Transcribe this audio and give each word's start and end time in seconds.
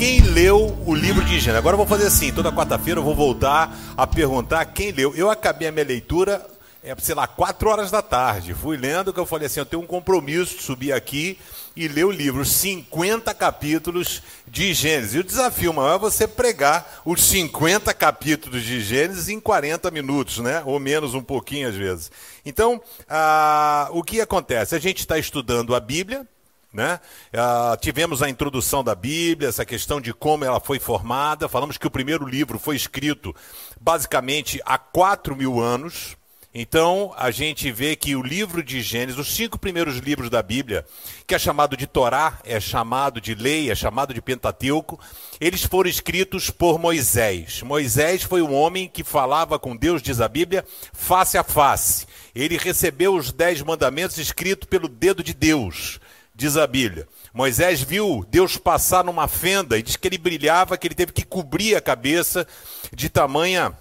Quem 0.00 0.20
leu 0.20 0.78
o 0.86 0.94
livro 0.94 1.22
de 1.22 1.32
Gênesis? 1.32 1.56
Agora 1.56 1.74
eu 1.74 1.76
vou 1.76 1.86
fazer 1.86 2.06
assim, 2.06 2.32
toda 2.32 2.50
quarta-feira 2.50 2.98
eu 2.98 3.04
vou 3.04 3.14
voltar 3.14 3.70
a 3.94 4.06
perguntar 4.06 4.64
quem 4.64 4.92
leu. 4.92 5.14
Eu 5.14 5.28
acabei 5.28 5.68
a 5.68 5.72
minha 5.72 5.84
leitura, 5.84 6.42
é, 6.82 6.96
sei 6.98 7.14
lá, 7.14 7.26
quatro 7.26 7.68
horas 7.68 7.90
da 7.90 8.00
tarde. 8.00 8.54
Fui 8.54 8.76
lendo 8.76 9.12
que 9.12 9.20
eu 9.20 9.26
falei 9.26 9.46
assim, 9.46 9.60
eu 9.60 9.66
tenho 9.66 9.82
um 9.82 9.86
compromisso 9.86 10.56
de 10.56 10.62
subir 10.62 10.92
aqui 10.92 11.38
e 11.76 11.86
ler 11.86 12.04
o 12.04 12.10
livro, 12.10 12.44
50 12.44 13.34
capítulos 13.34 14.22
de 14.46 14.72
Gênesis. 14.72 15.14
E 15.14 15.18
o 15.18 15.24
desafio 15.24 15.72
maior 15.72 15.96
é 15.96 15.98
você 15.98 16.26
pregar 16.26 17.00
os 17.04 17.22
50 17.22 17.92
capítulos 17.92 18.62
de 18.62 18.80
Gênesis 18.80 19.28
em 19.28 19.38
40 19.38 19.90
minutos, 19.90 20.38
né? 20.38 20.62
Ou 20.64 20.80
menos 20.80 21.14
um 21.14 21.22
pouquinho 21.22 21.68
às 21.68 21.74
vezes. 21.74 22.10
Então, 22.44 22.82
ah, 23.08 23.88
o 23.92 24.02
que 24.02 24.20
acontece? 24.20 24.74
A 24.74 24.78
gente 24.78 25.00
está 25.00 25.18
estudando 25.18 25.74
a 25.74 25.80
Bíblia, 25.80 26.26
né? 26.72 27.00
Uh, 27.34 27.76
tivemos 27.78 28.22
a 28.22 28.28
introdução 28.28 28.84
da 28.84 28.94
Bíblia, 28.94 29.48
essa 29.48 29.64
questão 29.64 30.00
de 30.00 30.14
como 30.14 30.44
ela 30.44 30.60
foi 30.60 30.78
formada. 30.78 31.48
Falamos 31.48 31.76
que 31.76 31.86
o 31.86 31.90
primeiro 31.90 32.24
livro 32.24 32.58
foi 32.58 32.76
escrito 32.76 33.34
basicamente 33.80 34.60
há 34.64 34.78
4 34.78 35.34
mil 35.34 35.60
anos. 35.60 36.16
Então, 36.52 37.14
a 37.16 37.30
gente 37.30 37.70
vê 37.70 37.94
que 37.94 38.16
o 38.16 38.22
livro 38.22 38.60
de 38.60 38.82
Gênesis, 38.82 39.20
os 39.20 39.32
cinco 39.32 39.56
primeiros 39.56 39.98
livros 39.98 40.28
da 40.28 40.42
Bíblia, 40.42 40.84
que 41.24 41.32
é 41.32 41.38
chamado 41.38 41.76
de 41.76 41.86
Torá, 41.86 42.40
é 42.42 42.58
chamado 42.58 43.20
de 43.20 43.36
lei, 43.36 43.70
é 43.70 43.74
chamado 43.76 44.12
de 44.12 44.20
Pentateuco, 44.20 44.98
eles 45.40 45.62
foram 45.62 45.88
escritos 45.88 46.50
por 46.50 46.76
Moisés. 46.76 47.62
Moisés 47.62 48.24
foi 48.24 48.42
um 48.42 48.52
homem 48.52 48.88
que 48.88 49.04
falava 49.04 49.60
com 49.60 49.76
Deus, 49.76 50.02
diz 50.02 50.20
a 50.20 50.26
Bíblia, 50.26 50.64
face 50.92 51.38
a 51.38 51.44
face. 51.44 52.04
Ele 52.34 52.56
recebeu 52.56 53.14
os 53.14 53.30
dez 53.30 53.62
mandamentos 53.62 54.18
escritos 54.18 54.68
pelo 54.68 54.88
dedo 54.88 55.22
de 55.22 55.32
Deus 55.32 56.00
diz 56.32 56.56
a 56.56 56.66
Bíblia. 56.66 57.06
Moisés 57.34 57.82
viu 57.82 58.24
Deus 58.30 58.56
passar 58.56 59.04
numa 59.04 59.28
fenda 59.28 59.76
e 59.76 59.82
diz 59.82 59.96
que 59.96 60.08
ele 60.08 60.16
brilhava, 60.16 60.78
que 60.78 60.86
ele 60.86 60.94
teve 60.94 61.12
que 61.12 61.22
cobrir 61.22 61.76
a 61.76 61.82
cabeça 61.82 62.46
de 62.94 63.10
tamanha 63.10 63.76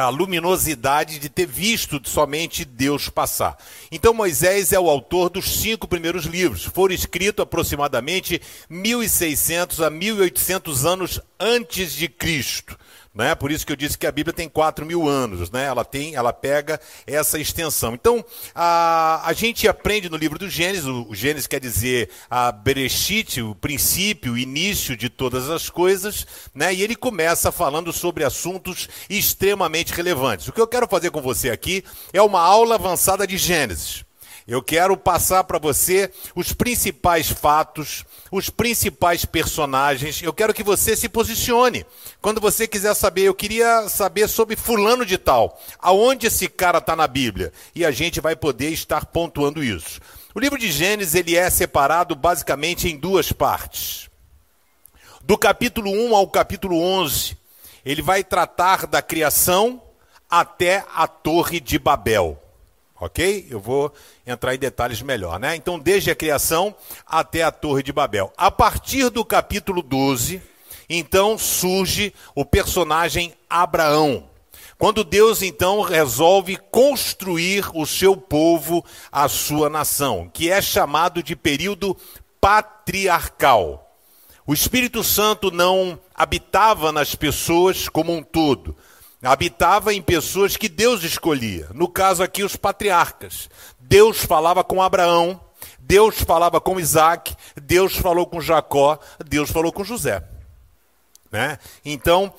a 0.00 0.08
luminosidade 0.08 1.18
de 1.18 1.28
ter 1.28 1.46
visto 1.46 2.00
somente 2.04 2.64
Deus 2.64 3.08
passar. 3.08 3.56
Então 3.90 4.14
Moisés 4.14 4.72
é 4.72 4.80
o 4.80 4.90
autor 4.90 5.30
dos 5.30 5.60
cinco 5.60 5.86
primeiros 5.86 6.24
livros. 6.24 6.64
Foram 6.64 6.94
escritos 6.94 7.42
aproximadamente 7.42 8.40
1600 8.68 9.80
a 9.80 9.90
1800 9.90 10.84
anos 10.84 11.20
antes 11.40 11.92
de 11.92 12.08
Cristo. 12.08 12.76
Né? 13.12 13.34
Por 13.34 13.50
isso 13.50 13.66
que 13.66 13.72
eu 13.72 13.76
disse 13.76 13.98
que 13.98 14.06
a 14.06 14.12
Bíblia 14.12 14.32
tem 14.32 14.48
4 14.48 14.86
mil 14.86 15.08
anos, 15.08 15.50
né? 15.50 15.64
ela, 15.64 15.84
tem, 15.84 16.14
ela 16.14 16.32
pega 16.32 16.80
essa 17.04 17.40
extensão. 17.40 17.92
Então, 17.92 18.24
a, 18.54 19.20
a 19.24 19.32
gente 19.32 19.66
aprende 19.66 20.08
no 20.08 20.16
livro 20.16 20.38
do 20.38 20.48
Gênesis, 20.48 20.86
o, 20.86 21.08
o 21.08 21.14
Gênesis 21.14 21.48
quer 21.48 21.58
dizer 21.58 22.08
a 22.30 22.52
Bereshit, 22.52 23.42
o 23.42 23.54
princípio, 23.54 24.34
o 24.34 24.38
início 24.38 24.96
de 24.96 25.08
todas 25.08 25.50
as 25.50 25.68
coisas, 25.68 26.24
né? 26.54 26.72
e 26.72 26.82
ele 26.82 26.94
começa 26.94 27.50
falando 27.50 27.92
sobre 27.92 28.22
assuntos 28.22 28.88
extremamente 29.08 29.92
relevantes. 29.92 30.46
O 30.46 30.52
que 30.52 30.60
eu 30.60 30.68
quero 30.68 30.86
fazer 30.86 31.10
com 31.10 31.20
você 31.20 31.50
aqui 31.50 31.82
é 32.12 32.22
uma 32.22 32.40
aula 32.40 32.76
avançada 32.76 33.26
de 33.26 33.36
Gênesis. 33.36 34.04
Eu 34.46 34.62
quero 34.62 34.96
passar 34.96 35.44
para 35.44 35.58
você 35.58 36.10
os 36.34 36.52
principais 36.52 37.30
fatos, 37.30 38.04
os 38.30 38.48
principais 38.48 39.24
personagens. 39.24 40.22
Eu 40.22 40.32
quero 40.32 40.54
que 40.54 40.62
você 40.62 40.94
se 40.94 41.08
posicione. 41.08 41.84
Quando 42.20 42.40
você 42.40 42.68
quiser 42.68 42.94
saber, 42.94 43.22
eu 43.22 43.34
queria 43.34 43.88
saber 43.88 44.28
sobre 44.28 44.56
fulano 44.56 45.04
de 45.04 45.18
tal. 45.18 45.60
Aonde 45.78 46.26
esse 46.28 46.48
cara 46.48 46.78
está 46.78 46.94
na 46.94 47.06
Bíblia? 47.06 47.52
E 47.74 47.84
a 47.84 47.90
gente 47.90 48.20
vai 48.20 48.36
poder 48.36 48.70
estar 48.70 49.06
pontuando 49.06 49.62
isso. 49.62 50.00
O 50.34 50.38
livro 50.38 50.58
de 50.58 50.70
Gênesis 50.70 51.14
ele 51.14 51.36
é 51.36 51.50
separado 51.50 52.14
basicamente 52.14 52.88
em 52.88 52.96
duas 52.96 53.32
partes. 53.32 54.08
Do 55.22 55.36
capítulo 55.36 55.90
1 55.90 56.14
ao 56.14 56.28
capítulo 56.28 56.80
11, 56.80 57.36
ele 57.84 58.00
vai 58.00 58.22
tratar 58.22 58.86
da 58.86 59.02
criação 59.02 59.82
até 60.28 60.84
a 60.94 61.08
Torre 61.08 61.60
de 61.60 61.78
Babel. 61.78 62.40
Ok? 63.00 63.46
Eu 63.48 63.58
vou 63.58 63.90
entrar 64.26 64.54
em 64.54 64.58
detalhes 64.58 65.00
melhor, 65.00 65.40
né? 65.40 65.56
Então, 65.56 65.78
desde 65.78 66.10
a 66.10 66.14
criação 66.14 66.74
até 67.06 67.42
a 67.42 67.50
Torre 67.50 67.82
de 67.82 67.94
Babel. 67.94 68.30
A 68.36 68.50
partir 68.50 69.08
do 69.08 69.24
capítulo 69.24 69.80
12, 69.80 70.42
então 70.86 71.38
surge 71.38 72.12
o 72.34 72.44
personagem 72.44 73.32
Abraão. 73.48 74.28
Quando 74.76 75.02
Deus 75.02 75.40
então 75.40 75.80
resolve 75.80 76.58
construir 76.70 77.64
o 77.74 77.86
seu 77.86 78.16
povo, 78.16 78.84
a 79.10 79.28
sua 79.28 79.70
nação, 79.70 80.30
que 80.32 80.50
é 80.50 80.60
chamado 80.60 81.22
de 81.22 81.34
período 81.34 81.96
patriarcal. 82.38 83.96
O 84.46 84.52
Espírito 84.52 85.02
Santo 85.02 85.50
não 85.50 85.98
habitava 86.14 86.92
nas 86.92 87.14
pessoas 87.14 87.88
como 87.88 88.12
um 88.12 88.22
todo 88.22 88.76
habitava 89.22 89.92
em 89.92 90.00
pessoas 90.00 90.56
que 90.56 90.68
Deus 90.68 91.02
escolhia. 91.02 91.68
No 91.74 91.88
caso 91.88 92.22
aqui, 92.22 92.42
os 92.42 92.56
patriarcas. 92.56 93.50
Deus 93.78 94.18
falava 94.24 94.64
com 94.64 94.82
Abraão, 94.82 95.40
Deus 95.78 96.22
falava 96.22 96.60
com 96.60 96.80
Isaac, 96.80 97.34
Deus 97.60 97.96
falou 97.96 98.26
com 98.26 98.40
Jacó, 98.40 98.98
Deus 99.26 99.50
falou 99.50 99.72
com 99.72 99.84
José. 99.84 100.22
Né? 101.32 101.58
Então, 101.84 102.32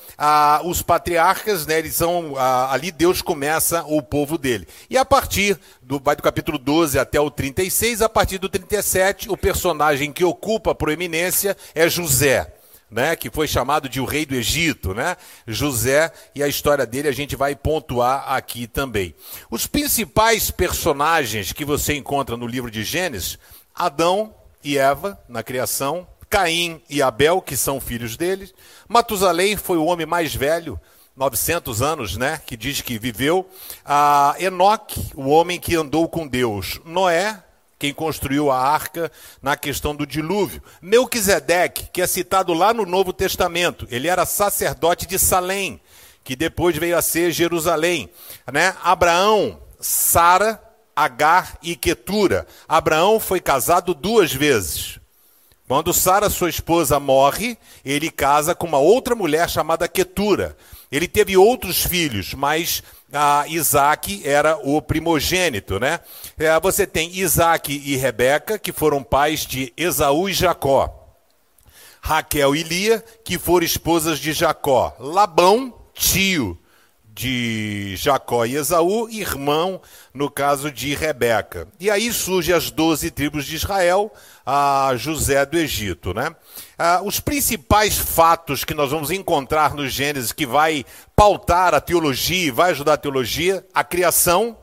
os 0.65 0.81
patriarcas, 0.81 1.65
né, 1.65 1.79
eles 1.79 1.95
são, 1.95 2.33
ali 2.37 2.91
Deus 2.91 3.21
começa 3.21 3.85
o 3.85 4.01
povo 4.01 4.37
dele. 4.37 4.67
E 4.89 4.97
a 4.97 5.05
partir 5.05 5.57
do, 5.81 5.97
vai 5.99 6.15
do 6.15 6.23
capítulo 6.23 6.57
12 6.57 6.99
até 6.99 7.19
o 7.19 7.31
36, 7.31 8.01
a 8.01 8.09
partir 8.09 8.37
do 8.37 8.49
37, 8.49 9.29
o 9.29 9.37
personagem 9.37 10.11
que 10.11 10.25
ocupa 10.25 10.71
a 10.71 10.75
proeminência 10.75 11.55
é 11.73 11.87
José 11.87 12.53
né, 12.91 13.15
que 13.15 13.31
foi 13.31 13.47
chamado 13.47 13.87
de 13.87 14.01
o 14.01 14.05
rei 14.05 14.25
do 14.25 14.35
Egito, 14.35 14.93
né? 14.93 15.15
José, 15.47 16.11
e 16.35 16.43
a 16.43 16.47
história 16.47 16.85
dele 16.85 17.07
a 17.07 17.13
gente 17.13 17.37
vai 17.37 17.55
pontuar 17.55 18.25
aqui 18.33 18.67
também. 18.67 19.15
Os 19.49 19.65
principais 19.65 20.51
personagens 20.51 21.53
que 21.53 21.63
você 21.63 21.95
encontra 21.95 22.35
no 22.35 22.45
livro 22.45 22.69
de 22.69 22.83
Gênesis, 22.83 23.39
Adão 23.73 24.35
e 24.61 24.77
Eva 24.77 25.17
na 25.29 25.41
criação, 25.41 26.05
Caim 26.29 26.81
e 26.89 27.01
Abel, 27.01 27.41
que 27.41 27.55
são 27.55 27.79
filhos 27.79 28.17
deles, 28.17 28.53
Matusalém 28.87 29.55
foi 29.55 29.77
o 29.77 29.85
homem 29.85 30.05
mais 30.05 30.35
velho, 30.35 30.79
900 31.15 31.81
anos, 31.81 32.17
né, 32.17 32.41
que 32.45 32.57
diz 32.57 32.81
que 32.81 32.97
viveu, 32.97 33.49
a 33.85 34.35
Enoque, 34.39 35.11
o 35.13 35.29
homem 35.29 35.59
que 35.59 35.75
andou 35.75 36.07
com 36.09 36.27
Deus, 36.27 36.79
Noé, 36.85 37.41
quem 37.81 37.95
construiu 37.95 38.51
a 38.51 38.59
arca 38.59 39.11
na 39.41 39.57
questão 39.57 39.95
do 39.95 40.05
dilúvio. 40.05 40.61
Melquisedeque, 40.79 41.89
que 41.91 41.99
é 41.99 42.05
citado 42.05 42.53
lá 42.53 42.75
no 42.75 42.85
Novo 42.85 43.11
Testamento, 43.11 43.87
ele 43.89 44.07
era 44.07 44.23
sacerdote 44.23 45.07
de 45.07 45.17
Salém, 45.17 45.81
que 46.23 46.35
depois 46.35 46.77
veio 46.77 46.95
a 46.95 47.01
ser 47.01 47.31
Jerusalém. 47.31 48.07
Né? 48.53 48.75
Abraão, 48.83 49.59
Sara, 49.79 50.61
Agar 50.95 51.57
e 51.63 51.75
Quetura. 51.75 52.45
Abraão 52.69 53.19
foi 53.19 53.39
casado 53.39 53.95
duas 53.95 54.31
vezes. 54.31 54.99
Quando 55.67 55.91
Sara, 55.91 56.29
sua 56.29 56.51
esposa, 56.51 56.99
morre, 56.99 57.57
ele 57.83 58.11
casa 58.11 58.53
com 58.53 58.67
uma 58.67 58.77
outra 58.77 59.15
mulher 59.15 59.49
chamada 59.49 59.87
Quetura. 59.87 60.55
Ele 60.91 61.07
teve 61.07 61.35
outros 61.35 61.83
filhos, 61.83 62.35
mas 62.35 62.83
ah, 63.11 63.45
Isaac 63.47 64.21
era 64.25 64.57
o 64.63 64.81
primogênito, 64.81 65.79
né? 65.79 65.99
É, 66.37 66.57
você 66.59 66.87
tem 66.87 67.17
Isaac 67.17 67.71
e 67.73 67.95
Rebeca, 67.95 68.57
que 68.57 68.71
foram 68.71 69.03
pais 69.03 69.45
de 69.45 69.73
Esaú 69.75 70.29
e 70.29 70.33
Jacó. 70.33 70.97
Raquel 72.01 72.55
e 72.55 72.63
Lia, 72.63 73.03
que 73.23 73.37
foram 73.37 73.65
esposas 73.65 74.19
de 74.19 74.33
Jacó. 74.33 74.95
Labão, 74.99 75.73
tio 75.93 76.60
de 77.21 77.95
Jacó 77.97 78.45
e 78.45 78.55
Esaú, 78.55 79.07
irmão, 79.07 79.79
no 80.11 80.27
caso 80.27 80.71
de 80.71 80.95
Rebeca. 80.95 81.67
E 81.79 81.87
aí 81.87 82.11
surgem 82.11 82.55
as 82.55 82.71
doze 82.71 83.11
tribos 83.11 83.45
de 83.45 83.57
Israel, 83.57 84.11
a 84.43 84.93
José 84.95 85.45
do 85.45 85.55
Egito, 85.55 86.15
né? 86.15 86.35
Ah, 86.79 86.99
os 87.03 87.19
principais 87.19 87.95
fatos 87.95 88.63
que 88.63 88.73
nós 88.73 88.89
vamos 88.89 89.11
encontrar 89.11 89.75
no 89.75 89.87
Gênesis 89.87 90.31
que 90.31 90.47
vai 90.47 90.83
pautar 91.15 91.75
a 91.75 91.79
teologia 91.79 92.47
e 92.47 92.51
vai 92.51 92.71
ajudar 92.71 92.93
a 92.93 92.97
teologia, 92.97 93.63
a 93.71 93.83
criação, 93.83 94.57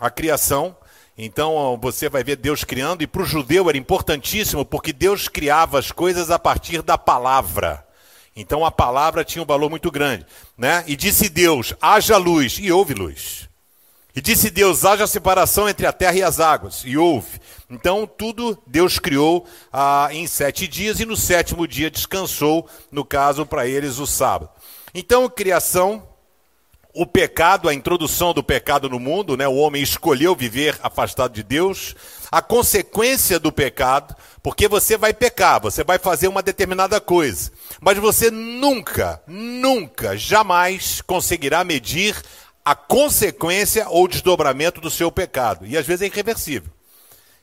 a 0.00 0.10
criação. 0.10 0.76
Então 1.16 1.78
você 1.80 2.08
vai 2.08 2.24
ver 2.24 2.36
Deus 2.36 2.64
criando, 2.64 3.02
e 3.02 3.06
para 3.06 3.22
o 3.22 3.26
judeu 3.26 3.68
era 3.68 3.78
importantíssimo, 3.78 4.64
porque 4.64 4.92
Deus 4.92 5.28
criava 5.28 5.78
as 5.78 5.92
coisas 5.92 6.28
a 6.28 6.40
partir 6.40 6.82
da 6.82 6.98
palavra. 6.98 7.86
Então 8.34 8.64
a 8.64 8.70
palavra 8.70 9.24
tinha 9.24 9.42
um 9.42 9.46
valor 9.46 9.68
muito 9.68 9.90
grande. 9.90 10.26
Né? 10.56 10.84
E 10.86 10.96
disse 10.96 11.28
Deus: 11.28 11.74
haja 11.80 12.16
luz, 12.16 12.58
e 12.60 12.72
houve 12.72 12.94
luz. 12.94 13.48
E 14.14 14.20
disse 14.20 14.50
Deus: 14.50 14.84
haja 14.84 15.06
separação 15.06 15.68
entre 15.68 15.86
a 15.86 15.92
terra 15.92 16.16
e 16.16 16.22
as 16.22 16.40
águas. 16.40 16.82
E 16.84 16.96
houve. 16.96 17.40
Então, 17.70 18.06
tudo 18.06 18.58
Deus 18.66 18.98
criou 18.98 19.46
ah, 19.72 20.08
em 20.12 20.26
sete 20.26 20.68
dias, 20.68 21.00
e 21.00 21.06
no 21.06 21.16
sétimo 21.16 21.66
dia 21.66 21.90
descansou, 21.90 22.68
no 22.90 23.04
caso, 23.04 23.46
para 23.46 23.66
eles, 23.66 23.98
o 23.98 24.06
sábado. 24.06 24.50
Então, 24.94 25.28
criação, 25.28 26.06
o 26.94 27.06
pecado, 27.06 27.68
a 27.68 27.74
introdução 27.74 28.34
do 28.34 28.42
pecado 28.42 28.90
no 28.90 29.00
mundo, 29.00 29.36
né? 29.36 29.48
o 29.48 29.54
homem 29.54 29.82
escolheu 29.82 30.36
viver 30.36 30.78
afastado 30.82 31.32
de 31.32 31.42
Deus, 31.42 31.96
a 32.32 32.40
consequência 32.40 33.38
do 33.38 33.52
pecado, 33.52 34.16
porque 34.42 34.66
você 34.66 34.96
vai 34.96 35.12
pecar, 35.12 35.60
você 35.60 35.84
vai 35.84 35.98
fazer 35.98 36.28
uma 36.28 36.42
determinada 36.42 36.98
coisa, 36.98 37.52
mas 37.78 37.98
você 37.98 38.30
nunca, 38.30 39.22
nunca, 39.26 40.16
jamais 40.16 41.02
conseguirá 41.02 41.62
medir 41.62 42.16
a 42.64 42.74
consequência 42.74 43.86
ou 43.90 44.08
desdobramento 44.08 44.80
do 44.80 44.90
seu 44.90 45.12
pecado. 45.12 45.66
E 45.66 45.76
às 45.76 45.86
vezes 45.86 46.02
é 46.02 46.06
irreversível. 46.06 46.72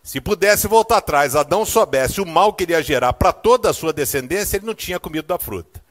Se 0.02 0.20
pudesse 0.20 0.68
voltar 0.68 0.98
atrás, 0.98 1.36
Adão 1.36 1.64
soubesse 1.66 2.20
o 2.20 2.26
mal 2.26 2.52
que 2.54 2.64
ele 2.64 2.72
ia 2.72 2.82
gerar 2.82 3.14
para 3.14 3.32
toda 3.32 3.70
a 3.70 3.74
sua 3.74 3.94
descendência, 3.94 4.58
ele 4.58 4.66
não 4.66 4.74
tinha 4.74 5.00
comido 5.00 5.28
da 5.28 5.38
fruta. 5.38 5.84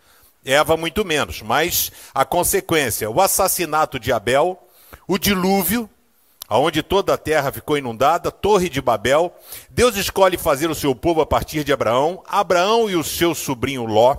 Eva 0.44 0.76
muito 0.76 1.04
menos, 1.04 1.40
mas 1.40 1.92
a 2.12 2.24
consequência, 2.24 3.08
o 3.08 3.20
assassinato 3.20 4.00
de 4.00 4.10
Abel, 4.10 4.58
o 5.06 5.18
dilúvio, 5.18 5.88
aonde 6.48 6.82
toda 6.82 7.14
a 7.14 7.18
terra 7.18 7.52
ficou 7.52 7.76
inundada, 7.76 8.30
Torre 8.30 8.68
de 8.68 8.80
Babel. 8.80 9.32
Deus 9.68 9.96
escolhe 9.96 10.38
fazer 10.38 10.70
o 10.70 10.74
seu 10.74 10.94
povo 10.94 11.20
a 11.20 11.26
partir 11.26 11.62
de 11.62 11.72
Abraão, 11.72 12.22
Abraão 12.26 12.88
e 12.88 12.96
o 12.96 13.04
seu 13.04 13.34
sobrinho 13.34 13.84
Ló. 13.84 14.16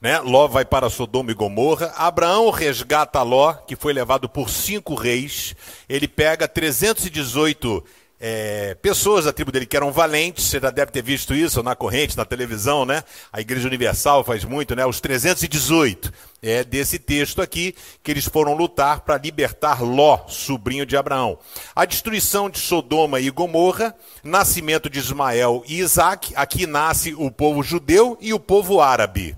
Né? 0.00 0.18
Ló 0.20 0.48
vai 0.48 0.64
para 0.64 0.90
Sodoma 0.90 1.30
e 1.30 1.34
Gomorra. 1.34 1.92
Abraão 1.96 2.50
resgata 2.50 3.22
Ló, 3.22 3.52
que 3.52 3.76
foi 3.76 3.92
levado 3.92 4.28
por 4.28 4.50
cinco 4.50 4.94
reis. 4.94 5.54
Ele 5.88 6.08
pega 6.08 6.48
318 6.48 7.84
é, 8.26 8.74
pessoas 8.76 9.26
da 9.26 9.34
tribo 9.34 9.52
dele 9.52 9.66
que 9.66 9.76
eram 9.76 9.92
valentes, 9.92 10.46
você 10.46 10.58
já 10.58 10.70
deve 10.70 10.90
ter 10.90 11.02
visto 11.02 11.34
isso 11.34 11.62
na 11.62 11.76
corrente, 11.76 12.16
na 12.16 12.24
televisão, 12.24 12.86
né? 12.86 13.04
A 13.30 13.38
Igreja 13.38 13.68
Universal 13.68 14.24
faz 14.24 14.46
muito, 14.46 14.74
né? 14.74 14.86
Os 14.86 14.98
318 14.98 16.10
é 16.42 16.64
desse 16.64 16.98
texto 16.98 17.42
aqui 17.42 17.74
que 18.02 18.10
eles 18.10 18.24
foram 18.24 18.54
lutar 18.54 19.00
para 19.00 19.18
libertar 19.18 19.82
Ló, 19.82 20.26
sobrinho 20.26 20.86
de 20.86 20.96
Abraão. 20.96 21.38
A 21.76 21.84
destruição 21.84 22.48
de 22.48 22.58
Sodoma 22.58 23.20
e 23.20 23.28
Gomorra, 23.28 23.94
nascimento 24.22 24.88
de 24.88 25.00
Ismael 25.00 25.62
e 25.66 25.80
Isaac, 25.80 26.32
aqui 26.34 26.66
nasce 26.66 27.12
o 27.12 27.30
povo 27.30 27.62
judeu 27.62 28.16
e 28.22 28.32
o 28.32 28.40
povo 28.40 28.80
árabe. 28.80 29.36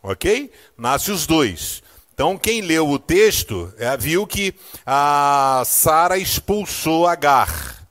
Ok? 0.00 0.52
Nasce 0.78 1.10
os 1.10 1.26
dois. 1.26 1.82
Então, 2.14 2.38
quem 2.38 2.60
leu 2.60 2.88
o 2.88 2.96
texto 2.96 3.74
é, 3.76 3.96
viu 3.96 4.24
que 4.24 4.54
a 4.86 5.64
Sara 5.66 6.16
expulsou 6.16 7.08
Agar. 7.08 7.82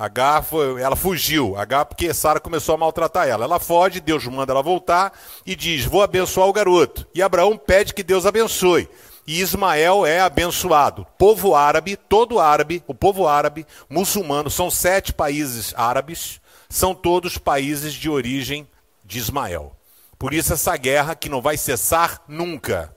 Agar 0.00 0.42
foi, 0.42 0.80
ela 0.80 0.96
fugiu. 0.96 1.58
Agar 1.58 1.84
porque 1.84 2.14
Sara 2.14 2.40
começou 2.40 2.74
a 2.74 2.78
maltratar 2.78 3.28
ela. 3.28 3.44
Ela 3.44 3.60
foge, 3.60 4.00
Deus 4.00 4.24
manda 4.24 4.50
ela 4.50 4.62
voltar 4.62 5.12
e 5.44 5.54
diz: 5.54 5.84
Vou 5.84 6.02
abençoar 6.02 6.48
o 6.48 6.54
garoto. 6.54 7.06
E 7.14 7.20
Abraão 7.20 7.54
pede 7.58 7.92
que 7.92 8.02
Deus 8.02 8.24
abençoe. 8.24 8.88
E 9.26 9.42
Ismael 9.42 10.06
é 10.06 10.18
abençoado. 10.18 11.06
Povo 11.18 11.54
árabe, 11.54 11.96
todo 11.96 12.40
árabe, 12.40 12.82
o 12.86 12.94
povo 12.94 13.28
árabe, 13.28 13.66
muçulmano, 13.90 14.50
são 14.50 14.70
sete 14.70 15.12
países 15.12 15.74
árabes, 15.76 16.40
são 16.66 16.94
todos 16.94 17.36
países 17.36 17.92
de 17.92 18.08
origem 18.08 18.66
de 19.04 19.18
Ismael. 19.18 19.76
Por 20.18 20.32
isso 20.32 20.54
essa 20.54 20.74
guerra 20.78 21.14
que 21.14 21.28
não 21.28 21.42
vai 21.42 21.58
cessar 21.58 22.22
nunca. 22.26 22.96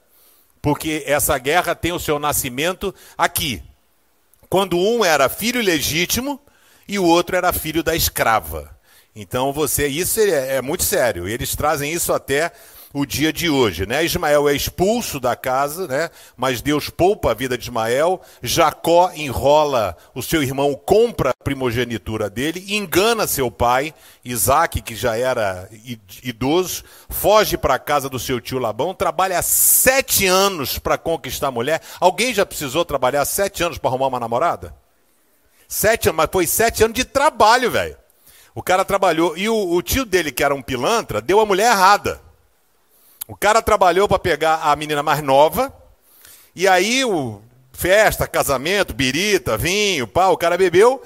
Porque 0.62 1.04
essa 1.06 1.38
guerra 1.38 1.76
tem 1.76 1.92
o 1.92 2.00
seu 2.00 2.18
nascimento 2.18 2.96
aqui. 3.18 3.62
Quando 4.48 4.78
um 4.78 5.04
era 5.04 5.28
filho 5.28 5.62
legítimo 5.62 6.40
e 6.88 7.00
o 7.00 7.06
outro 7.06 7.36
era 7.36 7.54
filho 7.54 7.84
da 7.84 7.96
escrava. 7.96 8.76
Então 9.16 9.54
você, 9.54 9.88
isso 9.88 10.20
é, 10.20 10.56
é 10.56 10.62
muito 10.62 10.84
sério. 10.84 11.28
Eles 11.28 11.56
trazem 11.56 11.92
isso 11.92 12.12
até 12.12 12.52
o 12.94 13.08
dia 13.08 13.34
de 13.34 13.50
hoje, 13.50 13.88
né? 13.88 14.06
Ismael 14.06 14.48
é 14.48 14.56
expulso 14.56 15.20
da 15.20 15.36
casa, 15.36 15.88
né? 15.88 16.12
Mas 16.38 16.62
Deus 16.62 16.90
poupa 16.90 17.32
a 17.32 17.34
vida 17.34 17.58
de 17.58 17.64
Ismael. 17.64 18.22
Jacó 18.42 19.12
enrola 19.16 19.98
o 20.14 20.22
seu 20.22 20.44
irmão, 20.44 20.76
compra 20.76 21.32
a 21.32 21.44
primogenitura 21.44 22.30
dele, 22.30 22.64
engana 22.70 23.26
seu 23.26 23.50
pai, 23.50 23.94
Isaac, 24.24 24.80
que 24.82 24.96
já 24.96 25.18
era 25.18 25.68
idoso, 26.22 26.84
foge 27.10 27.58
para 27.58 27.76
a 27.76 27.80
casa 27.80 28.08
do 28.08 28.20
seu 28.20 28.40
tio 28.40 28.60
Labão, 28.60 28.94
trabalha 28.94 29.42
sete 29.42 30.28
anos 30.28 30.78
para 30.78 30.98
conquistar 30.98 31.48
a 31.48 31.52
mulher. 31.52 31.82
Alguém 32.00 32.32
já 32.32 32.46
precisou 32.46 32.86
trabalhar 32.86 33.26
sete 33.26 33.64
anos 33.64 33.80
para 33.80 33.90
arrumar 33.90 34.08
uma 34.08 34.20
namorada? 34.20 34.83
Sete 35.68 36.10
anos, 36.10 36.18
mas 36.18 36.30
foi 36.32 36.48
sete 36.48 36.84
anos 36.84 36.96
de 36.96 37.06
trabalho, 37.06 37.72
velho. 37.72 37.98
O 38.56 38.62
cara 38.62 38.86
trabalhou. 38.86 39.38
E 39.38 39.50
o, 39.50 39.56
o 39.56 39.82
tio 39.82 40.06
dele, 40.06 40.32
que 40.32 40.44
era 40.44 40.54
um 40.54 40.62
pilantra, 40.62 41.22
deu 41.22 41.40
a 41.40 41.46
mulher 41.46 41.72
errada. 41.72 42.22
O 43.28 43.36
cara 43.36 43.62
trabalhou 43.62 44.08
para 44.08 44.20
pegar 44.20 44.62
a 44.64 44.76
menina 44.76 45.02
mais 45.02 45.24
nova, 45.24 45.74
e 46.54 46.68
aí 46.68 47.06
o 47.06 47.42
festa, 47.72 48.28
casamento, 48.28 48.94
birita, 48.94 49.58
vinho, 49.58 50.08
pau, 50.08 50.34
o 50.34 50.38
cara 50.38 50.58
bebeu, 50.58 51.02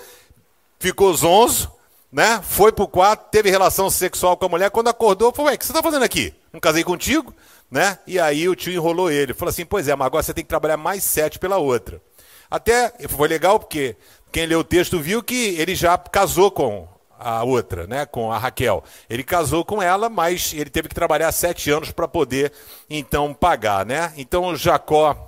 ficou 0.79 1.13
zonzo, 1.13 1.71
né? 2.11 2.41
Foi 2.43 2.71
pro 2.71 2.87
quarto, 2.87 3.29
teve 3.29 3.49
relação 3.49 3.89
sexual 3.89 4.35
com 4.35 4.45
a 4.45 4.49
mulher, 4.49 4.71
quando 4.71 4.89
acordou, 4.89 5.31
falou: 5.31 5.49
"Ué, 5.49 5.55
o 5.55 5.57
que 5.57 5.65
você 5.65 5.73
tá 5.73 5.81
fazendo 5.81 6.03
aqui? 6.03 6.33
Não 6.51 6.59
casei 6.59 6.83
contigo?" 6.83 7.33
Né? 7.69 7.99
E 8.07 8.19
aí 8.19 8.47
o 8.49 8.55
tio 8.55 8.73
enrolou 8.73 9.11
ele, 9.11 9.33
falou 9.33 9.51
assim: 9.51 9.65
"Pois 9.65 9.87
é, 9.87 9.95
mas 9.95 10.07
agora 10.07 10.23
você 10.23 10.33
tem 10.33 10.43
que 10.43 10.49
trabalhar 10.49 10.77
mais 10.77 11.03
sete 11.03 11.37
pela 11.37 11.57
outra." 11.57 12.01
Até 12.49 12.93
foi 13.09 13.27
legal 13.27 13.59
porque 13.59 13.95
quem 14.31 14.45
leu 14.45 14.59
o 14.59 14.63
texto 14.63 14.99
viu 14.99 15.23
que 15.23 15.55
ele 15.57 15.75
já 15.75 15.97
casou 15.97 16.51
com 16.51 16.87
a 17.19 17.43
outra, 17.43 17.87
né, 17.87 18.05
com 18.05 18.31
a 18.31 18.37
Raquel. 18.37 18.83
Ele 19.09 19.23
casou 19.23 19.65
com 19.65 19.81
ela, 19.81 20.09
mas 20.09 20.53
ele 20.53 20.69
teve 20.69 20.87
que 20.87 20.95
trabalhar 20.95 21.31
sete 21.31 21.71
anos 21.71 21.91
para 21.91 22.07
poder 22.07 22.51
então 22.89 23.33
pagar, 23.33 23.85
né? 23.85 24.13
Então 24.17 24.55
Jacó 24.55 25.27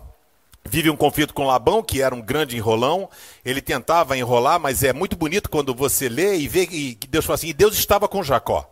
vive 0.66 0.90
um 0.90 0.96
conflito 0.96 1.34
com 1.34 1.48
Labão, 1.48 1.82
que 1.82 2.02
era 2.02 2.14
um 2.14 2.22
grande 2.22 2.56
enrolão. 2.56 3.10
Ele 3.44 3.62
tentava 3.62 4.18
enrolar, 4.18 4.60
mas 4.60 4.84
é 4.84 4.94
muito 4.94 5.16
bonito 5.16 5.50
quando 5.50 5.74
você 5.74 6.08
lê 6.08 6.38
e 6.38 6.48
vê 6.48 6.68
que 6.68 6.98
Deus 7.08 7.26
fala 7.26 7.36
assim: 7.36 7.48
e 7.48 7.54
Deus 7.54 7.76
estava 7.76 8.08
com 8.08 8.24
Jacó. 8.24 8.70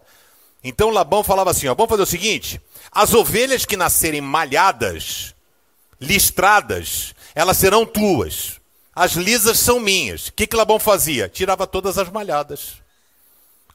Então 0.64 0.90
Labão 0.90 1.24
falava 1.24 1.52
assim: 1.52 1.68
ó, 1.68 1.74
vamos 1.74 1.90
fazer 1.90 2.04
o 2.04 2.08
seguinte: 2.08 2.62
as 2.92 3.14
ovelhas 3.14 3.66
que 3.66 3.78
nascerem 3.78 4.22
malhadas, 4.22 5.34
listradas, 6.00 7.16
elas 7.34 7.58
serão 7.58 7.86
tuas. 7.86 8.60
As 9.00 9.12
lisas 9.12 9.60
são 9.60 9.80
minhas. 9.80 10.30
O 10.30 10.34
que, 10.34 10.48
que 10.48 10.56
Labão 10.56 10.80
fazia? 10.80 11.30
Tirava 11.30 11.68
todas 11.68 12.00
as 12.00 12.10
malhadas. 12.10 12.82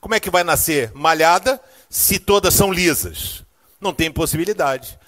Como 0.01 0.17
é 0.17 0.19
que 0.19 0.29
vai 0.29 0.43
nascer 0.43 0.91
malhada 0.95 1.61
se 1.89 2.19
todas 2.19 2.53
são 2.53 2.73
lisas? 2.73 3.45
Não 3.81 3.95
tem 3.95 4.11
possibilidade. 4.11 4.99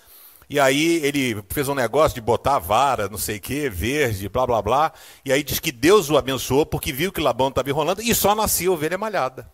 E 0.49 0.61
aí 0.61 1.05
ele 1.05 1.43
fez 1.48 1.69
um 1.69 1.74
negócio 1.74 2.15
de 2.15 2.20
botar 2.20 2.60
vara, 2.60 3.08
não 3.08 3.19
sei 3.19 3.38
o 3.38 3.41
que, 3.41 3.69
verde, 3.69 4.29
blá 4.29 4.46
blá 4.46 4.62
blá. 4.62 4.93
E 5.24 5.32
aí 5.32 5.43
diz 5.43 5.58
que 5.58 5.72
Deus 5.72 6.08
o 6.08 6.17
abençoou 6.17 6.65
porque 6.65 6.93
viu 6.93 7.10
que 7.10 7.20
Labão 7.20 7.48
estava 7.48 7.69
enrolando 7.69 8.00
e 8.00 8.15
só 8.15 8.36
nascia 8.36 8.70
ovelha 8.70 8.96
malhada. 8.96 9.50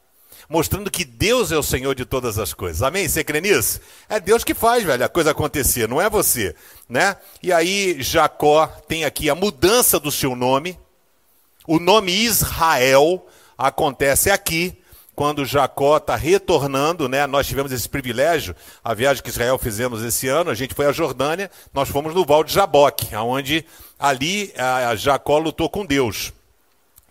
Mostrando 0.50 0.90
que 0.90 1.04
Deus 1.04 1.52
é 1.52 1.57
o 1.57 1.62
Senhor 1.62 1.95
de 1.95 2.04
todas 2.04 2.37
as 2.37 2.52
coisas. 2.52 2.83
Amém? 2.83 3.09
Você 3.09 3.23
crê 3.23 3.40
nisso? 3.40 3.80
É 4.09 4.19
Deus 4.19 4.42
que 4.42 4.52
faz, 4.52 4.83
velho, 4.83 5.04
a 5.04 5.09
coisa 5.09 5.30
acontecer, 5.30 5.88
não 5.88 6.02
é 6.02 6.11
você. 6.11 6.57
Né? 6.88 7.16
E 7.40 7.52
aí 7.52 8.02
Jacó 8.02 8.66
tem 8.88 9.04
aqui 9.04 9.30
a 9.30 9.35
mudança 9.37 10.00
do 10.00 10.11
seu 10.11 10.35
nome. 10.35 10.76
O 11.69 11.78
nome 11.78 12.11
Israel 12.11 13.25
acontece 13.57 14.28
aqui 14.28 14.76
quando 15.14 15.45
Jacó 15.45 15.99
está 15.99 16.16
retornando, 16.16 17.09
né? 17.09 17.28
Nós 17.28 17.47
tivemos 17.47 17.71
esse 17.71 17.88
privilégio, 17.88 18.57
a 18.83 18.92
viagem 18.92 19.23
que 19.23 19.28
Israel 19.28 19.57
fizemos 19.57 20.02
esse 20.02 20.26
ano, 20.26 20.50
a 20.50 20.54
gente 20.54 20.75
foi 20.75 20.87
à 20.87 20.92
Jordânia, 20.92 21.49
nós 21.73 21.88
fomos 21.88 22.12
no 22.12 22.25
Val 22.25 22.42
de 22.42 22.52
Jaboque, 22.52 23.14
onde 23.14 23.64
ali 23.99 24.52
a 24.57 24.97
Jacó 24.97 25.38
lutou 25.38 25.69
com 25.69 25.87
Deus. 25.87 26.33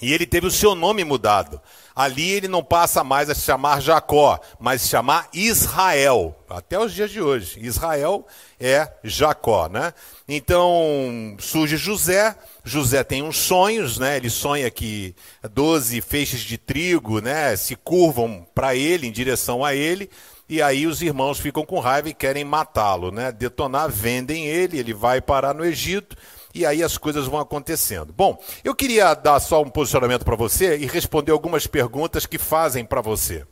E 0.02 0.12
ele 0.12 0.26
teve 0.26 0.48
o 0.48 0.52
seu 0.52 0.76
nome 0.76 1.04
mudado. 1.04 1.62
Ali 2.00 2.32
ele 2.32 2.48
não 2.48 2.64
passa 2.64 3.04
mais 3.04 3.30
a 3.30 3.36
se 3.36 3.42
chamar 3.42 3.82
Jacó, 3.82 4.40
mas 4.58 4.84
se 4.84 4.88
chamar 4.88 5.28
Israel, 5.34 6.34
até 6.50 6.80
os 6.80 6.94
dias 6.94 7.12
de 7.12 7.22
hoje. 7.22 7.60
Israel 7.60 8.26
é 8.58 8.90
Jacó, 9.04 9.68
né? 9.68 9.94
Então 10.26 11.36
surge 11.40 11.76
José, 11.76 12.38
José 12.64 13.04
tem 13.04 13.22
uns 13.22 13.36
sonhos, 13.36 14.00
né? 14.00 14.16
Ele 14.16 14.30
sonha 14.30 14.72
que 14.72 15.14
doze 15.52 16.00
feixes 16.00 16.40
de 16.40 16.58
trigo, 16.58 17.20
né, 17.20 17.54
se 17.58 17.76
curvam 17.76 18.48
para 18.56 18.74
ele, 18.74 19.06
em 19.06 19.12
direção 19.12 19.66
a 19.66 19.76
ele, 19.76 20.10
e 20.48 20.62
aí 20.62 20.88
os 20.88 21.02
irmãos 21.02 21.38
ficam 21.38 21.66
com 21.66 21.80
raiva 21.80 22.08
e 22.08 22.14
querem 22.14 22.46
matá-lo, 22.46 23.12
né? 23.12 23.30
Detonar, 23.30 23.90
vendem 23.90 24.46
ele, 24.46 24.80
ele 24.80 24.94
vai 24.94 25.20
parar 25.20 25.54
no 25.54 25.66
Egito 25.66 26.16
e 26.54 26.66
aí 26.66 26.84
as 26.84 26.98
coisas 26.98 27.26
vão 27.26 27.40
acontecendo. 27.40 28.14
Bom, 28.14 28.42
eu 28.64 28.74
queria 28.76 29.14
dar 29.14 29.40
só 29.40 29.62
um 29.62 29.70
posicionamento 29.70 30.26
para 30.26 30.36
você 30.36 30.78
e 30.78 30.86
responder 30.86 31.32
algumas 31.32 31.68
perguntas 31.68 32.26
que 32.26 32.38
fazem 32.38 32.84
para 32.84 33.02
você. 33.02 33.46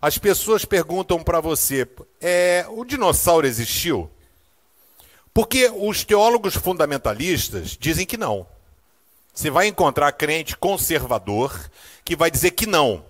As 0.00 0.18
pessoas 0.18 0.64
perguntam 0.64 1.22
para 1.22 1.40
você: 1.40 1.88
é, 2.20 2.64
o 2.68 2.84
dinossauro 2.84 3.46
existiu? 3.46 4.10
Porque 5.34 5.70
os 5.74 6.04
teólogos 6.04 6.54
fundamentalistas 6.54 7.76
dizem 7.78 8.06
que 8.06 8.16
não. 8.16 8.46
Você 9.34 9.50
vai 9.50 9.66
encontrar 9.66 10.12
crente 10.12 10.56
conservador 10.56 11.70
que 12.04 12.16
vai 12.16 12.30
dizer 12.30 12.52
que 12.52 12.64
não, 12.64 13.04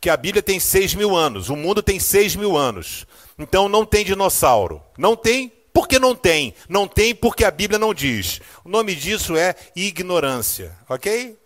que 0.00 0.10
a 0.10 0.16
Bíblia 0.16 0.42
tem 0.42 0.58
seis 0.58 0.94
mil 0.94 1.14
anos, 1.14 1.48
o 1.48 1.54
mundo 1.54 1.80
tem 1.82 2.00
seis 2.00 2.34
mil 2.34 2.56
anos. 2.56 3.06
Então 3.38 3.68
não 3.68 3.86
tem 3.86 4.04
dinossauro. 4.04 4.82
Não 4.98 5.14
tem 5.14 5.52
porque 5.72 5.98
não 5.98 6.14
tem. 6.14 6.54
Não 6.68 6.86
tem 6.86 7.14
porque 7.14 7.44
a 7.44 7.50
Bíblia 7.50 7.78
não 7.78 7.94
diz. 7.94 8.40
O 8.64 8.68
nome 8.68 8.94
disso 8.94 9.36
é 9.36 9.54
ignorância, 9.74 10.76
ok? 10.88 11.38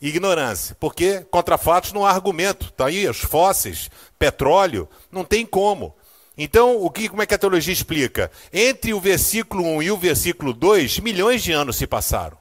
Ignorância. 0.00 0.76
Porque 0.78 1.20
contra 1.30 1.56
fatos 1.58 1.92
não 1.92 2.04
há 2.04 2.10
argumento. 2.10 2.66
Está 2.66 2.86
aí 2.86 3.08
os 3.08 3.18
fósseis, 3.18 3.90
petróleo, 4.18 4.88
não 5.10 5.24
tem 5.24 5.46
como. 5.46 5.94
Então, 6.36 6.82
o 6.82 6.90
que, 6.90 7.08
como 7.08 7.22
é 7.22 7.26
que 7.26 7.34
a 7.34 7.38
teologia 7.38 7.72
explica? 7.72 8.30
Entre 8.52 8.94
o 8.94 9.00
versículo 9.00 9.64
1 9.64 9.82
e 9.82 9.90
o 9.90 9.96
versículo 9.96 10.52
2, 10.52 10.98
milhões 11.00 11.42
de 11.42 11.52
anos 11.52 11.76
se 11.76 11.86
passaram. 11.86 12.38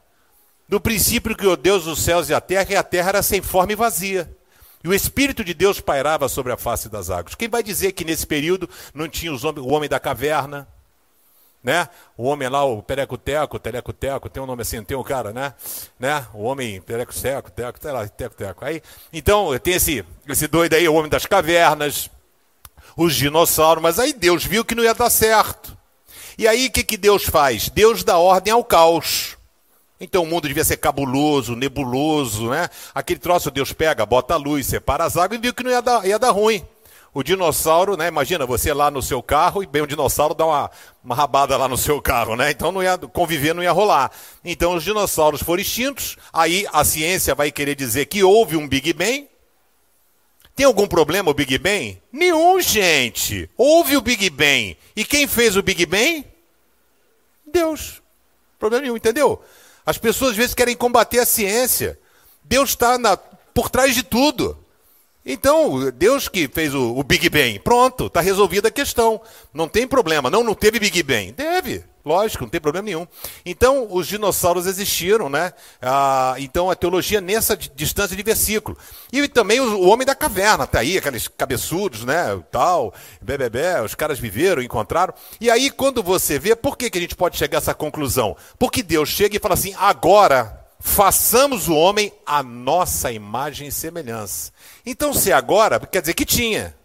Do 0.67 0.79
princípio 0.79 1.35
que 1.35 1.45
o 1.45 1.57
Deus 1.57 1.83
dos 1.83 2.01
céus 2.01 2.29
e 2.29 2.33
a 2.33 2.39
terra, 2.39 2.67
e 2.71 2.75
a 2.75 2.83
terra 2.83 3.09
era 3.09 3.21
sem 3.21 3.41
forma 3.41 3.73
e 3.73 3.75
vazia. 3.75 4.33
E 4.83 4.87
o 4.87 4.93
Espírito 4.93 5.43
de 5.43 5.53
Deus 5.53 5.79
pairava 5.79 6.27
sobre 6.29 6.51
a 6.51 6.57
face 6.57 6.89
das 6.89 7.09
águas. 7.09 7.35
Quem 7.35 7.49
vai 7.49 7.61
dizer 7.61 7.91
que 7.91 8.05
nesse 8.05 8.25
período 8.25 8.69
não 8.93 9.07
tinha 9.07 9.33
os 9.33 9.43
homens, 9.43 9.65
o 9.65 9.69
homem 9.69 9.89
da 9.89 9.99
caverna, 9.99 10.67
né? 11.63 11.87
O 12.17 12.23
homem 12.23 12.49
lá, 12.49 12.63
o 12.63 12.81
pereco-teco, 12.81 13.59
teleco-teco, 13.59 14.29
tem 14.29 14.41
um 14.41 14.45
nome 14.45 14.63
assim, 14.63 14.83
tem 14.83 14.97
um 14.97 15.03
cara, 15.03 15.31
né? 15.31 15.53
né? 15.99 16.25
O 16.33 16.43
homem 16.43 16.81
pereco-teco, 16.81 17.51
teco, 17.51 17.79
sei 17.81 17.91
lá, 17.91 18.07
teco-teco. 18.07 18.65
Aí, 18.65 18.81
então, 19.13 19.57
tem 19.59 19.75
esse, 19.75 20.03
esse 20.27 20.47
doido 20.47 20.73
aí, 20.73 20.87
o 20.87 20.93
homem 20.93 21.09
das 21.09 21.25
cavernas, 21.25 22.09
os 22.97 23.15
dinossauros, 23.15 23.81
mas 23.81 23.99
aí 23.99 24.13
Deus 24.13 24.43
viu 24.43 24.65
que 24.65 24.75
não 24.75 24.83
ia 24.83 24.93
dar 24.93 25.09
certo. 25.09 25.77
E 26.37 26.47
aí 26.47 26.67
o 26.67 26.71
que, 26.71 26.83
que 26.83 26.97
Deus 26.97 27.23
faz? 27.23 27.69
Deus 27.69 28.03
dá 28.03 28.17
ordem 28.17 28.53
ao 28.53 28.63
caos. 28.63 29.37
Então 29.99 30.23
o 30.23 30.25
mundo 30.25 30.47
devia 30.47 30.63
ser 30.63 30.77
cabuloso, 30.77 31.55
nebuloso, 31.55 32.49
né? 32.49 32.67
Aquele 32.95 33.19
troço 33.19 33.51
Deus 33.51 33.71
pega, 33.71 34.05
bota 34.05 34.33
a 34.33 34.37
luz, 34.37 34.65
separa 34.65 35.05
as 35.05 35.15
águas 35.15 35.37
e 35.37 35.41
viu 35.41 35.53
que 35.53 35.63
não 35.63 35.69
ia 35.69 35.81
dar, 35.81 36.05
ia 36.05 36.17
dar 36.17 36.31
ruim. 36.31 36.65
O 37.13 37.23
dinossauro, 37.23 37.97
né? 37.97 38.07
Imagina 38.07 38.45
você 38.45 38.73
lá 38.73 38.89
no 38.89 39.01
seu 39.01 39.21
carro 39.21 39.61
e 39.61 39.65
bem 39.65 39.81
um 39.81 39.87
dinossauro 39.87 40.33
dá 40.33 40.45
uma, 40.45 40.71
uma 41.03 41.13
rabada 41.13 41.57
lá 41.57 41.67
no 41.67 41.77
seu 41.77 42.01
carro, 42.01 42.37
né? 42.37 42.51
Então 42.51 42.71
não 42.71 42.81
ia 42.81 42.97
conviver, 42.97 43.53
não 43.53 43.61
ia 43.61 43.71
rolar. 43.71 44.09
Então 44.45 44.75
os 44.75 44.83
dinossauros 44.83 45.43
foram 45.43 45.61
extintos. 45.61 46.15
Aí 46.31 46.65
a 46.71 46.85
ciência 46.85 47.35
vai 47.35 47.51
querer 47.51 47.75
dizer 47.75 48.05
que 48.05 48.23
houve 48.23 48.55
um 48.55 48.65
Big 48.65 48.93
Bang. 48.93 49.27
Tem 50.55 50.65
algum 50.65 50.87
problema 50.87 51.31
o 51.31 51.33
Big 51.33 51.57
Bang? 51.57 52.01
Nenhum, 52.13 52.61
gente. 52.61 53.49
Houve 53.57 53.97
o 53.97 54.01
Big 54.01 54.29
Bang. 54.29 54.77
E 54.95 55.03
quem 55.03 55.27
fez 55.27 55.57
o 55.57 55.61
Big 55.61 55.85
Bang? 55.85 56.25
Deus. 57.45 58.01
Problema 58.57 58.83
nenhum, 58.83 58.95
entendeu? 58.95 59.41
As 59.85 59.97
pessoas 59.97 60.31
às 60.31 60.37
vezes 60.37 60.55
querem 60.55 60.77
combater 60.77 61.19
a 61.19 61.25
ciência. 61.25 61.99
Deus 62.43 62.69
está 62.69 63.17
por 63.53 63.69
trás 63.69 63.93
de 63.93 64.03
tudo. 64.03 64.60
Então, 65.23 65.91
Deus 65.91 66.27
que 66.27 66.47
fez 66.47 66.73
o, 66.73 66.97
o 66.97 67.03
Big 67.03 67.29
Bang, 67.29 67.59
pronto, 67.59 68.07
está 68.07 68.21
resolvida 68.21 68.69
a 68.69 68.71
questão. 68.71 69.21
Não 69.53 69.67
tem 69.67 69.87
problema. 69.87 70.31
Não, 70.31 70.43
não 70.43 70.55
teve 70.55 70.79
Big 70.79 71.03
Bang. 71.03 71.31
Teve, 71.33 71.83
lógico, 72.03 72.43
não 72.43 72.49
tem 72.49 72.59
problema 72.59 72.85
nenhum. 72.85 73.07
Então, 73.45 73.87
os 73.91 74.07
dinossauros 74.07 74.65
existiram, 74.65 75.29
né? 75.29 75.53
Ah, 75.79 76.33
então, 76.39 76.71
a 76.71 76.75
teologia 76.75 77.21
nessa 77.21 77.55
distância 77.55 78.17
de 78.17 78.23
versículo. 78.23 78.75
E 79.13 79.27
também 79.27 79.59
o, 79.59 79.77
o 79.77 79.89
homem 79.89 80.07
da 80.07 80.15
caverna, 80.15 80.65
tá 80.65 80.79
aí, 80.79 80.97
aqueles 80.97 81.27
cabeçudos, 81.27 82.03
né? 82.03 82.41
Tal, 82.49 82.91
bebê, 83.21 83.79
os 83.85 83.93
caras 83.93 84.17
viveram, 84.17 84.59
encontraram. 84.59 85.13
E 85.39 85.51
aí, 85.51 85.69
quando 85.69 86.01
você 86.01 86.39
vê, 86.39 86.55
por 86.55 86.75
que, 86.75 86.89
que 86.89 86.97
a 86.97 87.01
gente 87.01 87.15
pode 87.15 87.37
chegar 87.37 87.59
a 87.59 87.61
essa 87.61 87.75
conclusão? 87.75 88.35
Porque 88.57 88.81
Deus 88.81 89.09
chega 89.09 89.37
e 89.37 89.39
fala 89.39 89.53
assim: 89.53 89.75
agora 89.77 90.60
façamos 90.81 91.69
o 91.69 91.75
homem 91.75 92.11
a 92.25 92.43
nossa 92.43 93.11
imagem 93.11 93.67
e 93.67 93.71
semelhança. 93.71 94.51
Então, 94.85 95.13
se 95.13 95.31
agora, 95.31 95.79
quer 95.79 96.01
dizer 96.01 96.13
que 96.13 96.25
tinha. 96.25 96.75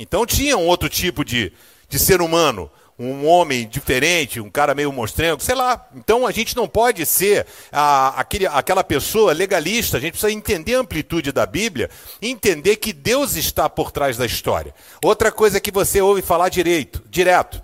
Então 0.00 0.24
tinha 0.24 0.56
um 0.56 0.66
outro 0.66 0.88
tipo 0.88 1.22
de, 1.22 1.52
de 1.86 1.98
ser 1.98 2.22
humano, 2.22 2.70
um 2.98 3.26
homem 3.26 3.68
diferente, 3.68 4.40
um 4.40 4.50
cara 4.50 4.74
meio 4.74 4.90
monstrengo, 4.90 5.42
sei 5.42 5.54
lá. 5.54 5.86
Então 5.94 6.26
a 6.26 6.32
gente 6.32 6.56
não 6.56 6.66
pode 6.66 7.04
ser 7.04 7.46
a, 7.70 8.18
aquele, 8.18 8.46
aquela 8.46 8.82
pessoa 8.82 9.34
legalista, 9.34 9.98
a 9.98 10.00
gente 10.00 10.12
precisa 10.12 10.32
entender 10.32 10.74
a 10.74 10.80
amplitude 10.80 11.32
da 11.32 11.44
Bíblia, 11.44 11.90
entender 12.22 12.76
que 12.76 12.94
Deus 12.94 13.36
está 13.36 13.68
por 13.68 13.92
trás 13.92 14.16
da 14.16 14.24
história. 14.24 14.74
Outra 15.04 15.30
coisa 15.30 15.60
que 15.60 15.70
você 15.70 16.00
ouve 16.00 16.22
falar 16.22 16.48
direito, 16.48 17.02
direto. 17.10 17.62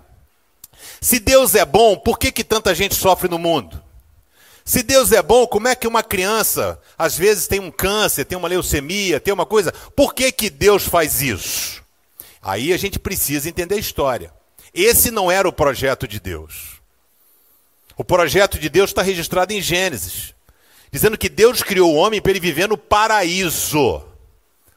Se 1.01 1.19
Deus 1.19 1.55
é 1.55 1.65
bom, 1.65 1.97
por 1.97 2.19
que, 2.19 2.31
que 2.31 2.43
tanta 2.43 2.75
gente 2.75 2.93
sofre 2.93 3.27
no 3.27 3.39
mundo? 3.39 3.81
Se 4.67 4.83
Deus 4.83 5.13
é 5.13 5.21
bom, 5.21 5.47
como 5.47 5.69
é 5.69 5.75
que 5.75 5.87
uma 5.87 6.03
criança, 6.03 6.77
às 6.97 7.17
vezes, 7.17 7.47
tem 7.47 7.57
um 7.57 7.71
câncer, 7.71 8.25
tem 8.25 8.37
uma 8.37 8.49
leucemia, 8.49 9.17
tem 9.17 9.33
uma 9.33 9.45
coisa? 9.45 9.71
Por 9.95 10.13
que, 10.13 10.29
que 10.29 10.49
Deus 10.49 10.83
faz 10.83 11.21
isso? 11.21 11.81
Aí 12.41 12.73
a 12.73 12.77
gente 12.77 12.99
precisa 12.99 13.47
entender 13.47 13.75
a 13.75 13.79
história. 13.79 14.29
Esse 14.73 15.09
não 15.09 15.31
era 15.31 15.47
o 15.47 15.53
projeto 15.53 16.05
de 16.05 16.19
Deus. 16.19 16.81
O 17.95 18.03
projeto 18.03 18.59
de 18.59 18.67
Deus 18.67 18.89
está 18.89 19.01
registrado 19.01 19.53
em 19.53 19.61
Gênesis, 19.61 20.35
dizendo 20.91 21.17
que 21.17 21.29
Deus 21.29 21.63
criou 21.63 21.93
o 21.93 21.95
homem 21.95 22.21
para 22.21 22.31
ele 22.31 22.39
viver 22.41 22.67
no 22.67 22.77
paraíso. 22.77 24.03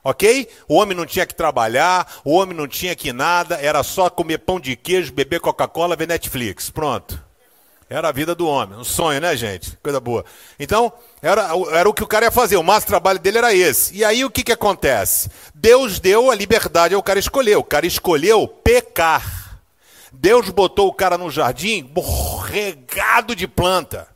Ok? 0.05 0.49
O 0.69 0.77
homem 0.77 0.97
não 0.97 1.05
tinha 1.05 1.27
que 1.27 1.35
trabalhar, 1.35 2.21
o 2.25 2.35
homem 2.35 2.57
não 2.57 2.69
tinha 2.69 2.95
que 2.95 3.13
nada, 3.13 3.57
era 3.57 3.83
só 3.83 4.09
comer 4.09 4.39
pão 4.39 4.61
de 4.61 4.77
queijo, 4.77 5.13
beber 5.13 5.41
Coca-Cola, 5.41 5.97
ver 5.97 6.07
Netflix. 6.07 6.71
Pronto. 6.71 7.30
Era 7.93 8.11
a 8.11 8.13
vida 8.13 8.37
do 8.37 8.47
homem. 8.47 8.79
Um 8.79 8.85
sonho, 8.85 9.21
né, 9.21 9.37
gente? 9.37 9.77
Coisa 9.83 9.99
boa. 9.99 10.25
Então, 10.61 10.93
era, 11.21 11.49
era 11.73 11.89
o 11.89 11.93
que 11.93 12.05
o 12.05 12.07
cara 12.07 12.27
ia 12.27 12.31
fazer. 12.31 12.57
O 12.57 12.63
máximo 12.63 12.91
trabalho 12.91 13.19
dele 13.19 13.39
era 13.39 13.53
esse. 13.53 13.97
E 13.97 14.05
aí 14.05 14.25
o 14.25 14.31
que, 14.31 14.45
que 14.45 14.53
acontece? 14.53 15.29
Deus 15.53 15.99
deu 15.99 16.31
a 16.31 16.35
liberdade 16.37 16.95
ao 16.95 17.03
cara 17.03 17.19
escolher. 17.19 17.57
O 17.57 17.65
cara 17.65 17.85
escolheu 17.85 18.47
pecar. 18.47 19.59
Deus 20.13 20.51
botou 20.51 20.87
o 20.87 20.95
cara 20.95 21.19
no 21.19 21.33
jardim 21.33 21.93
regado 22.45 23.35
de 23.35 23.49
planta. 23.49 24.07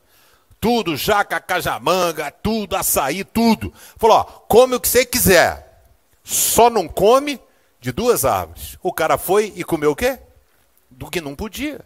Tudo, 0.61 0.97
jaca, 0.97 1.41
cajamanga, 1.41 2.31
tudo, 2.31 2.77
açaí, 2.77 3.25
tudo. 3.25 3.75
Falou, 3.97 4.19
ó, 4.19 4.23
come 4.23 4.77
o 4.77 4.81
que 4.81 4.89
você 4.89 5.05
quiser. 5.05 5.83
Só 6.23 6.71
não 6.71 6.87
come 6.87 7.41
de 7.81 7.91
duas 7.91 8.25
árvores. 8.25 8.79
O 8.81 8.93
cara 8.93 9.19
foi 9.19 9.53
e 9.57 9.65
comeu 9.65 9.91
o 9.91 9.97
quê? 9.97 10.17
Do 10.89 11.11
que 11.11 11.21
não 11.21 11.35
podia. 11.35 11.81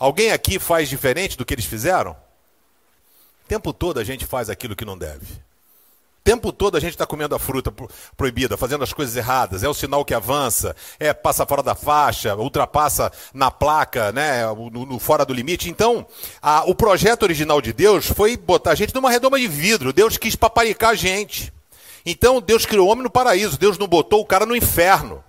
Alguém 0.00 0.32
aqui 0.32 0.58
faz 0.58 0.88
diferente 0.88 1.36
do 1.36 1.44
que 1.44 1.52
eles 1.52 1.66
fizeram? 1.66 2.12
O 2.12 3.48
tempo 3.48 3.70
todo 3.70 4.00
a 4.00 4.04
gente 4.04 4.24
faz 4.24 4.48
aquilo 4.48 4.74
que 4.74 4.86
não 4.86 4.96
deve. 4.96 5.26
O 5.26 6.22
tempo 6.24 6.50
todo 6.52 6.78
a 6.78 6.80
gente 6.80 6.92
está 6.92 7.04
comendo 7.04 7.34
a 7.34 7.38
fruta 7.38 7.70
proibida, 8.16 8.56
fazendo 8.56 8.82
as 8.82 8.94
coisas 8.94 9.14
erradas. 9.14 9.62
É 9.62 9.68
o 9.68 9.74
sinal 9.74 10.02
que 10.02 10.14
avança, 10.14 10.74
é 10.98 11.12
passa 11.12 11.44
fora 11.44 11.62
da 11.62 11.74
faixa, 11.74 12.34
ultrapassa 12.34 13.12
na 13.34 13.50
placa, 13.50 14.10
né, 14.10 14.46
no, 14.46 14.86
no 14.86 14.98
fora 14.98 15.26
do 15.26 15.34
limite. 15.34 15.68
Então, 15.68 16.06
a, 16.40 16.64
o 16.64 16.74
projeto 16.74 17.24
original 17.24 17.60
de 17.60 17.74
Deus 17.74 18.06
foi 18.06 18.38
botar 18.38 18.70
a 18.70 18.74
gente 18.74 18.94
numa 18.94 19.10
redoma 19.10 19.38
de 19.38 19.48
vidro. 19.48 19.92
Deus 19.92 20.16
quis 20.16 20.34
paparicar 20.34 20.90
a 20.90 20.94
gente. 20.94 21.52
Então, 22.06 22.40
Deus 22.40 22.64
criou 22.64 22.88
o 22.88 22.90
homem 22.90 23.04
no 23.04 23.10
paraíso. 23.10 23.58
Deus 23.58 23.76
não 23.76 23.86
botou 23.86 24.22
o 24.22 24.26
cara 24.26 24.46
no 24.46 24.56
inferno. 24.56 25.22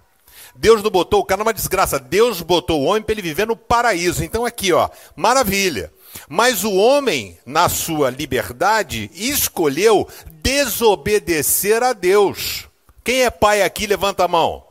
Deus 0.56 0.84
não 0.84 0.90
botou 0.90 1.22
o 1.22 1.26
cara 1.26 1.40
numa 1.40 1.54
desgraça. 1.54 2.00
Deus 2.00 2.42
botou 2.42 2.82
o 2.82 2.86
homem 2.86 3.02
para 3.02 3.14
ele 3.14 3.22
viver 3.22 3.48
no 3.48 3.56
paraíso. 3.56 4.24
Então 4.24 4.46
aqui, 4.46 4.74
ó, 4.74 4.90
maravilha. 5.16 5.92
Mas 6.28 6.64
o 6.64 6.74
homem, 6.74 7.38
na 7.46 7.70
sua 7.70 8.10
liberdade, 8.10 9.10
escolheu 9.14 10.08
desobedecer 10.42 11.82
a 11.84 11.94
Deus. 11.94 12.68
Quem 13.04 13.24
é 13.24 13.30
pai 13.30 13.64
aqui, 13.64 13.88
levanta 13.88 14.26
a 14.26 14.28
mão. 14.28 14.66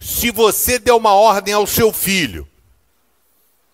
Se 0.00 0.30
você 0.30 0.78
der 0.78 0.92
uma 0.92 1.14
ordem 1.14 1.54
ao 1.54 1.66
seu 1.66 1.92
filho, 1.92 2.48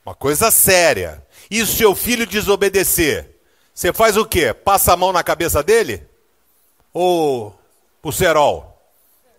uma 0.05 0.15
coisa 0.15 0.51
séria, 0.51 1.25
e 1.51 1.63
o 1.63 1.67
seu 1.67 1.95
filho 1.95 2.27
desobedecer, 2.27 3.37
você 3.73 3.93
faz 3.93 4.17
o 4.17 4.25
quê? 4.25 4.53
Passa 4.53 4.93
a 4.93 4.97
mão 4.97 5.13
na 5.13 5.23
cabeça 5.23 5.63
dele? 5.63 6.07
Ou 6.93 7.57
o 8.03 8.13
cerol? 8.13 8.77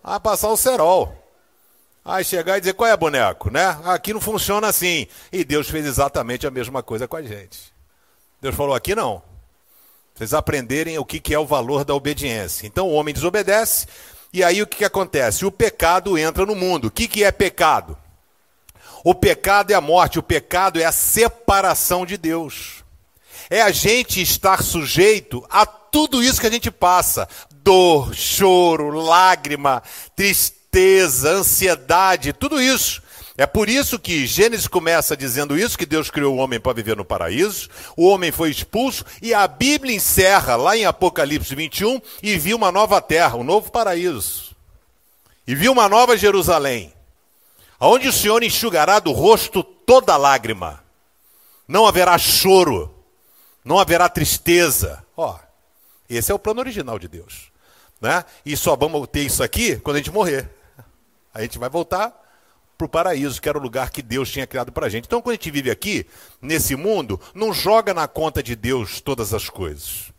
Ah, 0.02 0.20
passar 0.20 0.48
o 0.48 0.56
cerol. 0.56 1.17
Aí 2.08 2.24
chegar 2.24 2.56
e 2.56 2.60
dizer, 2.60 2.72
qual 2.72 2.88
é, 2.88 2.96
boneco? 2.96 3.50
Né? 3.50 3.78
Aqui 3.84 4.14
não 4.14 4.20
funciona 4.20 4.66
assim. 4.66 5.06
E 5.30 5.44
Deus 5.44 5.68
fez 5.68 5.84
exatamente 5.84 6.46
a 6.46 6.50
mesma 6.50 6.82
coisa 6.82 7.06
com 7.06 7.16
a 7.16 7.22
gente. 7.22 7.58
Deus 8.40 8.54
falou, 8.54 8.74
aqui 8.74 8.94
não. 8.94 9.22
Vocês 10.14 10.32
aprenderem 10.32 10.96
o 10.96 11.04
que, 11.04 11.34
é 11.34 11.38
o 11.38 11.44
valor 11.44 11.84
da 11.84 11.94
obediência. 11.94 12.66
Então 12.66 12.88
o 12.88 12.94
homem 12.94 13.12
desobedece, 13.12 13.86
e 14.32 14.42
aí 14.42 14.62
o 14.62 14.66
que, 14.66 14.78
que 14.78 14.84
acontece? 14.86 15.44
O 15.44 15.52
pecado 15.52 16.16
entra 16.16 16.46
no 16.46 16.54
mundo. 16.54 16.86
O 16.86 16.90
que, 16.90 17.06
que 17.06 17.22
é 17.22 17.30
pecado? 17.30 17.94
O 19.04 19.14
pecado 19.14 19.70
é 19.70 19.74
a 19.74 19.80
morte, 19.80 20.18
o 20.18 20.22
pecado 20.22 20.80
é 20.80 20.86
a 20.86 20.92
separação 20.92 22.06
de 22.06 22.16
Deus. 22.16 22.82
É 23.50 23.60
a 23.60 23.70
gente 23.70 24.22
estar 24.22 24.62
sujeito 24.62 25.44
a 25.50 25.66
tudo 25.66 26.22
isso 26.22 26.40
que 26.40 26.46
a 26.46 26.50
gente 26.50 26.70
passa: 26.70 27.28
dor, 27.50 28.14
choro, 28.14 28.90
lágrima, 28.98 29.82
tristeza 30.16 30.57
tristeza, 30.70 31.30
ansiedade, 31.30 32.32
tudo 32.32 32.60
isso. 32.60 33.02
É 33.36 33.46
por 33.46 33.68
isso 33.68 33.98
que 33.98 34.26
Gênesis 34.26 34.66
começa 34.66 35.16
dizendo 35.16 35.56
isso, 35.56 35.78
que 35.78 35.86
Deus 35.86 36.10
criou 36.10 36.34
o 36.34 36.38
homem 36.38 36.58
para 36.58 36.72
viver 36.72 36.96
no 36.96 37.04
paraíso, 37.04 37.68
o 37.96 38.06
homem 38.08 38.32
foi 38.32 38.50
expulso, 38.50 39.04
e 39.22 39.32
a 39.32 39.46
Bíblia 39.46 39.94
encerra 39.94 40.56
lá 40.56 40.76
em 40.76 40.84
Apocalipse 40.84 41.54
21 41.54 42.00
e 42.22 42.36
viu 42.36 42.56
uma 42.56 42.72
nova 42.72 43.00
terra, 43.00 43.36
um 43.36 43.44
novo 43.44 43.70
paraíso. 43.70 44.56
E 45.46 45.54
viu 45.54 45.72
uma 45.72 45.88
nova 45.88 46.16
Jerusalém, 46.16 46.92
onde 47.80 48.08
o 48.08 48.12
Senhor 48.12 48.42
enxugará 48.42 48.98
do 48.98 49.12
rosto 49.12 49.62
toda 49.62 50.16
lágrima. 50.16 50.82
Não 51.66 51.86
haverá 51.86 52.18
choro, 52.18 52.92
não 53.64 53.78
haverá 53.78 54.08
tristeza. 54.08 55.04
Ó, 55.16 55.38
esse 56.10 56.32
é 56.32 56.34
o 56.34 56.38
plano 56.40 56.60
original 56.60 56.98
de 56.98 57.06
Deus. 57.06 57.52
Né? 58.00 58.24
E 58.44 58.56
só 58.56 58.74
vamos 58.74 59.06
ter 59.08 59.22
isso 59.22 59.44
aqui 59.44 59.76
quando 59.76 59.96
a 59.96 59.98
gente 59.98 60.10
morrer. 60.10 60.57
A 61.38 61.42
gente 61.42 61.56
vai 61.56 61.70
voltar 61.70 62.12
para 62.76 62.84
o 62.84 62.88
paraíso, 62.88 63.40
que 63.40 63.48
era 63.48 63.56
o 63.56 63.60
lugar 63.62 63.90
que 63.90 64.02
Deus 64.02 64.28
tinha 64.28 64.44
criado 64.44 64.72
para 64.72 64.86
a 64.86 64.88
gente. 64.88 65.06
Então, 65.06 65.22
quando 65.22 65.34
a 65.34 65.34
gente 65.34 65.52
vive 65.52 65.70
aqui, 65.70 66.04
nesse 66.42 66.74
mundo, 66.74 67.20
não 67.32 67.52
joga 67.52 67.94
na 67.94 68.08
conta 68.08 68.42
de 68.42 68.56
Deus 68.56 69.00
todas 69.00 69.32
as 69.32 69.48
coisas. 69.48 70.12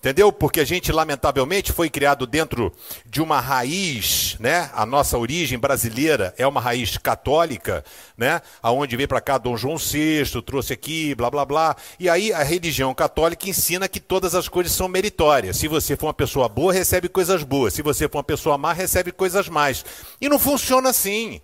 Entendeu? 0.00 0.32
Porque 0.32 0.60
a 0.60 0.64
gente, 0.64 0.90
lamentavelmente, 0.90 1.72
foi 1.72 1.90
criado 1.90 2.26
dentro 2.26 2.72
de 3.04 3.20
uma 3.20 3.38
raiz, 3.38 4.34
né? 4.40 4.70
A 4.72 4.86
nossa 4.86 5.18
origem 5.18 5.58
brasileira 5.58 6.34
é 6.38 6.46
uma 6.46 6.58
raiz 6.58 6.96
católica, 6.96 7.84
né? 8.16 8.40
Aonde 8.62 8.96
veio 8.96 9.06
para 9.06 9.20
cá 9.20 9.36
Dom 9.36 9.58
João 9.58 9.76
VI, 9.76 10.24
trouxe 10.40 10.72
aqui, 10.72 11.14
blá 11.14 11.30
blá 11.30 11.44
blá. 11.44 11.76
E 11.98 12.08
aí 12.08 12.32
a 12.32 12.42
religião 12.42 12.94
católica 12.94 13.46
ensina 13.46 13.86
que 13.88 14.00
todas 14.00 14.34
as 14.34 14.48
coisas 14.48 14.72
são 14.72 14.88
meritórias. 14.88 15.58
Se 15.58 15.68
você 15.68 15.94
for 15.94 16.06
uma 16.06 16.14
pessoa 16.14 16.48
boa, 16.48 16.72
recebe 16.72 17.06
coisas 17.06 17.42
boas. 17.42 17.74
Se 17.74 17.82
você 17.82 18.08
for 18.08 18.18
uma 18.18 18.24
pessoa 18.24 18.56
má, 18.56 18.72
recebe 18.72 19.12
coisas 19.12 19.50
más. 19.50 19.84
E 20.18 20.30
não 20.30 20.38
funciona 20.38 20.88
assim. 20.88 21.42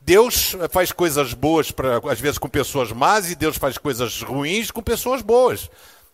Deus 0.00 0.56
faz 0.72 0.90
coisas 0.90 1.32
boas, 1.32 1.70
pra, 1.70 2.00
às 2.10 2.18
vezes, 2.18 2.38
com 2.38 2.48
pessoas 2.48 2.90
más, 2.90 3.30
e 3.30 3.36
Deus 3.36 3.56
faz 3.56 3.78
coisas 3.78 4.20
ruins 4.22 4.72
com 4.72 4.82
pessoas 4.82 5.22
boas. 5.22 5.70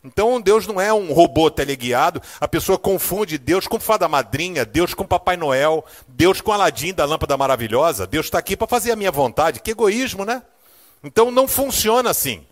Então 0.07 0.41
Deus 0.41 0.69
não 0.69 0.81
é 0.81 0.95
um 0.95 1.13
robô 1.13 1.51
teleguiado, 1.51 2.23
a 2.41 2.47
pessoa 2.47 2.79
confunde 2.79 3.37
Deus 3.37 3.67
com 3.67 3.81
fada 3.81 4.07
madrinha, 4.07 4.65
Deus 4.65 4.95
com 4.95 5.05
Papai 5.05 5.37
Noel, 5.37 5.85
Deus 6.07 6.41
com 6.41 6.53
Aladim 6.53 6.95
da 6.95 7.05
lâmpada 7.05 7.37
maravilhosa. 7.37 8.07
Deus 8.07 8.27
está 8.27 8.39
aqui 8.39 8.57
para 8.57 8.69
fazer 8.69 8.93
a 8.93 8.97
minha 8.97 9.11
vontade. 9.11 9.61
Que 9.61 9.73
egoísmo, 9.73 10.25
né? 10.25 10.45
Então 11.03 11.33
não 11.33 11.49
funciona 11.49 12.09
assim. 12.09 12.47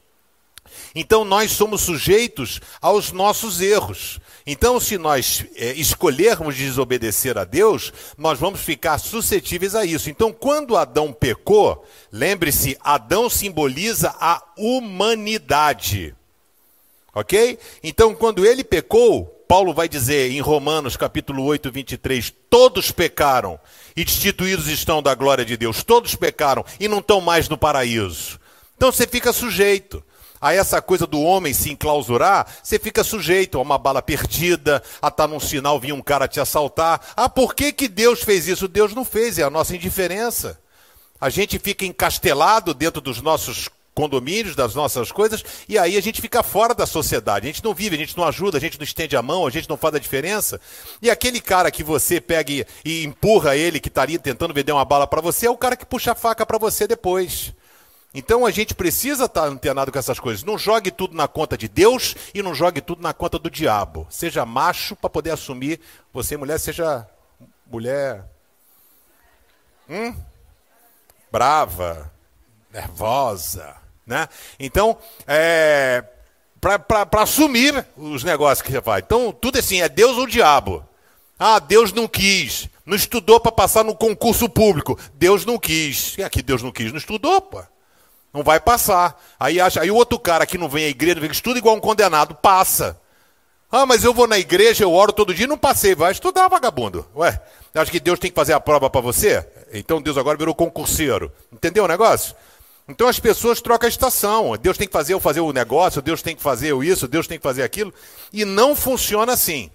Então 0.96 1.24
nós 1.24 1.52
somos 1.52 1.82
sujeitos 1.82 2.60
aos 2.80 3.12
nossos 3.12 3.60
erros. 3.60 4.18
Então, 4.46 4.78
se 4.78 4.98
nós 4.98 5.46
é, 5.54 5.72
escolhermos 5.72 6.56
desobedecer 6.56 7.38
a 7.38 7.44
Deus, 7.44 7.92
nós 8.18 8.38
vamos 8.38 8.60
ficar 8.60 8.98
suscetíveis 8.98 9.74
a 9.74 9.86
isso. 9.86 10.10
Então, 10.10 10.32
quando 10.32 10.76
Adão 10.76 11.12
pecou, 11.12 11.82
lembre-se, 12.12 12.76
Adão 12.80 13.30
simboliza 13.30 14.14
a 14.20 14.42
humanidade. 14.58 16.14
Ok? 17.14 17.58
Então, 17.82 18.14
quando 18.14 18.44
ele 18.44 18.64
pecou, 18.64 19.26
Paulo 19.46 19.72
vai 19.72 19.88
dizer 19.88 20.32
em 20.32 20.40
Romanos 20.40 20.96
capítulo 20.96 21.44
8, 21.44 21.70
23, 21.70 22.32
todos 22.50 22.90
pecaram 22.90 23.58
e 23.94 24.04
destituídos 24.04 24.66
estão 24.68 25.02
da 25.02 25.14
glória 25.14 25.44
de 25.44 25.56
Deus. 25.56 25.84
Todos 25.84 26.14
pecaram 26.14 26.64
e 26.80 26.88
não 26.88 26.98
estão 26.98 27.20
mais 27.20 27.48
no 27.48 27.56
paraíso. 27.56 28.40
Então 28.76 28.90
você 28.90 29.06
fica 29.06 29.32
sujeito 29.32 30.02
a 30.40 30.52
essa 30.52 30.82
coisa 30.82 31.06
do 31.06 31.20
homem 31.22 31.54
se 31.54 31.70
enclausurar, 31.70 32.46
você 32.62 32.78
fica 32.78 33.02
sujeito 33.02 33.56
a 33.56 33.62
uma 33.62 33.78
bala 33.78 34.02
perdida, 34.02 34.82
a 35.00 35.08
estar 35.08 35.10
tá 35.10 35.28
num 35.28 35.40
sinal 35.40 35.80
vir 35.80 35.92
um 35.92 36.02
cara 36.02 36.28
te 36.28 36.38
assaltar. 36.38 37.00
Ah, 37.16 37.28
por 37.28 37.54
que, 37.54 37.72
que 37.72 37.88
Deus 37.88 38.22
fez 38.22 38.46
isso? 38.46 38.68
Deus 38.68 38.92
não 38.92 39.04
fez, 39.04 39.38
é 39.38 39.42
a 39.42 39.50
nossa 39.50 39.74
indiferença. 39.74 40.60
A 41.20 41.30
gente 41.30 41.58
fica 41.58 41.86
encastelado 41.86 42.74
dentro 42.74 43.00
dos 43.00 43.22
nossos 43.22 43.70
condomínios, 43.94 44.56
das 44.56 44.74
nossas 44.74 45.12
coisas, 45.12 45.44
e 45.68 45.78
aí 45.78 45.96
a 45.96 46.02
gente 46.02 46.20
fica 46.20 46.42
fora 46.42 46.74
da 46.74 46.84
sociedade. 46.84 47.46
A 47.46 47.52
gente 47.52 47.64
não 47.64 47.72
vive, 47.72 47.94
a 47.94 47.98
gente 47.98 48.16
não 48.16 48.24
ajuda, 48.24 48.58
a 48.58 48.60
gente 48.60 48.78
não 48.78 48.84
estende 48.84 49.16
a 49.16 49.22
mão, 49.22 49.46
a 49.46 49.50
gente 49.50 49.68
não 49.68 49.76
faz 49.76 49.94
a 49.94 49.98
diferença. 49.98 50.60
E 51.00 51.10
aquele 51.10 51.40
cara 51.40 51.70
que 51.70 51.84
você 51.84 52.20
pega 52.20 52.52
e, 52.52 52.66
e 52.84 53.04
empurra 53.04 53.56
ele, 53.56 53.78
que 53.80 53.88
estaria 53.88 54.18
tentando 54.18 54.52
vender 54.52 54.72
uma 54.72 54.84
bala 54.84 55.06
para 55.06 55.20
você, 55.20 55.46
é 55.46 55.50
o 55.50 55.56
cara 55.56 55.76
que 55.76 55.86
puxa 55.86 56.12
a 56.12 56.14
faca 56.14 56.44
para 56.44 56.58
você 56.58 56.86
depois. 56.86 57.54
Então 58.14 58.46
a 58.46 58.50
gente 58.52 58.74
precisa 58.74 59.24
estar 59.24 59.44
antenado 59.44 59.90
com 59.90 59.98
essas 59.98 60.20
coisas. 60.20 60.44
Não 60.44 60.56
jogue 60.56 60.92
tudo 60.92 61.16
na 61.16 61.26
conta 61.26 61.58
de 61.58 61.68
Deus 61.68 62.14
e 62.32 62.42
não 62.42 62.54
jogue 62.54 62.80
tudo 62.80 63.02
na 63.02 63.12
conta 63.12 63.40
do 63.40 63.50
diabo. 63.50 64.06
Seja 64.08 64.46
macho 64.46 64.94
para 64.94 65.10
poder 65.10 65.30
assumir. 65.30 65.80
Você, 66.12 66.36
mulher, 66.36 66.60
seja 66.60 67.08
mulher. 67.66 68.24
Hum? 69.88 70.14
Brava, 71.30 72.12
nervosa. 72.72 73.83
Né? 74.06 74.28
Então, 74.58 74.96
é, 75.26 76.04
para 76.60 77.22
assumir 77.22 77.86
os 77.96 78.24
negócios 78.24 78.62
que 78.62 78.72
você 78.72 78.80
faz. 78.80 79.02
Então, 79.04 79.32
tudo 79.32 79.58
assim, 79.58 79.80
é 79.80 79.88
Deus 79.88 80.16
ou 80.16 80.24
o 80.24 80.28
diabo. 80.28 80.86
Ah, 81.38 81.58
Deus 81.58 81.92
não 81.92 82.06
quis. 82.06 82.68
Não 82.86 82.96
estudou 82.96 83.40
para 83.40 83.52
passar 83.52 83.84
no 83.84 83.94
concurso 83.94 84.48
público. 84.48 84.98
Deus 85.14 85.44
não 85.44 85.58
quis. 85.58 86.16
E 86.18 86.22
aqui 86.22 86.42
Deus 86.42 86.62
não 86.62 86.70
quis, 86.70 86.90
não 86.90 86.98
estudou, 86.98 87.40
pô. 87.40 87.62
Não 88.32 88.42
vai 88.42 88.60
passar. 88.60 89.20
Aí, 89.38 89.60
acha, 89.60 89.80
aí 89.80 89.90
o 89.90 89.94
outro 89.94 90.18
cara 90.18 90.44
que 90.44 90.58
não 90.58 90.68
vem 90.68 90.86
à 90.86 90.88
igreja, 90.88 91.20
vem 91.20 91.30
estuda 91.30 91.58
igual 91.58 91.76
um 91.76 91.80
condenado, 91.80 92.34
passa. 92.34 93.00
Ah, 93.70 93.86
mas 93.86 94.04
eu 94.04 94.12
vou 94.14 94.26
na 94.26 94.38
igreja, 94.38 94.84
eu 94.84 94.92
oro 94.92 95.12
todo 95.12 95.34
dia, 95.34 95.46
não 95.46 95.58
passei. 95.58 95.94
Vai 95.94 96.12
estudar, 96.12 96.48
vagabundo. 96.48 97.06
Ué, 97.16 97.40
acha 97.74 97.90
que 97.90 98.00
Deus 98.00 98.18
tem 98.18 98.30
que 98.30 98.34
fazer 98.34 98.52
a 98.52 98.60
prova 98.60 98.88
para 98.88 99.00
você? 99.00 99.46
Então 99.72 100.00
Deus 100.00 100.16
agora 100.16 100.38
virou 100.38 100.54
concurseiro. 100.54 101.32
Entendeu 101.52 101.84
o 101.84 101.88
negócio? 101.88 102.34
Então 102.88 103.08
as 103.08 103.18
pessoas 103.18 103.60
trocam 103.60 103.86
a 103.86 103.90
estação. 103.90 104.56
Deus 104.56 104.76
tem 104.76 104.86
que 104.86 104.92
fazer 104.92 105.14
eu 105.14 105.20
fazer 105.20 105.40
o 105.40 105.52
negócio, 105.52 106.02
Deus 106.02 106.22
tem 106.22 106.36
que 106.36 106.42
fazer 106.42 106.68
eu 106.68 106.84
isso, 106.84 107.08
Deus 107.08 107.26
tem 107.26 107.38
que 107.38 107.42
fazer 107.42 107.62
aquilo. 107.62 107.92
E 108.32 108.44
não 108.44 108.76
funciona 108.76 109.32
assim. 109.32 109.70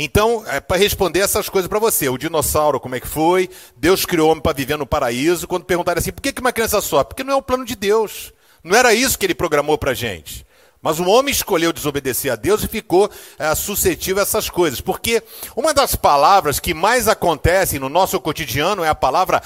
Então, 0.00 0.44
é 0.46 0.60
para 0.60 0.76
responder 0.76 1.18
essas 1.18 1.48
coisas 1.48 1.68
para 1.68 1.80
você, 1.80 2.08
o 2.08 2.16
dinossauro, 2.16 2.78
como 2.78 2.94
é 2.94 3.00
que 3.00 3.08
foi? 3.08 3.50
Deus 3.76 4.06
criou 4.06 4.28
o 4.28 4.30
homem 4.30 4.40
para 4.40 4.52
viver 4.52 4.78
no 4.78 4.86
paraíso. 4.86 5.48
Quando 5.48 5.64
perguntaram 5.64 5.98
assim, 5.98 6.12
por 6.12 6.22
que 6.22 6.40
uma 6.40 6.52
criança 6.52 6.80
sofre? 6.80 7.08
Porque 7.08 7.24
não 7.24 7.34
é 7.34 7.36
o 7.36 7.42
plano 7.42 7.64
de 7.64 7.74
Deus. 7.74 8.32
Não 8.62 8.76
era 8.76 8.94
isso 8.94 9.18
que 9.18 9.26
ele 9.26 9.34
programou 9.34 9.76
para 9.76 9.94
gente. 9.94 10.46
Mas 10.80 11.00
o 11.00 11.08
homem 11.08 11.32
escolheu 11.32 11.72
desobedecer 11.72 12.32
a 12.32 12.36
Deus 12.36 12.62
e 12.62 12.68
ficou 12.68 13.10
é, 13.36 13.52
suscetível 13.56 14.20
a 14.20 14.22
essas 14.22 14.48
coisas. 14.48 14.80
Porque 14.80 15.20
uma 15.56 15.74
das 15.74 15.96
palavras 15.96 16.60
que 16.60 16.72
mais 16.72 17.08
acontecem 17.08 17.80
no 17.80 17.88
nosso 17.88 18.20
cotidiano 18.20 18.84
é 18.84 18.88
a 18.88 18.94
palavra 18.94 19.42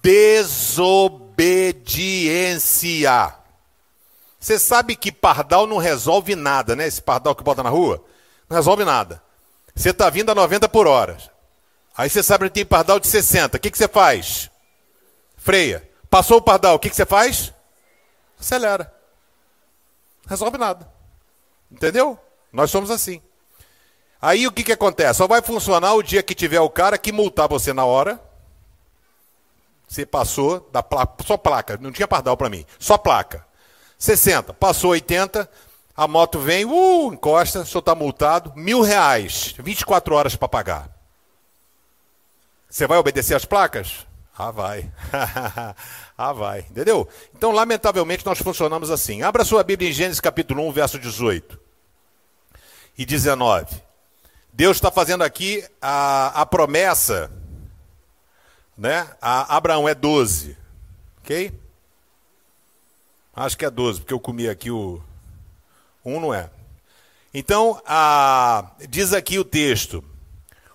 desobediência. 0.00 1.27
Você 4.40 4.58
sabe 4.58 4.96
que 4.96 5.12
pardal 5.12 5.66
não 5.66 5.78
resolve 5.78 6.34
nada, 6.34 6.74
né? 6.74 6.86
Esse 6.86 7.00
pardal 7.00 7.34
que 7.34 7.44
bota 7.44 7.62
na 7.62 7.70
rua? 7.70 8.04
Não 8.48 8.56
resolve 8.56 8.84
nada. 8.84 9.22
Você 9.74 9.90
está 9.90 10.10
vindo 10.10 10.30
a 10.30 10.34
90 10.34 10.68
por 10.68 10.88
hora. 10.88 11.16
Aí 11.96 12.10
você 12.10 12.22
sabe 12.24 12.44
que 12.44 12.54
tem 12.54 12.66
pardal 12.66 12.98
de 12.98 13.06
60. 13.06 13.56
O 13.56 13.60
que, 13.60 13.70
que 13.70 13.78
você 13.78 13.86
faz? 13.86 14.50
Freia. 15.36 15.88
Passou 16.10 16.38
o 16.38 16.42
pardal, 16.42 16.74
o 16.74 16.78
que, 16.78 16.90
que 16.90 16.96
você 16.96 17.06
faz? 17.06 17.52
Acelera. 18.40 18.92
Resolve 20.26 20.58
nada. 20.58 20.90
Entendeu? 21.70 22.18
Nós 22.52 22.70
somos 22.70 22.90
assim. 22.90 23.22
Aí 24.20 24.46
o 24.46 24.52
que, 24.52 24.64
que 24.64 24.72
acontece? 24.72 25.18
Só 25.18 25.28
vai 25.28 25.40
funcionar 25.40 25.94
o 25.94 26.02
dia 26.02 26.22
que 26.22 26.34
tiver 26.34 26.60
o 26.60 26.70
cara 26.70 26.98
que 26.98 27.12
multar 27.12 27.48
você 27.48 27.72
na 27.72 27.84
hora. 27.84 28.20
Você 29.88 30.04
passou 30.04 30.68
da 30.70 30.82
placa, 30.82 31.24
só 31.24 31.36
placa, 31.38 31.78
não 31.80 31.90
tinha 31.90 32.06
pardal 32.06 32.36
para 32.36 32.50
mim, 32.50 32.64
só 32.78 32.98
placa. 32.98 33.44
60, 33.98 34.52
passou 34.52 34.90
80, 34.90 35.50
a 35.96 36.06
moto 36.06 36.38
vem, 36.38 36.64
uh, 36.64 37.12
encosta, 37.12 37.60
o 37.60 37.66
senhor 37.66 37.80
está 37.80 37.94
multado, 37.94 38.52
mil 38.54 38.82
reais, 38.82 39.54
24 39.58 40.14
horas 40.14 40.36
para 40.36 40.46
pagar. 40.46 40.90
Você 42.68 42.86
vai 42.86 42.98
obedecer 42.98 43.34
as 43.34 43.46
placas? 43.46 44.06
Ah, 44.38 44.52
vai. 44.52 44.88
ah, 46.16 46.32
vai. 46.32 46.60
Entendeu? 46.60 47.08
Então, 47.34 47.50
lamentavelmente, 47.50 48.24
nós 48.24 48.38
funcionamos 48.38 48.90
assim. 48.90 49.22
Abra 49.22 49.44
sua 49.44 49.64
Bíblia 49.64 49.90
em 49.90 49.92
Gênesis 49.92 50.20
capítulo 50.20 50.68
1, 50.68 50.72
verso 50.72 50.98
18 50.98 51.58
e 52.96 53.04
19. 53.04 53.82
Deus 54.52 54.76
está 54.76 54.90
fazendo 54.92 55.24
aqui 55.24 55.64
a, 55.80 56.42
a 56.42 56.46
promessa, 56.46 57.32
né? 58.78 59.10
A 59.20 59.56
Abraão 59.56 59.88
é 59.88 59.94
12, 59.94 60.56
ok? 61.18 61.52
Acho 63.34 63.58
que 63.58 63.64
é 63.64 63.70
12, 63.70 64.00
porque 64.00 64.14
eu 64.14 64.20
comi 64.20 64.48
aqui 64.48 64.70
o, 64.70 65.02
um 66.04 66.20
não 66.20 66.32
é. 66.32 66.48
Então, 67.34 67.82
a, 67.84 68.70
diz 68.88 69.12
aqui 69.12 69.38
o 69.38 69.44
texto: 69.44 70.02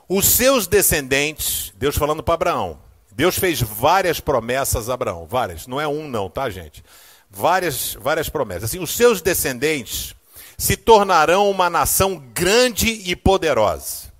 os 0.07 0.25
seus 0.25 0.67
descendentes, 0.67 1.73
Deus 1.77 1.97
falando 1.97 2.21
para 2.21 2.33
Abraão, 2.33 2.77
Deus 3.11 3.37
fez 3.37 3.61
várias 3.61 4.19
promessas 4.19 4.89
a 4.89 4.93
Abraão, 4.93 5.25
várias, 5.25 5.65
não 5.65 5.79
é 5.79 5.87
um 5.87 6.07
não, 6.07 6.29
tá, 6.29 6.49
gente? 6.49 6.83
Várias, 7.29 7.95
várias 7.95 8.29
promessas. 8.29 8.65
Assim, 8.65 8.79
os 8.79 8.95
seus 8.95 9.21
descendentes 9.21 10.13
se 10.57 10.77
tornarão 10.77 11.49
uma 11.49 11.69
nação 11.69 12.21
grande 12.33 12.89
e 13.09 13.15
poderosa. 13.15 14.11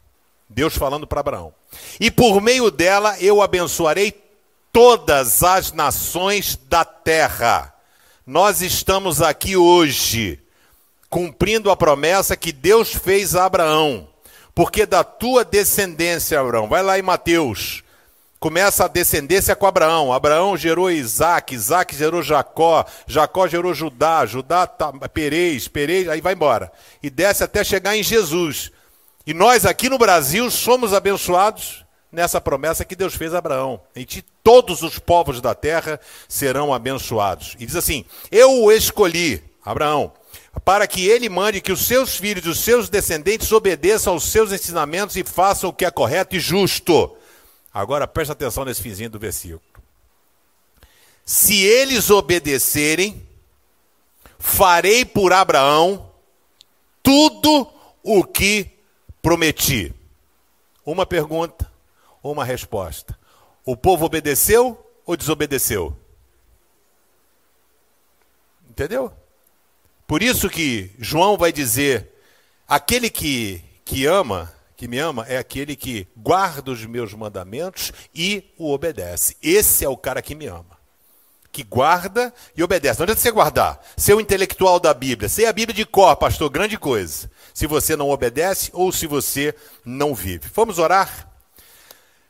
Deus 0.49 0.75
falando 0.75 1.05
para 1.05 1.19
Abraão. 1.19 1.53
E 1.99 2.09
por 2.09 2.41
meio 2.41 2.71
dela 2.71 3.17
eu 3.19 3.41
abençoarei 3.41 4.23
todas 4.71 5.43
as 5.43 5.71
nações 5.71 6.59
da 6.67 6.83
terra. 6.83 7.73
Nós 8.25 8.61
estamos 8.61 9.21
aqui 9.21 9.55
hoje 9.55 10.39
cumprindo 11.09 11.69
a 11.69 11.77
promessa 11.77 12.35
que 12.35 12.51
Deus 12.51 12.91
fez 12.91 13.35
a 13.35 13.45
Abraão. 13.45 14.07
Porque 14.55 14.85
da 14.85 15.03
tua 15.03 15.45
descendência, 15.45 16.39
Abraão, 16.39 16.67
vai 16.67 16.81
lá 16.81 16.97
em 16.97 17.01
Mateus, 17.01 17.83
começa 18.39 18.85
a 18.85 18.87
descendência 18.87 19.55
com 19.55 19.67
Abraão. 19.67 20.11
Abraão 20.11 20.57
gerou 20.57 20.89
Isaac, 20.89 21.53
Isaac 21.53 21.95
gerou 21.95 22.23
Jacó, 22.23 22.85
Jacó 23.05 23.47
gerou 23.47 23.73
Judá, 23.73 24.25
Judá 24.25 24.65
tá, 24.65 24.91
Perez, 25.09 25.67
Perez, 25.67 26.07
aí 26.07 26.21
vai 26.21 26.33
embora. 26.33 26.71
E 27.01 27.09
desce 27.09 27.43
até 27.43 27.63
chegar 27.63 27.95
em 27.95 28.03
Jesus. 28.03 28.71
E 29.25 29.33
nós 29.33 29.65
aqui 29.65 29.89
no 29.89 29.97
Brasil 29.97 30.49
somos 30.49 30.93
abençoados 30.93 31.82
nessa 32.13 32.39
promessa 32.39 32.85
que 32.85 32.95
Deus 32.95 33.15
fez 33.15 33.33
a 33.33 33.39
Abraão. 33.39 33.81
E 33.95 34.05
todos 34.43 34.83
os 34.83 34.99
povos 34.99 35.41
da 35.41 35.55
terra 35.55 35.99
serão 36.29 36.73
abençoados. 36.73 37.55
E 37.59 37.65
diz 37.65 37.75
assim: 37.75 38.05
Eu 38.31 38.63
o 38.63 38.71
escolhi, 38.71 39.43
Abraão, 39.65 40.13
para 40.63 40.85
que 40.87 41.07
ele 41.07 41.27
mande 41.27 41.59
que 41.59 41.71
os 41.71 41.85
seus 41.85 42.15
filhos 42.15 42.45
e 42.45 42.49
os 42.49 42.59
seus 42.59 42.87
descendentes 42.87 43.51
obedeçam 43.51 44.13
aos 44.13 44.25
seus 44.25 44.51
ensinamentos 44.51 45.17
e 45.17 45.23
façam 45.23 45.71
o 45.71 45.73
que 45.73 45.83
é 45.83 45.91
correto 45.91 46.35
e 46.35 46.39
justo. 46.39 47.17
Agora 47.73 48.07
preste 48.07 48.31
atenção 48.31 48.63
nesse 48.63 48.81
finzinho 48.81 49.09
do 49.09 49.17
versículo. 49.17 49.61
Se 51.25 51.63
eles 51.63 52.11
obedecerem, 52.11 53.25
farei 54.37 55.03
por 55.03 55.33
Abraão 55.33 56.11
tudo 57.01 57.67
o 58.03 58.23
que 58.23 58.69
prometi. 59.21 59.93
Uma 60.85 61.05
pergunta, 61.05 61.72
uma 62.31 62.45
resposta. 62.45 63.17
O 63.65 63.75
povo 63.75 64.05
obedeceu 64.05 64.79
ou 65.05 65.17
desobedeceu? 65.17 65.97
Entendeu? 68.69 69.13
Por 70.07 70.23
isso 70.23 70.49
que 70.49 70.91
João 70.97 71.37
vai 71.37 71.51
dizer: 71.51 72.09
aquele 72.67 73.09
que, 73.09 73.63
que 73.85 74.05
ama, 74.05 74.51
que 74.75 74.87
me 74.87 74.97
ama, 74.97 75.25
é 75.27 75.37
aquele 75.37 75.75
que 75.75 76.07
guarda 76.17 76.71
os 76.71 76.85
meus 76.85 77.13
mandamentos 77.13 77.91
e 78.13 78.51
o 78.57 78.71
obedece. 78.71 79.37
Esse 79.41 79.85
é 79.85 79.89
o 79.89 79.97
cara 79.97 80.21
que 80.21 80.35
me 80.35 80.47
ama. 80.47 80.73
Que 81.51 81.63
guarda 81.63 82.33
e 82.57 82.63
obedece. 82.63 82.99
Não 82.99 83.03
adianta 83.03 83.21
você 83.21 83.31
guardar. 83.31 83.79
Ser 83.95 84.15
o 84.15 84.19
intelectual 84.19 84.79
da 84.79 84.91
Bíblia. 84.91 85.29
Ser 85.29 85.45
a 85.45 85.53
Bíblia 85.53 85.75
de 85.75 85.85
cor, 85.85 86.15
pastor, 86.15 86.49
grande 86.49 86.79
coisa. 86.79 87.29
Se 87.53 87.67
você 87.67 87.95
não 87.95 88.09
obedece 88.09 88.71
ou 88.73 88.91
se 88.91 89.05
você 89.05 89.53
não 89.85 90.15
vive. 90.15 90.49
Vamos 90.53 90.79
orar? 90.79 91.32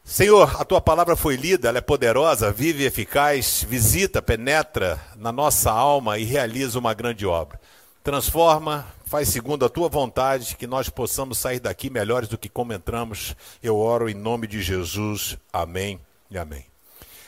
Senhor, 0.04 0.60
a 0.60 0.66
tua 0.66 0.82
palavra 0.82 1.16
foi 1.16 1.38
lida, 1.38 1.70
ela 1.70 1.78
é 1.78 1.82
poderosa, 1.82 2.52
vive 2.52 2.84
eficaz, 2.84 3.66
visita, 3.68 4.22
penetra 4.22 5.02
na 5.16 5.32
nossa 5.32 5.72
alma 5.72 6.18
e 6.18 6.26
realiza 6.26 6.78
uma 6.78 6.94
grande 6.94 7.26
obra. 7.26 7.60
Transforma, 8.04 8.86
faz 9.06 9.30
segundo 9.30 9.64
a 9.64 9.70
tua 9.70 9.88
vontade, 9.88 10.58
que 10.58 10.68
nós 10.68 10.90
possamos 10.90 11.38
sair 11.38 11.62
daqui 11.62 11.90
melhores 11.90 12.28
do 12.28 12.38
que 12.38 12.50
como 12.50 12.74
entramos. 12.74 13.34
Eu 13.62 13.78
oro 13.78 14.10
em 14.10 14.14
nome 14.14 14.46
de 14.46 14.62
Jesus. 14.62 15.38
Amém 15.54 16.00
e 16.30 16.38
amém. 16.38 16.66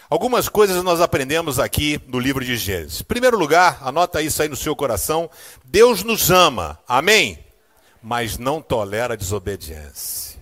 Algumas 0.09 0.49
coisas 0.49 0.83
nós 0.83 0.99
aprendemos 0.99 1.59
aqui 1.59 1.99
no 2.07 2.19
livro 2.19 2.43
de 2.43 2.57
Gênesis. 2.57 3.01
Em 3.01 3.05
primeiro 3.05 3.37
lugar, 3.37 3.79
anota 3.81 4.21
isso 4.21 4.41
aí 4.41 4.49
no 4.49 4.55
seu 4.55 4.75
coração: 4.75 5.29
Deus 5.63 6.03
nos 6.03 6.29
ama, 6.29 6.77
amém? 6.85 7.39
Mas 8.03 8.37
não 8.37 8.61
tolera 8.61 9.15
desobediência. 9.15 10.39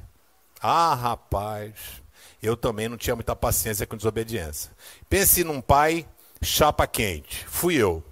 Ah, 0.60 0.96
rapaz, 0.96 2.03
eu 2.44 2.58
também 2.58 2.90
não 2.90 2.98
tinha 2.98 3.16
muita 3.16 3.34
paciência 3.34 3.88
com 3.88 3.96
desobediência. 3.96 4.70
Pense 5.10 5.46
num 5.46 5.62
pai 5.62 6.06
chapa 6.42 6.86
quente. 6.86 7.46
Fui 7.48 7.76
eu. 7.76 8.04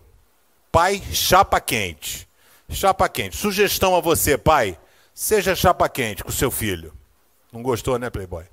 Pai 0.71 1.03
chapa 1.11 1.59
quente. 1.59 2.27
Chapa 2.69 3.09
quente. 3.09 3.35
Sugestão 3.35 3.93
a 3.93 3.99
você, 3.99 4.37
pai. 4.37 4.79
Seja 5.13 5.53
chapa 5.53 5.89
quente 5.89 6.23
com 6.23 6.31
seu 6.31 6.49
filho. 6.49 6.93
Não 7.51 7.61
gostou, 7.61 7.99
né, 7.99 8.09
Playboy? 8.09 8.45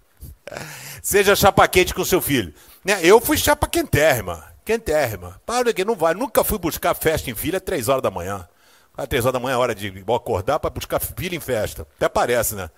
Seja 1.00 1.36
chapa 1.36 1.68
quente 1.68 1.94
com 1.94 2.04
seu 2.04 2.20
filho. 2.20 2.52
Né? 2.84 2.98
Eu 3.04 3.20
fui 3.20 3.38
chapa 3.38 3.68
quentérrima. 3.68 4.44
Quentérrima. 4.64 5.40
Para 5.46 5.72
que 5.72 5.84
não 5.84 5.94
vai. 5.94 6.12
Nunca 6.12 6.42
fui 6.42 6.58
buscar 6.58 6.92
festa 6.94 7.30
em 7.30 7.36
filha 7.36 7.58
às 7.58 7.62
três 7.62 7.88
horas 7.88 8.02
da 8.02 8.10
manhã. 8.10 8.48
Às 8.96 9.06
três 9.06 9.24
horas 9.24 9.34
da 9.34 9.38
manhã 9.38 9.54
é 9.54 9.58
hora 9.58 9.76
de 9.76 10.04
acordar 10.12 10.58
para 10.58 10.70
buscar 10.70 10.98
filha 10.98 11.36
em 11.36 11.40
festa. 11.40 11.86
Até 11.96 12.08
parece, 12.08 12.56
né? 12.56 12.68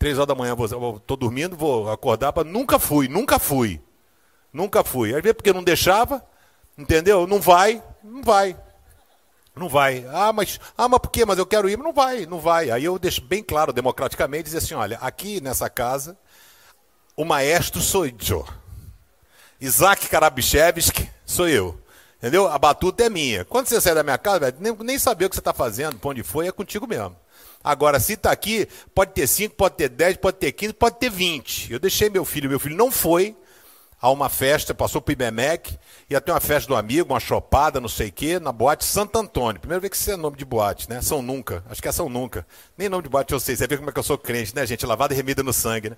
Três 0.00 0.16
horas 0.16 0.28
da 0.28 0.34
manhã, 0.34 0.54
vou, 0.54 0.98
tô 0.98 1.14
dormindo, 1.14 1.54
vou 1.54 1.90
acordar 1.90 2.32
para. 2.32 2.42
Nunca 2.42 2.78
fui, 2.78 3.06
nunca 3.06 3.38
fui. 3.38 3.78
Nunca 4.50 4.82
fui. 4.82 5.14
Às 5.14 5.20
vezes 5.20 5.36
porque 5.36 5.52
não 5.52 5.62
deixava, 5.62 6.24
entendeu? 6.78 7.26
Não 7.26 7.38
vai, 7.38 7.82
não 8.02 8.22
vai. 8.22 8.56
Não 9.54 9.68
vai. 9.68 10.06
Ah, 10.10 10.32
mas, 10.32 10.58
ah, 10.74 10.88
mas 10.88 11.00
por 11.00 11.10
quê? 11.10 11.26
Mas 11.26 11.38
eu 11.38 11.44
quero 11.44 11.68
ir. 11.68 11.76
Não 11.76 11.92
vai, 11.92 12.24
não 12.24 12.40
vai. 12.40 12.70
Aí 12.70 12.82
eu 12.82 12.98
deixo 12.98 13.20
bem 13.20 13.42
claro, 13.42 13.74
democraticamente, 13.74 14.44
dizer 14.44 14.56
assim: 14.56 14.72
olha, 14.72 14.96
aqui 15.02 15.38
nessa 15.38 15.68
casa, 15.68 16.16
o 17.14 17.22
maestro 17.22 17.82
sou 17.82 18.06
eu. 18.06 18.48
Isaac 19.60 20.08
Karabichevski 20.08 21.10
sou 21.26 21.46
eu. 21.46 21.78
Entendeu? 22.16 22.48
A 22.48 22.58
batuta 22.58 23.04
é 23.04 23.10
minha. 23.10 23.44
Quando 23.44 23.66
você 23.66 23.78
sair 23.78 23.94
da 23.94 24.02
minha 24.02 24.16
casa, 24.16 24.40
velho, 24.40 24.56
nem, 24.60 24.74
nem 24.80 24.98
saber 24.98 25.26
o 25.26 25.28
que 25.28 25.36
você 25.36 25.42
está 25.42 25.52
fazendo, 25.52 25.98
para 25.98 26.08
onde 26.08 26.22
foi, 26.22 26.48
é 26.48 26.52
contigo 26.52 26.86
mesmo. 26.86 27.14
Agora, 27.62 28.00
se 28.00 28.14
está 28.14 28.32
aqui, 28.32 28.66
pode 28.94 29.12
ter 29.12 29.26
5, 29.26 29.54
pode 29.54 29.76
ter 29.76 29.88
10, 29.88 30.16
pode 30.16 30.38
ter 30.38 30.52
15, 30.52 30.72
pode 30.72 30.98
ter 30.98 31.10
20. 31.10 31.72
Eu 31.72 31.78
deixei 31.78 32.08
meu 32.08 32.24
filho, 32.24 32.48
meu 32.48 32.58
filho 32.58 32.76
não 32.76 32.90
foi 32.90 33.36
a 34.00 34.10
uma 34.10 34.30
festa, 34.30 34.72
passou 34.72 35.00
para 35.00 35.10
o 35.10 35.12
IBMEC, 35.12 35.78
ia 36.08 36.20
ter 36.22 36.32
uma 36.32 36.40
festa 36.40 36.66
do 36.66 36.74
amigo, 36.74 37.12
uma 37.12 37.20
chopada, 37.20 37.78
não 37.78 37.88
sei 37.88 38.08
o 38.08 38.12
quê, 38.12 38.40
na 38.40 38.50
boate 38.50 38.84
Santo 38.84 39.18
Antônio. 39.18 39.60
Primeiro 39.60 39.82
vez 39.82 39.90
que 39.90 39.96
isso 39.96 40.10
é 40.10 40.16
nome 40.16 40.38
de 40.38 40.44
boate, 40.44 40.88
né? 40.88 41.02
São 41.02 41.20
Nunca. 41.20 41.62
Acho 41.68 41.82
que 41.82 41.88
é 41.88 41.92
São 41.92 42.08
Nunca. 42.08 42.46
Nem 42.78 42.88
nome 42.88 43.02
de 43.02 43.10
boate 43.10 43.34
eu 43.34 43.40
sei. 43.40 43.54
Você 43.56 43.66
vê 43.66 43.76
como 43.76 43.90
é 43.90 43.92
que 43.92 43.98
eu 43.98 44.02
sou 44.02 44.16
crente, 44.16 44.56
né, 44.56 44.64
gente? 44.64 44.86
Lavada 44.86 45.12
e 45.12 45.16
remida 45.16 45.42
no 45.42 45.52
sangue, 45.52 45.90
né? 45.90 45.96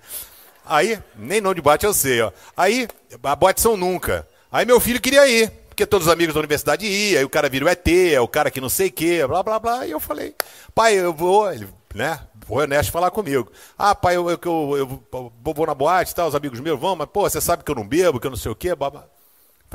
Aí, 0.65 0.99
nem 1.15 1.39
nome 1.39 1.55
de 1.55 1.61
boate 1.61 1.85
eu 1.85 1.93
sei, 1.93 2.21
ó. 2.21 2.31
Aí, 2.57 2.89
a 3.23 3.35
boate 3.37 3.61
São 3.61 3.77
Nunca. 3.77 4.27
Aí 4.51 4.65
meu 4.65 4.79
filho 4.79 5.01
queria 5.01 5.25
ir, 5.27 5.51
porque 5.73 5.87
todos 5.87 6.05
os 6.05 6.13
amigos 6.13 6.35
da 6.35 6.39
universidade 6.39 6.85
iam, 6.85 7.17
aí 7.17 7.25
o 7.25 7.29
cara 7.29 7.49
vira 7.49 7.65
o 7.65 7.67
ET, 7.67 7.87
é 7.87 8.21
o 8.21 8.27
cara 8.27 8.51
que 8.51 8.61
não 8.61 8.69
sei 8.69 8.89
o 8.89 8.91
quê, 8.91 9.25
blá, 9.25 9.41
blá, 9.41 9.57
blá. 9.57 9.87
E 9.87 9.91
eu 9.91 9.99
falei, 9.99 10.35
pai, 10.73 10.93
eu 10.93 11.11
vou, 11.11 11.51
ele, 11.51 11.67
né? 11.95 12.27
O 12.47 12.61
Ernesto 12.61 12.91
falar 12.91 13.09
comigo. 13.09 13.51
Ah, 13.75 13.95
pai, 13.95 14.15
eu, 14.15 14.29
eu, 14.29 14.39
eu, 14.43 15.03
eu, 15.11 15.33
vou 15.41 15.65
na 15.65 15.73
boate, 15.73 16.13
tá, 16.13 16.27
os 16.27 16.35
amigos 16.35 16.59
meus 16.59 16.79
vão, 16.79 16.95
mas, 16.95 17.09
pô, 17.09 17.27
você 17.27 17.41
sabe 17.41 17.63
que 17.63 17.71
eu 17.71 17.75
não 17.75 17.87
bebo, 17.87 18.19
que 18.19 18.27
eu 18.27 18.29
não 18.29 18.37
sei 18.37 18.51
o 18.51 18.55
quê. 18.55 18.75
Blá, 18.75 18.91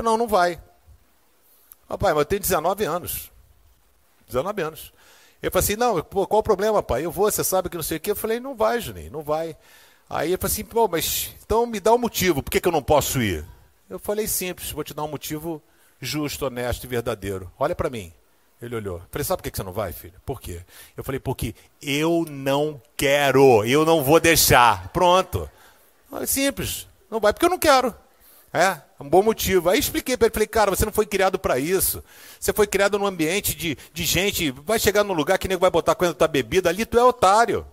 Não, 0.01 0.15
não 0.15 0.25
vai. 0.25 0.61
Ah, 1.89 1.97
pai, 1.97 2.13
mas 2.13 2.21
eu 2.21 2.25
tenho 2.25 2.41
19 2.41 2.85
anos. 2.85 3.29
19 4.25 4.61
anos. 4.61 4.93
Ele 5.43 5.51
falou 5.51 5.63
assim, 5.63 5.75
não, 5.75 6.01
pô, 6.01 6.25
qual 6.25 6.39
o 6.39 6.43
problema, 6.43 6.81
pai? 6.81 7.05
Eu 7.05 7.11
vou, 7.11 7.29
você 7.29 7.43
sabe 7.43 7.67
que 7.67 7.75
não 7.75 7.83
sei 7.83 7.97
o 7.97 7.99
quê. 7.99 8.11
Eu 8.11 8.15
falei, 8.15 8.39
não 8.39 8.55
vai, 8.55 8.79
Juninho, 8.79 9.11
não 9.11 9.21
vai. 9.21 9.57
Aí 10.09 10.29
ele 10.29 10.37
falou 10.37 10.53
assim, 10.53 10.63
pô, 10.63 10.87
mas 10.87 11.35
então 11.43 11.65
me 11.65 11.81
dá 11.81 11.93
um 11.93 11.97
motivo, 11.97 12.41
por 12.41 12.49
que, 12.49 12.61
que 12.61 12.67
eu 12.69 12.71
não 12.71 12.81
posso 12.81 13.21
ir? 13.21 13.45
Eu 13.89 13.99
falei 13.99 14.27
simples, 14.27 14.71
vou 14.71 14.83
te 14.83 14.93
dar 14.93 15.03
um 15.03 15.09
motivo 15.09 15.61
justo, 15.99 16.45
honesto 16.45 16.83
e 16.83 16.87
verdadeiro. 16.87 17.51
Olha 17.57 17.75
para 17.75 17.89
mim. 17.89 18.13
Ele 18.61 18.75
olhou. 18.75 19.01
Falei, 19.09 19.23
sabe 19.23 19.41
por 19.41 19.49
que 19.49 19.55
você 19.55 19.63
não 19.63 19.71
vai, 19.71 19.93
filho? 19.93 20.19
Por 20.25 20.41
quê? 20.41 20.61
Eu 20.97 21.03
falei, 21.03 21.19
porque 21.19 21.55
eu 21.81 22.25
não 22.29 22.81
quero, 22.97 23.63
eu 23.63 23.85
não 23.85 24.03
vou 24.03 24.19
deixar. 24.19 24.89
Pronto. 24.89 25.49
Simples. 26.27 26.87
Não 27.09 27.19
vai 27.19 27.31
porque 27.31 27.45
eu 27.45 27.49
não 27.49 27.57
quero. 27.57 27.95
É, 28.51 28.81
um 28.99 29.07
bom 29.07 29.23
motivo. 29.23 29.69
Aí 29.69 29.79
expliquei 29.79 30.17
para 30.17 30.27
ele, 30.27 30.33
falei, 30.33 30.47
cara, 30.47 30.71
você 30.71 30.83
não 30.83 30.91
foi 30.91 31.05
criado 31.05 31.39
para 31.39 31.57
isso. 31.57 32.03
Você 32.39 32.51
foi 32.51 32.67
criado 32.67 32.97
num 32.99 33.05
ambiente 33.05 33.55
de, 33.55 33.77
de 33.93 34.03
gente, 34.03 34.51
vai 34.51 34.79
chegar 34.79 35.03
num 35.03 35.13
lugar 35.13 35.37
que 35.37 35.47
nem 35.47 35.57
vai 35.57 35.69
botar 35.69 35.95
coisa 35.95 36.13
da 36.13 36.27
bebida, 36.27 36.69
ali 36.69 36.85
tu 36.85 36.97
é 36.99 37.03
otário. 37.03 37.65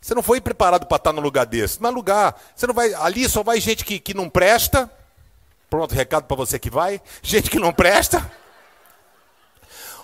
Você 0.00 0.14
não 0.14 0.22
foi 0.22 0.40
preparado 0.40 0.86
para 0.86 0.96
estar 0.96 1.12
num 1.12 1.20
lugar 1.20 1.46
desse. 1.46 1.80
Não 1.82 1.90
é 1.90 1.92
lugar, 1.92 2.40
você 2.54 2.66
não 2.66 2.74
vai, 2.74 2.92
ali 2.94 3.28
só 3.28 3.42
vai 3.42 3.60
gente 3.60 3.84
que, 3.84 3.98
que 3.98 4.14
não 4.14 4.28
presta. 4.28 4.90
Pronto, 5.70 5.94
recado 5.94 6.24
para 6.24 6.36
você 6.36 6.58
que 6.58 6.68
vai. 6.68 7.00
Gente 7.22 7.48
que 7.48 7.58
não 7.58 7.72
presta. 7.72 8.30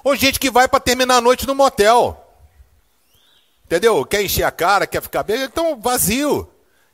Ou 0.04 0.14
gente 0.14 0.38
que 0.38 0.48
vai 0.48 0.68
para 0.68 0.78
terminar 0.78 1.16
a 1.16 1.20
noite 1.20 1.44
no 1.44 1.54
motel. 1.56 2.22
Entendeu? 3.64 4.06
Quer 4.06 4.22
encher 4.22 4.44
a 4.44 4.52
cara, 4.52 4.86
quer 4.86 5.02
ficar 5.02 5.24
bem, 5.24 5.42
então 5.42 5.80
vazio. 5.80 6.48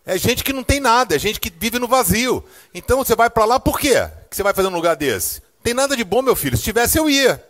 É 0.06 0.16
gente 0.16 0.42
que 0.42 0.54
não 0.54 0.64
tem 0.64 0.80
nada, 0.80 1.14
é 1.14 1.18
gente 1.18 1.38
que 1.38 1.52
vive 1.54 1.78
no 1.78 1.86
vazio. 1.86 2.42
Então 2.74 2.96
você 2.96 3.14
vai 3.14 3.28
para 3.28 3.44
lá 3.44 3.60
por 3.60 3.78
quê? 3.78 4.08
Que 4.30 4.34
você 4.34 4.42
vai 4.42 4.54
fazer 4.54 4.68
um 4.68 4.74
lugar 4.74 4.96
desse? 4.96 5.42
Tem 5.62 5.74
nada 5.74 5.94
de 5.94 6.02
bom, 6.02 6.22
meu 6.22 6.34
filho. 6.34 6.56
Se 6.56 6.62
tivesse 6.62 6.98
eu 6.98 7.10
ia. 7.10 7.46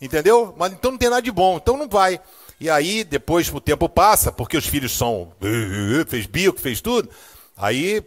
Entendeu? 0.00 0.52
Mas 0.58 0.72
então 0.72 0.90
não 0.90 0.98
tem 0.98 1.08
nada 1.08 1.22
de 1.22 1.30
bom, 1.30 1.56
então 1.56 1.76
não 1.76 1.88
vai. 1.88 2.20
E 2.60 2.68
aí 2.68 3.04
depois 3.04 3.48
o 3.54 3.60
tempo 3.60 3.88
passa, 3.88 4.32
porque 4.32 4.56
os 4.56 4.66
filhos 4.66 4.90
são 4.90 5.32
fez 6.08 6.26
bico, 6.26 6.60
fez 6.60 6.80
tudo. 6.80 7.08
Aí 7.56 8.04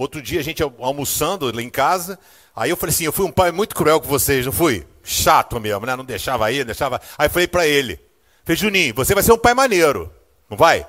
outro 0.00 0.22
dia 0.22 0.40
a 0.40 0.44
gente 0.44 0.62
almoçando 0.62 1.54
lá 1.54 1.62
em 1.62 1.70
casa, 1.70 2.18
aí 2.54 2.70
eu 2.70 2.76
falei 2.76 2.94
assim, 2.94 3.04
eu 3.04 3.12
fui 3.12 3.24
um 3.24 3.32
pai 3.32 3.52
muito 3.52 3.74
cruel 3.74 4.00
com 4.00 4.08
vocês, 4.08 4.44
não 4.46 4.52
fui? 4.52 4.86
chato 5.02 5.60
mesmo, 5.60 5.84
né? 5.86 5.96
Não 5.96 6.04
deixava 6.04 6.46
aí, 6.46 6.64
deixava. 6.64 7.00
Aí 7.18 7.28
falei 7.28 7.48
para 7.48 7.66
ele: 7.66 8.00
Falei, 8.44 8.56
Juninho, 8.56 8.94
você 8.94 9.14
vai 9.14 9.22
ser 9.22 9.32
um 9.32 9.38
pai 9.38 9.54
maneiro, 9.54 10.12
não 10.48 10.56
vai? 10.56 10.86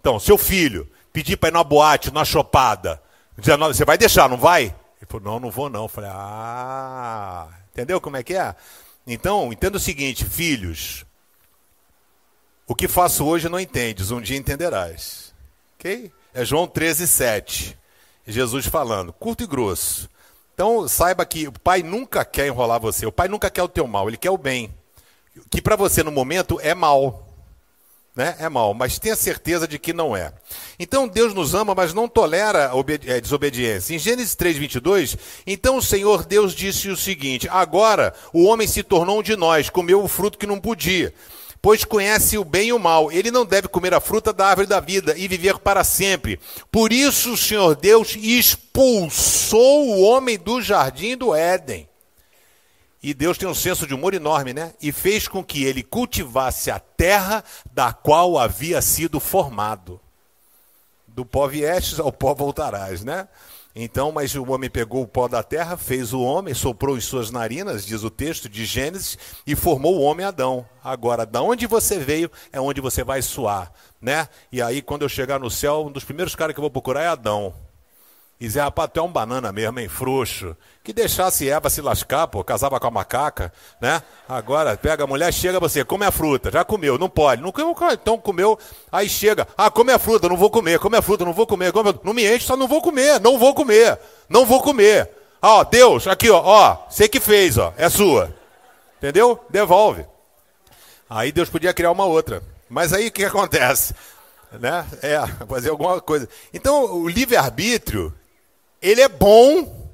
Então, 0.00 0.18
seu 0.18 0.36
filho 0.36 0.88
pedir 1.12 1.36
para 1.36 1.48
ir 1.48 1.52
numa 1.52 1.64
boate, 1.64 2.12
numa 2.12 2.24
chopada, 2.24 3.02
você 3.36 3.84
vai 3.84 3.98
deixar, 3.98 4.28
não 4.28 4.36
vai? 4.36 4.64
Ele 4.64 5.06
falou: 5.08 5.32
Não, 5.32 5.40
não 5.40 5.50
vou 5.50 5.68
não. 5.68 5.84
Eu 5.84 5.88
falei: 5.88 6.10
Ah, 6.12 7.48
entendeu 7.72 8.00
como 8.00 8.16
é 8.16 8.22
que 8.22 8.34
é? 8.34 8.54
Então, 9.06 9.52
entenda 9.52 9.76
o 9.76 9.80
seguinte, 9.80 10.24
filhos. 10.24 11.04
O 12.66 12.74
que 12.74 12.86
faço 12.86 13.26
hoje 13.26 13.48
não 13.48 13.58
entendes, 13.58 14.10
um 14.10 14.20
dia 14.20 14.36
entenderás. 14.36 15.34
Ok? 15.74 16.12
É 16.32 16.44
João 16.44 16.66
13, 16.66 17.06
7. 17.06 17.78
Jesus 18.26 18.66
falando, 18.66 19.12
curto 19.12 19.42
e 19.42 19.46
grosso. 19.46 20.08
Então, 20.54 20.86
saiba 20.86 21.24
que 21.24 21.48
o 21.48 21.52
pai 21.52 21.82
nunca 21.82 22.24
quer 22.24 22.46
enrolar 22.46 22.80
você, 22.80 23.06
o 23.06 23.12
pai 23.12 23.28
nunca 23.28 23.50
quer 23.50 23.62
o 23.62 23.68
teu 23.68 23.86
mal, 23.86 24.08
ele 24.08 24.16
quer 24.16 24.30
o 24.30 24.38
bem. 24.38 24.72
Que 25.50 25.62
para 25.62 25.76
você 25.76 26.02
no 26.02 26.12
momento 26.12 26.60
é 26.62 26.74
mal. 26.74 27.28
Né? 28.14 28.36
É 28.38 28.48
mal, 28.48 28.74
mas 28.74 28.98
tenha 28.98 29.16
certeza 29.16 29.66
de 29.66 29.78
que 29.78 29.94
não 29.94 30.14
é. 30.14 30.34
Então 30.78 31.08
Deus 31.08 31.32
nos 31.32 31.54
ama, 31.54 31.74
mas 31.74 31.94
não 31.94 32.06
tolera 32.06 32.70
a 32.70 33.10
é, 33.10 33.20
desobediência. 33.20 33.94
Em 33.94 33.98
Gênesis 33.98 34.34
3, 34.34 34.58
22, 34.58 35.16
então 35.46 35.78
o 35.78 35.82
Senhor 35.82 36.26
Deus 36.26 36.54
disse 36.54 36.90
o 36.90 36.96
seguinte: 36.96 37.48
Agora 37.48 38.12
o 38.30 38.44
homem 38.44 38.68
se 38.68 38.82
tornou 38.82 39.20
um 39.20 39.22
de 39.22 39.34
nós, 39.34 39.70
comeu 39.70 40.04
o 40.04 40.08
fruto 40.08 40.36
que 40.36 40.46
não 40.46 40.60
podia 40.60 41.14
pois 41.62 41.84
conhece 41.84 42.36
o 42.36 42.44
bem 42.44 42.68
e 42.68 42.72
o 42.72 42.78
mal. 42.78 43.12
Ele 43.12 43.30
não 43.30 43.46
deve 43.46 43.68
comer 43.68 43.94
a 43.94 44.00
fruta 44.00 44.32
da 44.32 44.48
árvore 44.48 44.66
da 44.66 44.80
vida 44.80 45.16
e 45.16 45.28
viver 45.28 45.60
para 45.60 45.84
sempre. 45.84 46.40
Por 46.72 46.92
isso 46.92 47.34
o 47.34 47.36
Senhor 47.36 47.76
Deus 47.76 48.16
expulsou 48.16 49.88
o 49.88 50.02
homem 50.02 50.36
do 50.36 50.60
jardim 50.60 51.16
do 51.16 51.32
Éden. 51.32 51.88
E 53.00 53.14
Deus 53.14 53.38
tem 53.38 53.48
um 53.48 53.54
senso 53.54 53.86
de 53.86 53.94
humor 53.94 54.12
enorme, 54.12 54.52
né? 54.52 54.74
E 54.80 54.92
fez 54.92 55.26
com 55.26 55.42
que 55.42 55.64
ele 55.64 55.82
cultivasse 55.82 56.70
a 56.70 56.78
terra 56.78 57.44
da 57.72 57.92
qual 57.92 58.38
havia 58.38 58.82
sido 58.82 59.18
formado. 59.18 60.00
Do 61.06 61.24
pó 61.24 61.46
viestes 61.46 61.98
ao 61.98 62.12
pó 62.12 62.34
voltarás, 62.34 63.02
né? 63.02 63.28
Então, 63.74 64.12
mas 64.12 64.34
o 64.34 64.44
homem 64.50 64.68
pegou 64.68 65.02
o 65.02 65.08
pó 65.08 65.26
da 65.26 65.42
terra, 65.42 65.78
fez 65.78 66.12
o 66.12 66.20
homem, 66.20 66.52
soprou 66.52 66.96
em 66.96 67.00
suas 67.00 67.30
narinas, 67.30 67.86
diz 67.86 68.02
o 68.02 68.10
texto 68.10 68.48
de 68.48 68.66
Gênesis, 68.66 69.16
e 69.46 69.56
formou 69.56 69.96
o 69.96 70.02
homem 70.02 70.26
Adão. 70.26 70.66
Agora, 70.84 71.24
da 71.24 71.40
onde 71.40 71.66
você 71.66 71.98
veio 71.98 72.30
é 72.52 72.60
onde 72.60 72.80
você 72.82 73.02
vai 73.02 73.22
suar, 73.22 73.72
né? 74.00 74.28
E 74.50 74.60
aí, 74.60 74.82
quando 74.82 75.02
eu 75.02 75.08
chegar 75.08 75.40
no 75.40 75.50
céu, 75.50 75.86
um 75.86 75.92
dos 75.92 76.04
primeiros 76.04 76.34
caras 76.34 76.54
que 76.54 76.60
eu 76.60 76.62
vou 76.62 76.70
procurar 76.70 77.02
é 77.02 77.08
Adão. 77.08 77.54
E 78.42 78.46
dizer, 78.46 78.62
rapaz, 78.62 78.90
tu 78.92 78.98
é 78.98 79.02
um 79.04 79.08
banana 79.08 79.52
mesmo, 79.52 79.78
hein, 79.78 79.86
frouxo. 79.86 80.56
Que 80.82 80.92
deixasse 80.92 81.48
Eva 81.48 81.70
se 81.70 81.80
lascar, 81.80 82.26
pô, 82.26 82.42
casava 82.42 82.80
com 82.80 82.88
a 82.88 82.90
macaca, 82.90 83.52
né? 83.80 84.02
Agora, 84.28 84.76
pega 84.76 85.04
a 85.04 85.06
mulher, 85.06 85.32
chega 85.32 85.60
você, 85.60 85.84
come 85.84 86.04
a 86.04 86.10
fruta. 86.10 86.50
Já 86.50 86.64
comeu, 86.64 86.98
não 86.98 87.08
pode. 87.08 87.40
Não 87.40 87.52
então 87.92 88.18
comeu, 88.18 88.58
aí 88.90 89.08
chega, 89.08 89.46
ah, 89.56 89.70
come 89.70 89.92
a 89.92 89.98
fruta, 90.00 90.28
não 90.28 90.36
vou 90.36 90.50
comer, 90.50 90.80
come 90.80 90.96
a 90.96 91.02
fruta, 91.02 91.24
não 91.24 91.32
vou 91.32 91.46
comer. 91.46 91.70
Come, 91.70 91.94
não 92.02 92.12
me 92.12 92.26
enche, 92.26 92.44
só 92.44 92.56
não 92.56 92.66
vou 92.66 92.82
comer, 92.82 93.20
não 93.20 93.38
vou 93.38 93.54
comer, 93.54 93.96
não 94.28 94.44
vou 94.44 94.60
comer. 94.60 95.08
Ah, 95.40 95.58
ó, 95.58 95.62
Deus, 95.62 96.08
aqui, 96.08 96.28
ó, 96.28 96.42
ó, 96.44 96.76
que 97.08 97.20
fez, 97.20 97.56
ó, 97.58 97.72
é 97.76 97.88
sua. 97.88 98.34
Entendeu? 98.98 99.38
Devolve. 99.50 100.04
Aí 101.08 101.30
Deus 101.30 101.48
podia 101.48 101.72
criar 101.72 101.92
uma 101.92 102.06
outra. 102.06 102.42
Mas 102.68 102.92
aí 102.92 103.06
o 103.06 103.12
que 103.12 103.24
acontece? 103.24 103.94
Né? 104.50 104.84
É, 105.00 105.24
fazer 105.46 105.70
alguma 105.70 106.00
coisa. 106.00 106.28
Então, 106.52 106.92
o 106.92 107.08
livre-arbítrio, 107.08 108.12
ele 108.82 109.00
é 109.00 109.08
bom 109.08 109.90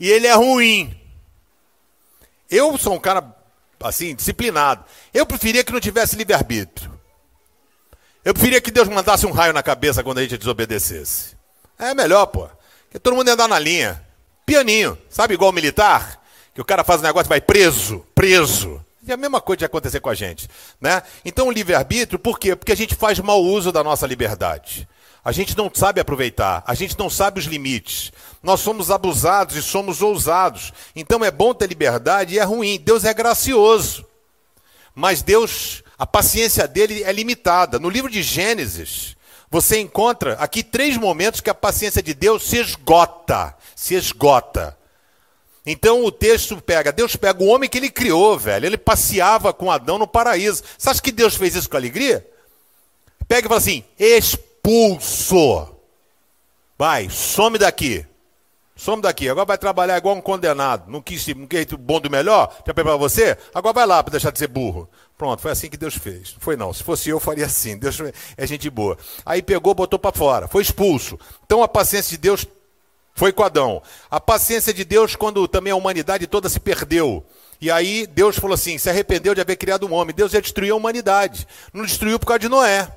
e 0.00 0.10
ele 0.10 0.26
é 0.26 0.34
ruim. 0.34 0.98
Eu 2.50 2.78
sou 2.78 2.94
um 2.94 2.98
cara, 2.98 3.22
assim, 3.80 4.14
disciplinado. 4.14 4.84
Eu 5.12 5.26
preferia 5.26 5.62
que 5.62 5.72
não 5.72 5.80
tivesse 5.80 6.16
livre-arbítrio. 6.16 6.98
Eu 8.24 8.32
preferia 8.32 8.60
que 8.60 8.70
Deus 8.70 8.88
mandasse 8.88 9.26
um 9.26 9.32
raio 9.32 9.52
na 9.52 9.62
cabeça 9.62 10.02
quando 10.02 10.18
a 10.18 10.22
gente 10.22 10.38
desobedecesse. 10.38 11.36
É 11.78 11.94
melhor, 11.94 12.26
pô. 12.26 12.48
Que 12.90 12.98
todo 12.98 13.14
mundo 13.14 13.28
andar 13.28 13.48
na 13.48 13.58
linha. 13.58 14.02
Pianinho. 14.46 14.98
Sabe 15.10 15.34
igual 15.34 15.52
militar? 15.52 16.22
Que 16.54 16.60
o 16.60 16.64
cara 16.64 16.82
faz 16.82 17.00
um 17.00 17.04
negócio 17.04 17.28
e 17.28 17.30
vai 17.30 17.40
preso, 17.40 18.04
preso. 18.14 18.84
E 19.06 19.12
a 19.12 19.16
mesma 19.16 19.40
coisa 19.40 19.58
de 19.58 19.64
acontecer 19.64 20.00
com 20.00 20.08
a 20.08 20.14
gente. 20.14 20.48
Né? 20.80 21.02
Então, 21.24 21.48
o 21.48 21.52
livre-arbítrio, 21.52 22.18
por 22.18 22.38
quê? 22.38 22.56
Porque 22.56 22.72
a 22.72 22.76
gente 22.76 22.94
faz 22.94 23.18
mau 23.20 23.42
uso 23.42 23.70
da 23.70 23.84
nossa 23.84 24.06
liberdade. 24.06 24.88
A 25.28 25.32
gente 25.32 25.54
não 25.58 25.70
sabe 25.74 26.00
aproveitar, 26.00 26.64
a 26.66 26.72
gente 26.72 26.98
não 26.98 27.10
sabe 27.10 27.38
os 27.38 27.44
limites. 27.44 28.10
Nós 28.42 28.60
somos 28.60 28.90
abusados 28.90 29.56
e 29.56 29.62
somos 29.62 30.00
ousados. 30.00 30.72
Então 30.96 31.22
é 31.22 31.30
bom 31.30 31.52
ter 31.52 31.66
liberdade 31.66 32.34
e 32.34 32.38
é 32.38 32.42
ruim. 32.42 32.80
Deus 32.82 33.04
é 33.04 33.12
gracioso. 33.12 34.06
Mas 34.94 35.20
Deus, 35.20 35.82
a 35.98 36.06
paciência 36.06 36.66
dele 36.66 37.02
é 37.02 37.12
limitada. 37.12 37.78
No 37.78 37.90
livro 37.90 38.10
de 38.10 38.22
Gênesis, 38.22 39.18
você 39.50 39.78
encontra 39.78 40.32
aqui 40.40 40.62
três 40.62 40.96
momentos 40.96 41.42
que 41.42 41.50
a 41.50 41.54
paciência 41.54 42.02
de 42.02 42.14
Deus 42.14 42.48
se 42.48 42.56
esgota. 42.56 43.54
Se 43.76 43.94
esgota. 43.96 44.78
Então 45.66 46.06
o 46.06 46.10
texto 46.10 46.56
pega, 46.56 46.90
Deus 46.90 47.16
pega 47.16 47.42
o 47.42 47.48
homem 47.48 47.68
que 47.68 47.76
ele 47.76 47.90
criou, 47.90 48.38
velho. 48.38 48.64
Ele 48.64 48.78
passeava 48.78 49.52
com 49.52 49.70
Adão 49.70 49.98
no 49.98 50.08
paraíso. 50.08 50.62
Você 50.78 50.88
acha 50.88 51.02
que 51.02 51.12
Deus 51.12 51.34
fez 51.34 51.54
isso 51.54 51.68
com 51.68 51.76
alegria? 51.76 52.26
Pega 53.28 53.46
e 53.46 53.48
fala 53.48 53.58
assim: 53.58 53.84
expulso. 54.68 55.74
Vai, 56.76 57.08
some 57.10 57.58
daqui. 57.58 58.06
Some 58.76 59.02
daqui. 59.02 59.28
Agora 59.28 59.46
vai 59.46 59.58
trabalhar 59.58 59.96
igual 59.96 60.14
um 60.14 60.20
condenado. 60.20 60.88
Não 60.88 61.00
quis, 61.00 61.26
não 61.28 61.46
quis 61.46 61.66
bom 61.66 61.98
do 61.98 62.08
melhor? 62.08 62.54
Já 62.64 62.72
para 62.72 62.96
você? 62.96 63.36
Agora 63.52 63.72
vai 63.72 63.86
lá 63.86 64.02
para 64.02 64.12
deixar 64.12 64.30
de 64.30 64.38
ser 64.38 64.46
burro. 64.46 64.88
Pronto, 65.16 65.42
foi 65.42 65.50
assim 65.50 65.68
que 65.68 65.76
Deus 65.76 65.96
fez. 65.96 66.36
Foi 66.38 66.54
não. 66.54 66.72
Se 66.72 66.84
fosse 66.84 67.08
eu, 67.08 67.18
faria 67.18 67.46
assim. 67.46 67.76
Deus 67.76 67.98
é 68.36 68.46
gente 68.46 68.70
boa. 68.70 68.96
Aí 69.26 69.42
pegou, 69.42 69.74
botou 69.74 69.98
para 69.98 70.16
fora. 70.16 70.46
Foi 70.46 70.62
expulso. 70.62 71.18
Então 71.44 71.62
a 71.62 71.66
paciência 71.66 72.10
de 72.10 72.18
Deus 72.18 72.46
foi 73.14 73.32
com 73.32 73.42
Adão. 73.42 73.82
A 74.08 74.20
paciência 74.20 74.72
de 74.72 74.84
Deus 74.84 75.16
quando 75.16 75.48
também 75.48 75.72
a 75.72 75.76
humanidade 75.76 76.28
toda 76.28 76.48
se 76.48 76.60
perdeu. 76.60 77.26
E 77.60 77.68
aí 77.72 78.06
Deus 78.06 78.36
falou 78.36 78.54
assim: 78.54 78.78
se 78.78 78.88
arrependeu 78.88 79.34
de 79.34 79.40
haver 79.40 79.56
criado 79.56 79.88
um 79.88 79.92
homem. 79.92 80.14
Deus 80.14 80.32
ia 80.34 80.40
destruir 80.40 80.70
a 80.70 80.76
humanidade. 80.76 81.48
Não 81.72 81.84
destruiu 81.84 82.16
por 82.20 82.26
causa 82.26 82.38
de 82.38 82.48
Noé 82.48 82.88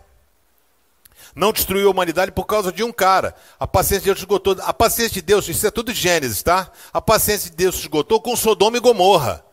não 1.35 1.51
destruiu 1.51 1.87
a 1.87 1.91
humanidade 1.91 2.31
por 2.31 2.45
causa 2.45 2.71
de 2.71 2.83
um 2.83 2.91
cara. 2.91 3.35
A 3.59 3.67
paciência 3.67 3.99
de 3.99 4.05
Deus 4.05 4.19
esgotou. 4.19 4.55
A 4.61 4.73
paciência 4.73 5.13
de 5.15 5.21
Deus, 5.21 5.47
isso 5.47 5.65
é 5.65 5.71
tudo 5.71 5.93
Gênesis, 5.93 6.43
tá? 6.43 6.71
A 6.93 7.01
paciência 7.01 7.49
de 7.49 7.55
Deus 7.55 7.75
esgotou 7.75 8.19
com 8.19 8.35
Sodoma 8.35 8.77
e 8.77 8.79
Gomorra. 8.79 9.43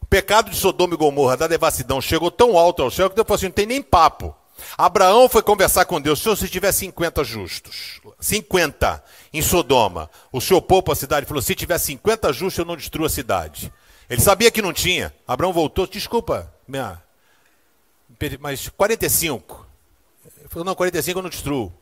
O 0.00 0.06
pecado 0.06 0.50
de 0.50 0.56
Sodoma 0.56 0.94
e 0.94 0.96
Gomorra, 0.96 1.36
da 1.36 1.46
devassidão, 1.46 2.00
chegou 2.00 2.30
tão 2.30 2.58
alto 2.58 2.82
ao 2.82 2.90
céu 2.90 3.08
que 3.08 3.16
Deus 3.16 3.26
falou 3.26 3.36
assim: 3.36 3.46
não 3.46 3.52
tem 3.52 3.66
nem 3.66 3.82
papo. 3.82 4.34
Abraão 4.78 5.28
foi 5.28 5.42
conversar 5.42 5.84
com 5.84 6.00
Deus, 6.00 6.20
Senhor, 6.20 6.36
se 6.36 6.48
tiver 6.48 6.72
50 6.72 7.24
justos, 7.24 8.00
50 8.20 9.02
em 9.32 9.42
Sodoma, 9.42 10.08
o 10.32 10.40
senhor 10.40 10.62
poupa 10.62 10.92
a 10.92 10.96
cidade, 10.96 11.26
falou, 11.26 11.42
se 11.42 11.54
tiver 11.54 11.76
50 11.76 12.32
justos, 12.32 12.58
eu 12.58 12.64
não 12.64 12.76
destruo 12.76 13.04
a 13.04 13.10
cidade. 13.10 13.72
Ele 14.08 14.20
sabia 14.20 14.50
que 14.50 14.62
não 14.62 14.72
tinha. 14.72 15.12
Abraão 15.26 15.52
voltou, 15.52 15.86
desculpa, 15.86 16.52
minha, 16.68 17.02
mas 18.40 18.68
45. 18.68 19.63
Falou, 20.54 20.64
não, 20.64 20.76
45 20.76 21.18
eu 21.18 21.22
não 21.24 21.30
destruo. 21.30 21.72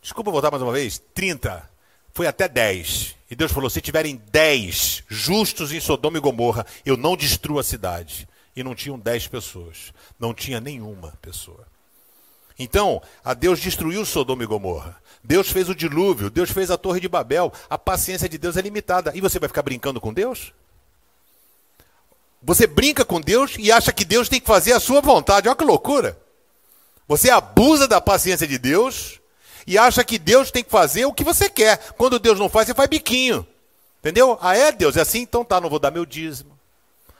Desculpa 0.00 0.30
voltar 0.30 0.50
mais 0.50 0.62
uma 0.62 0.72
vez. 0.72 0.98
30. 1.12 1.70
Foi 2.14 2.26
até 2.26 2.48
10. 2.48 3.14
E 3.30 3.36
Deus 3.36 3.52
falou: 3.52 3.68
se 3.68 3.82
tiverem 3.82 4.16
10 4.32 5.04
justos 5.08 5.72
em 5.72 5.80
Sodoma 5.80 6.16
e 6.16 6.20
Gomorra, 6.22 6.64
eu 6.86 6.96
não 6.96 7.14
destruo 7.14 7.58
a 7.58 7.62
cidade. 7.62 8.26
E 8.56 8.64
não 8.64 8.74
tinham 8.74 8.98
10 8.98 9.26
pessoas. 9.28 9.92
Não 10.18 10.32
tinha 10.32 10.58
nenhuma 10.58 11.12
pessoa. 11.20 11.66
Então, 12.58 13.02
a 13.22 13.34
Deus 13.34 13.60
destruiu 13.60 14.06
Sodoma 14.06 14.44
e 14.44 14.46
Gomorra. 14.46 14.96
Deus 15.22 15.50
fez 15.50 15.68
o 15.68 15.74
dilúvio, 15.74 16.30
Deus 16.30 16.50
fez 16.50 16.70
a 16.70 16.78
Torre 16.78 16.98
de 16.98 17.10
Babel. 17.10 17.52
A 17.68 17.76
paciência 17.76 18.26
de 18.26 18.38
Deus 18.38 18.56
é 18.56 18.62
limitada. 18.62 19.12
E 19.14 19.20
você 19.20 19.38
vai 19.38 19.50
ficar 19.50 19.62
brincando 19.62 20.00
com 20.00 20.14
Deus? 20.14 20.54
Você 22.42 22.66
brinca 22.66 23.04
com 23.04 23.20
Deus 23.20 23.56
e 23.58 23.70
acha 23.70 23.92
que 23.92 24.02
Deus 24.02 24.30
tem 24.30 24.40
que 24.40 24.46
fazer 24.46 24.72
a 24.72 24.80
sua 24.80 25.02
vontade. 25.02 25.46
Olha 25.46 25.54
que 25.54 25.62
loucura. 25.62 26.18
Você 27.12 27.28
abusa 27.28 27.86
da 27.86 28.00
paciência 28.00 28.46
de 28.46 28.56
Deus 28.56 29.20
e 29.66 29.76
acha 29.76 30.02
que 30.02 30.18
Deus 30.18 30.50
tem 30.50 30.64
que 30.64 30.70
fazer 30.70 31.04
o 31.04 31.12
que 31.12 31.22
você 31.22 31.46
quer. 31.46 31.76
Quando 31.98 32.18
Deus 32.18 32.38
não 32.38 32.48
faz, 32.48 32.66
você 32.66 32.72
faz 32.72 32.88
biquinho. 32.88 33.46
Entendeu? 34.00 34.38
Ah, 34.40 34.56
é 34.56 34.72
Deus, 34.72 34.96
é 34.96 35.02
assim? 35.02 35.20
Então 35.20 35.44
tá, 35.44 35.60
não 35.60 35.68
vou 35.68 35.78
dar 35.78 35.90
meu 35.90 36.06
dízimo. 36.06 36.58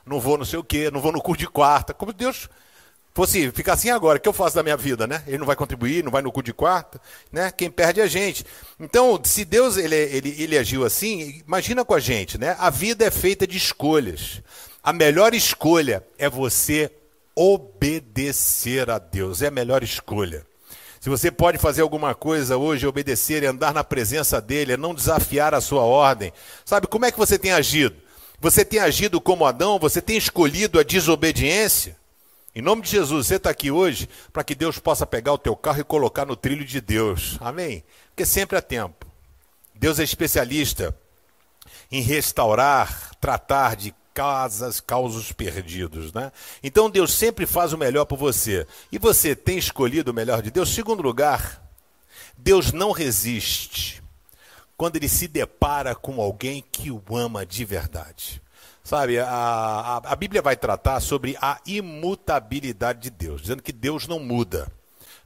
Não 0.07 0.19
vou 0.19 0.39
não 0.39 0.47
sei 0.47 0.59
o 0.59 0.65
quê, 0.65 0.91
não 0.91 0.99
vou 0.99 1.13
no 1.13 1.21
curso 1.21 1.41
de 1.41 1.47
quarta. 1.47 1.93
Como 1.93 2.11
Deus 2.11 2.49
fosse 3.13 3.51
ficar 3.51 3.75
assim 3.75 3.91
agora, 3.91 4.17
o 4.17 4.21
que 4.23 4.27
eu 4.27 4.33
faço 4.33 4.57
da 4.57 4.63
minha 4.63 4.79
vida, 4.79 5.07
né? 5.07 5.23
Ele 5.27 5.37
não 5.37 5.45
vai 5.45 5.57
contribuir, 5.57 6.03
não 6.03 6.11
vai 6.11 6.23
no 6.23 6.33
cu 6.33 6.43
de 6.43 6.55
quarta, 6.55 6.99
né? 7.31 7.51
Quem 7.51 7.71
perde 7.71 8.01
é 8.01 8.05
a 8.05 8.07
gente. 8.07 8.47
Então, 8.81 9.21
se 9.23 9.45
Deus 9.45 9.77
ele, 9.77 9.95
ele, 9.95 10.35
ele 10.39 10.57
agiu 10.57 10.87
assim, 10.87 11.43
imagina 11.47 11.85
com 11.85 11.93
a 11.93 12.01
gente, 12.01 12.39
né? 12.39 12.57
A 12.59 12.71
vida 12.71 13.05
é 13.05 13.11
feita 13.11 13.47
de 13.47 13.59
escolhas. 13.59 14.41
A 14.83 14.91
melhor 14.91 15.35
escolha 15.35 16.03
é 16.17 16.31
você 16.31 16.91
obedecer 17.35 18.91
a 18.91 18.99
Deus. 18.99 19.43
É 19.43 19.49
a 19.49 19.51
melhor 19.51 19.83
escolha. 19.83 20.47
Se 21.01 21.09
você 21.09 21.33
pode 21.33 21.59
fazer 21.59 21.83
alguma 21.83 22.15
coisa 22.15 22.57
hoje, 22.57 22.87
obedecer 22.87 23.43
e 23.43 23.47
andar 23.47 23.75
na 23.75 23.83
presença 23.83 24.41
dele, 24.41 24.75
é 24.75 24.77
não 24.77 24.95
desafiar 24.95 25.53
a 25.53 25.61
sua 25.61 25.83
ordem. 25.83 26.33
Sabe 26.65 26.87
como 26.87 27.05
é 27.05 27.11
que 27.11 27.19
você 27.19 27.37
tem 27.37 27.53
agido? 27.53 27.97
Você 28.41 28.65
tem 28.65 28.79
agido 28.79 29.21
como 29.21 29.45
Adão? 29.45 29.79
Você 29.81 30.01
tem 30.01 30.17
escolhido 30.17 30.79
a 30.79 30.83
desobediência? 30.83 31.97
Em 32.55 32.61
nome 32.61 32.83
de 32.83 32.91
Jesus, 32.91 33.27
você 33.27 33.37
está 33.37 33.51
aqui 33.51 33.71
hoje 33.71 34.09
para 34.33 34.45
que 34.45 34.55
Deus 34.55 34.79
possa 34.79 35.07
pegar 35.07 35.33
o 35.33 35.39
teu 35.39 35.57
carro 35.57 35.81
e 35.81 35.85
colocar 35.85 36.27
no 36.27 36.37
trilho 36.37 36.65
de 36.65 36.81
Deus. 36.81 37.39
Amém? 37.41 37.83
Porque 38.11 38.27
sempre 38.27 38.59
há 38.59 38.63
tempo. 38.63 39.07
Deus 39.75 39.99
é 39.99 40.05
especialista 40.05 40.97
em 41.91 42.03
restaurar, 42.03 43.11
tratar 43.21 43.75
de 43.75 43.95
casas, 44.15 44.81
causos 44.81 45.33
perdidos, 45.33 46.13
né? 46.13 46.31
Então 46.63 46.91
Deus 46.91 47.13
sempre 47.13 47.47
faz 47.47 47.73
o 47.73 47.79
melhor 47.79 48.05
por 48.05 48.19
você. 48.19 48.67
E 48.91 48.99
você 48.99 49.35
tem 49.35 49.59
escolhido 49.59 50.11
o 50.11 50.15
melhor 50.15 50.43
de 50.43 50.51
Deus? 50.51 50.75
Segundo 50.75 51.03
lugar, 51.03 51.63
Deus 52.37 52.73
não 52.73 52.93
resiste 52.93 54.03
quando 54.77 54.97
ele 54.97 55.09
se 55.09 55.29
depara 55.29 55.95
com 55.95 56.21
alguém 56.21 56.65
que 56.73 56.91
o 56.91 57.03
ama 57.13 57.47
de 57.47 57.65
verdade. 57.65 58.43
Sabe, 58.83 59.19
a, 59.19 59.29
a, 59.29 59.97
a 60.05 60.17
Bíblia 60.17 60.43
vai 60.43 60.57
tratar 60.57 60.99
sobre 61.01 61.37
a 61.41 61.61
imutabilidade 61.65 62.99
de 63.01 63.11
Deus, 63.11 63.43
dizendo 63.43 63.63
que 63.63 63.73
Deus 63.73 64.09
não 64.09 64.19
muda. 64.19 64.67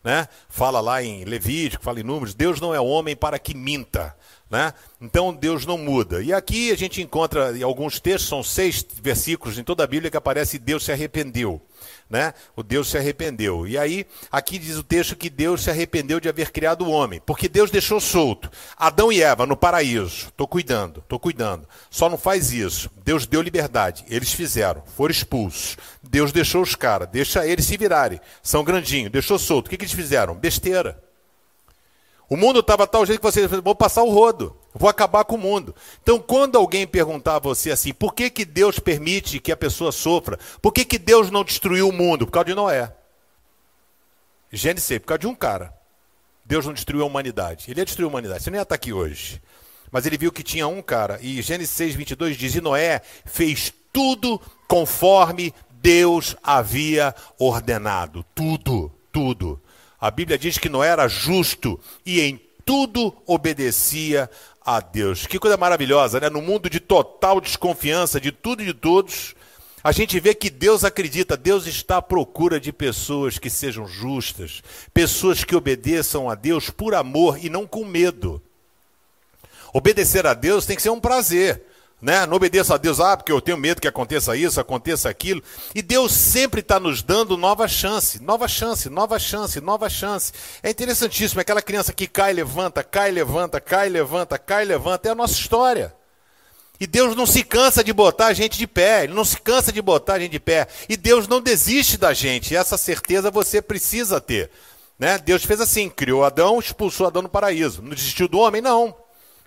Né? 0.05 0.29
Fala 0.49 0.79
lá 0.79 1.03
em 1.03 1.25
Levítico, 1.25 1.83
fala 1.83 1.99
em 1.99 2.05
Números, 2.05 2.35
Deus 2.35 2.61
não 2.61 2.75
é 2.75 2.81
homem 2.81 3.17
para 3.17 3.39
que 3.39 3.57
minta. 3.57 4.15
Né? 4.49 4.73
Então 5.01 5.35
Deus 5.35 5.67
não 5.67 5.77
muda. 5.77 6.23
E 6.23 6.33
aqui 6.33 6.71
a 6.71 6.77
gente 6.77 7.03
encontra 7.03 7.57
em 7.57 7.63
alguns 7.63 7.99
textos, 7.99 8.29
são 8.29 8.45
seis 8.45 8.87
versículos 9.03 9.59
em 9.59 9.65
toda 9.65 9.83
a 9.83 9.87
Bíblia 9.87 10.11
que 10.11 10.17
aparece 10.17 10.59
Deus 10.59 10.85
se 10.85 10.93
arrependeu. 10.93 11.61
Né? 12.09 12.33
O 12.55 12.63
Deus 12.63 12.89
se 12.89 12.97
arrependeu. 12.97 13.67
E 13.67 13.77
aí, 13.77 14.07
aqui 14.31 14.59
diz 14.59 14.77
o 14.77 14.85
texto 14.85 15.17
que 15.17 15.29
Deus 15.29 15.65
se 15.65 15.71
arrependeu 15.71 16.21
de 16.21 16.29
haver 16.29 16.53
criado 16.53 16.85
o 16.85 16.91
homem, 16.91 17.21
porque 17.27 17.49
Deus 17.49 17.71
deixou 17.73 18.01
solto 18.01 18.49
Adão 18.77 19.11
e 19.11 19.21
Eva 19.21 19.45
no 19.45 19.57
paraíso. 19.57 20.29
Estou 20.29 20.47
cuidando, 20.47 21.01
estou 21.01 21.19
cuidando. 21.19 21.69
Só 21.91 22.09
não 22.09 22.17
faz 22.17 22.53
isso. 22.53 22.89
Deus 23.05 23.27
deu 23.27 23.43
liberdade. 23.43 24.05
Eles 24.09 24.33
fizeram, 24.33 24.85
foram 24.97 25.11
expulsos. 25.11 25.77
Deus 26.01 26.31
deixou 26.31 26.63
os 26.63 26.77
caras, 26.77 27.09
deixa 27.09 27.45
eles 27.45 27.65
se 27.65 27.77
virarem. 27.77 28.21
São 28.41 28.63
grandinhos, 28.63 29.11
deixou 29.11 29.41
solto. 29.41 29.67
O 29.67 29.71
que, 29.71 29.77
que 29.77 29.85
eles 29.85 29.95
fizeram? 29.95 30.37
Besteira. 30.37 31.06
O 32.29 32.37
mundo 32.37 32.61
estava 32.61 32.87
tal 32.87 33.07
jeito 33.07 33.21
que 33.21 33.31
você 33.31 33.47
vou 33.47 33.75
passar 33.75 34.03
o 34.03 34.11
rodo, 34.11 34.57
vou 34.75 34.89
acabar 34.89 35.25
com 35.25 35.37
o 35.37 35.39
mundo. 35.39 35.75
Então, 36.03 36.19
quando 36.19 36.57
alguém 36.57 36.87
perguntar 36.87 37.37
a 37.37 37.39
você 37.41 37.71
assim, 37.71 37.95
por 37.95 38.15
que, 38.15 38.29
que 38.29 38.45
Deus 38.45 38.79
permite 38.79 39.39
que 39.39 39.53
a 39.53 39.57
pessoa 39.57 39.93
sofra? 39.93 40.39
Por 40.61 40.73
que, 40.73 40.85
que 40.85 40.99
Deus 40.99 41.31
não 41.31 41.45
destruiu 41.45 41.89
o 41.89 41.93
mundo? 41.93 42.27
Por 42.27 42.33
causa 42.33 42.47
de 42.47 42.55
Noé. 42.55 42.93
Gênesis, 44.53 44.99
por 44.99 45.07
causa 45.07 45.21
de 45.21 45.27
um 45.27 45.35
cara. 45.35 45.73
Deus 46.45 46.67
não 46.67 46.73
destruiu 46.73 47.03
a 47.03 47.07
humanidade. 47.07 47.71
Ele 47.71 47.81
ia 47.81 47.85
destruir 47.85 48.07
a 48.07 48.09
humanidade. 48.09 48.43
Você 48.43 48.51
nem 48.51 48.59
ia 48.59 48.63
estar 48.63 48.75
aqui 48.75 48.93
hoje. 48.93 49.41
Mas 49.91 50.07
ele 50.07 50.19
viu 50.19 50.33
que 50.33 50.43
tinha 50.43 50.67
um 50.67 50.83
cara. 50.83 51.19
E 51.21 51.41
Gênesis 51.43 51.75
6, 51.75 51.95
22 51.95 52.37
diz: 52.37 52.55
E 52.55 52.61
Noé 52.61 53.03
fez 53.25 53.73
tudo 53.93 54.41
conforme 54.69 55.55
Deus 55.71 56.37
havia 56.43 57.15
ordenado. 57.39 58.25
Tudo, 58.35 58.93
tudo. 59.13 59.61
A 60.07 60.11
Bíblia 60.13 60.39
diz 60.39 60.57
que 60.57 60.69
Noé 60.69 60.91
era 60.91 61.09
justo 61.09 61.81
e 62.05 62.21
em 62.21 62.41
tudo 62.65 63.13
obedecia 63.27 64.31
a 64.65 64.79
Deus. 64.79 65.27
Que 65.27 65.37
coisa 65.37 65.57
maravilhosa, 65.57 66.21
né? 66.21 66.31
No 66.31 66.41
mundo 66.41 66.71
de 66.71 66.79
total 66.79 67.41
desconfiança 67.41 68.21
de 68.21 68.31
tudo 68.31 68.63
e 68.63 68.67
de 68.67 68.73
todos, 68.73 69.35
a 69.83 69.91
gente 69.91 70.21
vê 70.21 70.33
que 70.33 70.49
Deus 70.49 70.85
acredita, 70.85 71.37
Deus 71.37 71.67
está 71.67 71.97
à 71.97 72.03
procura 72.03 72.61
de 72.61 72.73
pessoas 72.73 73.37
que 73.37 73.51
sejam 73.51 73.85
justas, 73.89 74.63
pessoas 74.95 75.43
que 75.43 75.57
obedeçam 75.57 76.31
a 76.31 76.37
Deus 76.37 76.71
por 76.71 76.95
amor 76.95 77.45
e 77.45 77.51
não 77.51 77.67
com 77.67 77.85
medo. 77.85 78.41
Obedecer 79.73 80.25
a 80.25 80.35
Deus 80.35 80.67
tem 80.67 80.77
que 80.77 80.83
ser 80.83 80.91
um 80.91 81.01
prazer. 81.01 81.65
Né? 82.01 82.27
Não 82.27 82.37
obedeça 82.37 82.75
a 82.75 82.77
Deus, 82.77 83.01
ah, 83.01 83.17
porque 83.17 83.33
eu 83.33 83.41
tenho 83.41 83.57
medo 83.57 83.81
que 83.81 83.89
aconteça 83.89 84.37
isso, 84.37 84.61
aconteça 84.61 85.09
aquilo. 85.09 85.43
E 85.75 85.81
Deus 85.81 86.13
sempre 86.13 86.61
está 86.61 86.79
nos 86.79 87.03
dando 87.03 87.37
nova 87.37 87.67
chance, 87.67 88.23
nova 88.23 88.47
chance, 88.47 88.91
nova 88.91 89.19
chance, 89.19 89.61
nova 89.61 89.89
chance. 89.89 90.33
É 90.63 90.71
interessantíssimo, 90.71 91.41
aquela 91.41 91.63
criança 91.63 91.93
que 91.93 92.07
cai, 92.07 92.35
levanta, 92.35 92.85
cai, 92.85 93.11
levanta, 93.11 93.61
cai, 93.61 93.89
levanta, 93.89 94.39
cai, 94.39 94.65
levanta, 94.65 95.09
é 95.09 95.13
a 95.13 95.15
nossa 95.15 95.35
história. 95.35 95.95
E 96.79 96.87
Deus 96.87 97.17
não 97.17 97.25
se 97.25 97.43
cansa 97.43 97.83
de 97.83 97.93
botar 97.95 98.27
a 98.27 98.35
gente 98.35 98.59
de 98.59 98.67
pé, 98.67 99.05
Ele 99.05 99.15
não 99.15 99.25
se 99.25 99.41
cansa 99.41 99.73
de 99.73 99.81
botar 99.81 100.15
a 100.15 100.19
gente 100.19 100.33
de 100.33 100.41
pé. 100.41 100.69
E 100.91 100.97
Deus 100.99 101.27
não 101.27 101.41
desiste 101.41 101.97
da 101.97 102.13
gente, 102.13 102.55
essa 102.55 102.77
certeza 102.77 103.31
você 103.31 103.63
precisa 103.63 104.21
ter. 104.21 104.51
Né? 104.99 105.19
Deus 105.19 105.45
fez 105.45 105.63
assim, 105.63 105.89
criou 105.89 106.25
Adão, 106.25 106.59
expulsou 106.59 107.07
Adão 107.07 107.23
no 107.23 107.29
paraíso. 107.29 107.81
Não 107.81 107.95
desistiu 107.95 108.29
do 108.29 108.39
homem? 108.39 108.61
Não. 108.61 108.95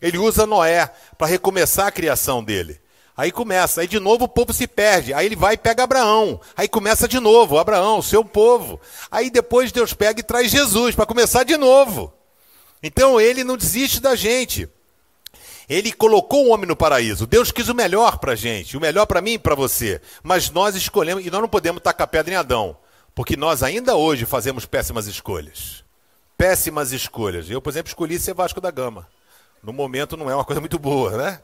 Ele 0.01 0.17
usa 0.17 0.45
Noé 0.45 0.91
para 1.17 1.27
recomeçar 1.27 1.87
a 1.87 1.91
criação 1.91 2.43
dele. 2.43 2.79
Aí 3.19 3.33
começa, 3.33 3.81
aí 3.81 3.87
de 3.87 3.99
novo 3.99 4.23
o 4.23 4.29
povo 4.29 4.53
se 4.53 4.65
perde. 4.65 5.13
Aí 5.13 5.25
ele 5.25 5.35
vai 5.35 5.55
e 5.55 5.57
pega 5.57 5.83
Abraão. 5.83 6.39
Aí 6.55 6.69
começa 6.69 7.05
de 7.05 7.19
novo, 7.19 7.57
Abraão, 7.57 8.01
seu 8.01 8.23
povo. 8.23 8.79
Aí 9.11 9.29
depois 9.29 9.73
Deus 9.73 9.93
pega 9.93 10.21
e 10.21 10.23
traz 10.23 10.49
Jesus 10.49 10.95
para 10.95 11.05
começar 11.05 11.43
de 11.43 11.57
novo. 11.57 12.13
Então 12.81 13.19
ele 13.19 13.43
não 13.43 13.57
desiste 13.57 13.99
da 13.99 14.15
gente. 14.15 14.69
Ele 15.67 15.91
colocou 15.91 16.45
o 16.45 16.49
homem 16.51 16.65
no 16.65 16.77
paraíso. 16.77 17.27
Deus 17.27 17.51
quis 17.51 17.67
o 17.67 17.75
melhor 17.75 18.19
para 18.19 18.31
a 18.31 18.35
gente, 18.37 18.77
o 18.77 18.81
melhor 18.81 19.05
para 19.05 19.21
mim 19.21 19.33
e 19.33 19.39
para 19.39 19.53
você. 19.53 19.99
Mas 20.23 20.49
nós 20.49 20.73
escolhemos, 20.75 21.25
e 21.25 21.29
nós 21.29 21.41
não 21.41 21.49
podemos 21.49 21.83
tacar 21.83 22.07
pedra 22.07 22.33
em 22.33 22.37
Adão, 22.37 22.77
porque 23.13 23.35
nós 23.35 23.61
ainda 23.61 23.97
hoje 23.97 24.25
fazemos 24.25 24.65
péssimas 24.65 25.07
escolhas. 25.07 25.83
Péssimas 26.37 26.93
escolhas. 26.93 27.49
Eu, 27.49 27.61
por 27.61 27.69
exemplo, 27.69 27.89
escolhi 27.89 28.17
ser 28.17 28.33
Vasco 28.33 28.61
da 28.61 28.71
Gama 28.71 29.05
no 29.63 29.73
momento 29.73 30.17
não 30.17 30.29
é 30.29 30.35
uma 30.35 30.45
coisa 30.45 30.59
muito 30.59 30.79
boa, 30.79 31.17
né? 31.17 31.39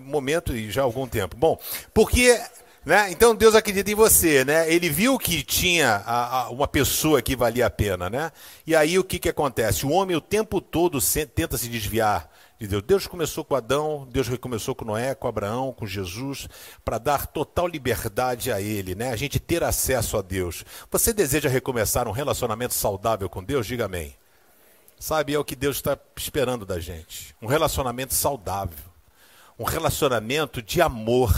Momento 0.00 0.54
e 0.54 0.70
já 0.70 0.82
há 0.82 0.84
algum 0.84 1.06
tempo. 1.06 1.36
Bom, 1.36 1.58
porque 1.92 2.38
né? 2.84 3.10
Então 3.10 3.34
Deus 3.34 3.54
acredita 3.54 3.90
em 3.90 3.94
você, 3.94 4.44
né? 4.44 4.70
Ele 4.70 4.90
viu 4.90 5.18
que 5.18 5.42
tinha 5.42 6.02
a, 6.04 6.42
a, 6.42 6.50
uma 6.50 6.68
pessoa 6.68 7.22
que 7.22 7.34
valia 7.34 7.66
a 7.66 7.70
pena, 7.70 8.10
né? 8.10 8.30
E 8.66 8.76
aí 8.76 8.98
o 8.98 9.04
que, 9.04 9.18
que 9.18 9.28
acontece? 9.28 9.86
O 9.86 9.90
homem 9.90 10.14
o 10.14 10.20
tempo 10.20 10.60
todo 10.60 11.00
se, 11.00 11.24
tenta 11.24 11.56
se 11.56 11.68
desviar 11.68 12.30
de 12.58 12.68
Deus. 12.68 12.82
Deus 12.82 13.06
começou 13.06 13.42
com 13.42 13.54
Adão, 13.54 14.06
Deus 14.10 14.28
recomeçou 14.28 14.74
com 14.74 14.84
Noé, 14.84 15.14
com 15.14 15.26
Abraão, 15.26 15.72
com 15.72 15.86
Jesus, 15.86 16.46
para 16.84 16.98
dar 16.98 17.26
total 17.26 17.66
liberdade 17.66 18.52
a 18.52 18.60
ele, 18.60 18.94
né? 18.94 19.10
A 19.10 19.16
gente 19.16 19.40
ter 19.40 19.64
acesso 19.64 20.18
a 20.18 20.22
Deus. 20.22 20.62
Você 20.90 21.12
deseja 21.14 21.48
recomeçar 21.48 22.06
um 22.06 22.12
relacionamento 22.12 22.74
saudável 22.74 23.30
com 23.30 23.42
Deus? 23.42 23.66
Diga 23.66 23.86
amém. 23.86 24.14
Sabe, 24.98 25.34
é 25.34 25.38
o 25.38 25.44
que 25.44 25.56
Deus 25.56 25.76
está 25.76 25.98
esperando 26.16 26.64
da 26.64 26.80
gente. 26.80 27.34
Um 27.40 27.46
relacionamento 27.46 28.14
saudável. 28.14 28.84
Um 29.58 29.64
relacionamento 29.64 30.62
de 30.62 30.80
amor. 30.80 31.32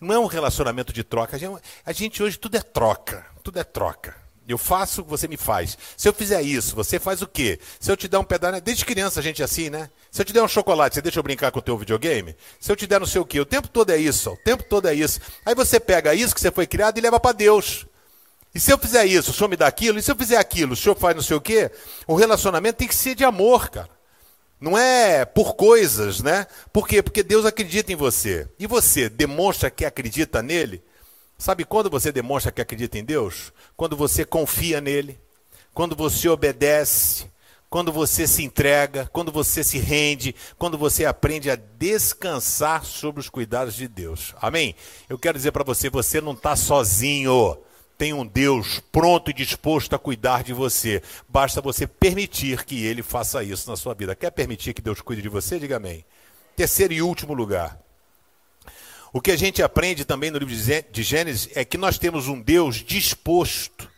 Não 0.00 0.14
é 0.14 0.18
um 0.18 0.26
relacionamento 0.26 0.92
de 0.92 1.04
troca. 1.04 1.36
A 1.36 1.38
gente, 1.38 1.62
a 1.84 1.92
gente 1.92 2.22
hoje 2.22 2.38
tudo 2.38 2.56
é 2.56 2.62
troca. 2.62 3.26
Tudo 3.42 3.58
é 3.58 3.64
troca. 3.64 4.16
Eu 4.48 4.56
faço, 4.56 5.04
você 5.04 5.28
me 5.28 5.36
faz. 5.36 5.76
Se 5.94 6.08
eu 6.08 6.12
fizer 6.14 6.40
isso, 6.40 6.74
você 6.74 6.98
faz 6.98 7.20
o 7.20 7.26
quê? 7.26 7.60
Se 7.78 7.92
eu 7.92 7.96
te 7.96 8.08
der 8.08 8.16
um 8.16 8.24
pedaço. 8.24 8.62
Desde 8.62 8.82
criança 8.82 9.20
a 9.20 9.22
gente 9.22 9.42
é 9.42 9.44
assim, 9.44 9.68
né? 9.68 9.90
Se 10.10 10.22
eu 10.22 10.24
te 10.24 10.32
der 10.32 10.42
um 10.42 10.48
chocolate, 10.48 10.94
você 10.94 11.02
deixa 11.02 11.18
eu 11.18 11.22
brincar 11.22 11.52
com 11.52 11.58
o 11.58 11.62
teu 11.62 11.76
videogame? 11.76 12.34
Se 12.58 12.72
eu 12.72 12.76
te 12.76 12.86
der 12.86 12.98
não 12.98 13.06
sei 13.06 13.20
o 13.20 13.26
quê, 13.26 13.38
o 13.38 13.44
tempo 13.44 13.68
todo 13.68 13.90
é 13.90 13.98
isso, 13.98 14.30
o 14.30 14.36
tempo 14.38 14.62
todo 14.62 14.88
é 14.88 14.94
isso. 14.94 15.20
Aí 15.44 15.54
você 15.54 15.78
pega 15.78 16.14
isso 16.14 16.34
que 16.34 16.40
você 16.40 16.50
foi 16.50 16.66
criado 16.66 16.96
e 16.96 17.00
leva 17.02 17.20
para 17.20 17.32
Deus. 17.32 17.86
E 18.54 18.60
se 18.60 18.72
eu 18.72 18.78
fizer 18.78 19.04
isso, 19.04 19.30
o 19.30 19.34
senhor 19.34 19.48
me 19.48 19.56
dá 19.56 19.66
aquilo, 19.66 19.98
e 19.98 20.02
se 20.02 20.10
eu 20.10 20.16
fizer 20.16 20.36
aquilo, 20.36 20.72
o 20.72 20.76
senhor 20.76 20.96
faz 20.96 21.14
não 21.14 21.22
sei 21.22 21.36
o 21.36 21.40
quê, 21.40 21.70
o 22.06 22.14
relacionamento 22.14 22.78
tem 22.78 22.88
que 22.88 22.94
ser 22.94 23.14
de 23.14 23.24
amor, 23.24 23.68
cara. 23.70 23.90
Não 24.60 24.76
é 24.76 25.24
por 25.24 25.54
coisas, 25.54 26.20
né? 26.20 26.46
Por 26.72 26.88
quê? 26.88 27.02
Porque 27.02 27.22
Deus 27.22 27.44
acredita 27.44 27.92
em 27.92 27.96
você. 27.96 28.48
E 28.58 28.66
você 28.66 29.08
demonstra 29.08 29.70
que 29.70 29.84
acredita 29.84 30.42
nele? 30.42 30.82
Sabe 31.36 31.64
quando 31.64 31.88
você 31.88 32.10
demonstra 32.10 32.50
que 32.50 32.60
acredita 32.60 32.98
em 32.98 33.04
Deus? 33.04 33.52
Quando 33.76 33.96
você 33.96 34.24
confia 34.24 34.80
nele, 34.80 35.16
quando 35.72 35.94
você 35.94 36.28
obedece, 36.28 37.30
quando 37.70 37.92
você 37.92 38.26
se 38.26 38.42
entrega, 38.42 39.08
quando 39.12 39.30
você 39.30 39.62
se 39.62 39.78
rende, 39.78 40.34
quando 40.58 40.76
você 40.76 41.04
aprende 41.04 41.48
a 41.50 41.54
descansar 41.54 42.84
sobre 42.84 43.20
os 43.20 43.28
cuidados 43.28 43.74
de 43.74 43.86
Deus. 43.86 44.34
Amém? 44.40 44.74
Eu 45.08 45.16
quero 45.16 45.38
dizer 45.38 45.52
para 45.52 45.62
você, 45.62 45.88
você 45.88 46.20
não 46.20 46.32
está 46.32 46.56
sozinho 46.56 47.56
tem 47.98 48.12
um 48.12 48.24
Deus 48.24 48.80
pronto 48.92 49.28
e 49.28 49.34
disposto 49.34 49.92
a 49.94 49.98
cuidar 49.98 50.44
de 50.44 50.52
você. 50.52 51.02
Basta 51.28 51.60
você 51.60 51.84
permitir 51.84 52.64
que 52.64 52.86
ele 52.86 53.02
faça 53.02 53.42
isso 53.42 53.68
na 53.68 53.76
sua 53.76 53.92
vida. 53.92 54.14
Quer 54.14 54.30
permitir 54.30 54.72
que 54.72 54.80
Deus 54.80 55.00
cuide 55.00 55.20
de 55.20 55.28
você? 55.28 55.58
Diga 55.58 55.76
amém. 55.76 56.04
Terceiro 56.54 56.94
e 56.94 57.02
último 57.02 57.34
lugar. 57.34 57.76
O 59.12 59.20
que 59.20 59.32
a 59.32 59.36
gente 59.36 59.62
aprende 59.64 60.04
também 60.04 60.30
no 60.30 60.38
livro 60.38 60.54
de 60.54 61.02
Gênesis 61.02 61.50
é 61.56 61.64
que 61.64 61.76
nós 61.76 61.98
temos 61.98 62.28
um 62.28 62.40
Deus 62.40 62.76
disposto 62.76 63.90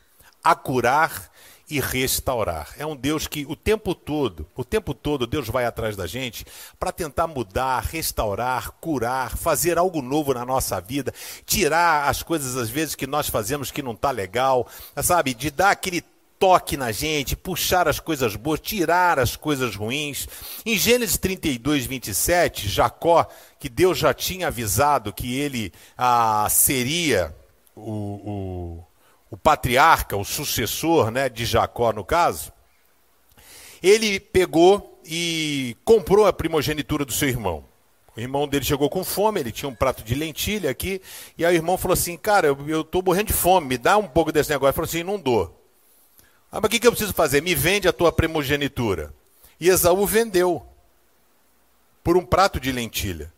a 0.42 0.54
curar 0.54 1.30
e 1.70 1.78
restaurar. 1.78 2.74
É 2.76 2.84
um 2.84 2.97
Deus 2.97 3.26
que 3.26 3.47
o 3.49 3.55
tempo 3.55 3.95
todo, 3.95 4.47
o 4.57 4.64
tempo 4.64 4.92
todo 4.92 5.26
Deus 5.26 5.49
vai 5.49 5.64
atrás 5.64 5.97
da 5.97 6.07
gente 6.07 6.45
para 6.78 6.90
tentar 6.90 7.26
mudar, 7.26 7.80
restaurar, 7.80 8.72
curar, 8.80 9.36
fazer 9.36 9.78
algo 9.78 10.03
novo 10.03 10.34
na 10.34 10.45
nossa 10.45 10.80
vida, 10.80 11.14
tirar 11.47 12.09
as 12.09 12.22
coisas 12.22 12.57
às 12.57 12.68
vezes 12.68 12.95
que 12.95 13.07
nós 13.07 13.28
fazemos 13.28 13.70
que 13.70 13.82
não 13.82 13.95
tá 13.95 14.11
legal, 14.11 14.66
sabe, 15.03 15.32
de 15.32 15.51
dar 15.51 15.70
aquele 15.70 16.03
toque 16.40 16.74
na 16.74 16.90
gente, 16.90 17.36
puxar 17.36 17.86
as 17.86 18.01
coisas 18.01 18.34
boas, 18.34 18.61
tirar 18.61 19.18
as 19.18 19.36
coisas 19.36 19.76
ruins. 19.76 20.26
Em 20.64 20.76
Gênesis 20.76 21.18
32, 21.18 21.84
27, 21.84 22.66
Jacó, 22.66 23.28
que 23.59 23.68
Deus 23.68 23.99
já 23.99 24.14
tinha 24.14 24.49
avisado 24.49 25.12
que 25.12 25.38
ele 25.38 25.70
ah, 25.99 26.49
seria 26.51 27.36
o, 27.76 27.92
o 27.92 28.89
o 29.31 29.37
patriarca, 29.37 30.16
o 30.16 30.24
sucessor 30.24 31.11
né, 31.11 31.28
de 31.28 31.45
Jacó, 31.45 31.93
no 31.93 32.05
caso, 32.05 32.53
ele 33.83 34.18
pegou 34.18 35.01
e 35.05 35.76
comprou 35.85 36.26
a 36.26 36.33
primogenitura 36.33 37.05
do 37.05 37.12
seu 37.12 37.28
irmão. 37.28 37.64
O 38.16 38.20
irmão 38.20 38.49
dele 38.49 38.64
chegou 38.64 38.91
com 38.91 39.05
fome, 39.05 39.41
ele 39.41 39.53
tinha 39.53 39.68
um 39.68 39.74
prato 39.74 40.03
de 40.03 40.14
lentilha 40.14 40.68
aqui, 40.68 41.01
e 41.39 41.45
aí 41.45 41.55
o 41.55 41.59
irmão 41.59 41.78
falou 41.78 41.95
assim: 41.95 42.16
Cara, 42.16 42.49
eu, 42.49 42.68
eu 42.68 42.83
tô 42.83 43.01
morrendo 43.01 43.28
de 43.28 43.33
fome, 43.33 43.68
me 43.68 43.78
dá 43.78 43.97
um 43.97 44.09
pouco 44.09 44.33
desse 44.33 44.51
negócio. 44.51 44.70
Ele 44.70 44.74
falou 44.74 44.89
assim: 44.89 45.03
Não 45.05 45.18
dou. 45.18 45.57
Ah, 46.51 46.61
mas 46.61 46.64
o 46.64 46.68
que, 46.68 46.81
que 46.81 46.87
eu 46.87 46.91
preciso 46.91 47.14
fazer? 47.14 47.41
Me 47.41 47.55
vende 47.55 47.87
a 47.87 47.93
tua 47.93 48.11
primogenitura. 48.11 49.14
E 49.61 49.68
Esaú 49.68 50.05
vendeu 50.05 50.66
por 52.03 52.16
um 52.16 52.24
prato 52.24 52.59
de 52.59 52.72
lentilha. 52.72 53.33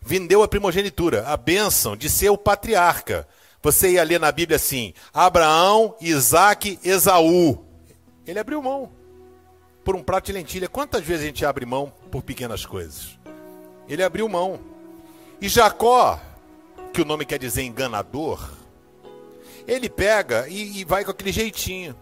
Vendeu 0.00 0.42
a 0.42 0.48
primogenitura, 0.48 1.28
a 1.28 1.36
bênção 1.36 1.96
de 1.96 2.10
ser 2.10 2.30
o 2.30 2.36
patriarca. 2.36 3.28
Você 3.62 3.92
ia 3.92 4.02
ler 4.02 4.18
na 4.18 4.32
Bíblia 4.32 4.56
assim: 4.56 4.92
Abraão, 5.14 5.94
Isaac, 6.00 6.78
Esaú. 6.82 7.64
Ele 8.26 8.38
abriu 8.38 8.60
mão 8.60 8.90
por 9.84 9.94
um 9.94 10.02
prato 10.02 10.26
de 10.26 10.32
lentilha. 10.32 10.68
Quantas 10.68 11.04
vezes 11.04 11.22
a 11.22 11.26
gente 11.26 11.46
abre 11.46 11.64
mão 11.64 11.92
por 12.10 12.22
pequenas 12.22 12.66
coisas? 12.66 13.18
Ele 13.88 14.02
abriu 14.02 14.28
mão. 14.28 14.58
E 15.40 15.48
Jacó, 15.48 16.20
que 16.92 17.02
o 17.02 17.04
nome 17.04 17.24
quer 17.24 17.38
dizer 17.38 17.62
enganador, 17.62 18.50
ele 19.66 19.88
pega 19.88 20.48
e, 20.48 20.80
e 20.80 20.84
vai 20.84 21.04
com 21.04 21.10
aquele 21.12 21.32
jeitinho. 21.32 21.94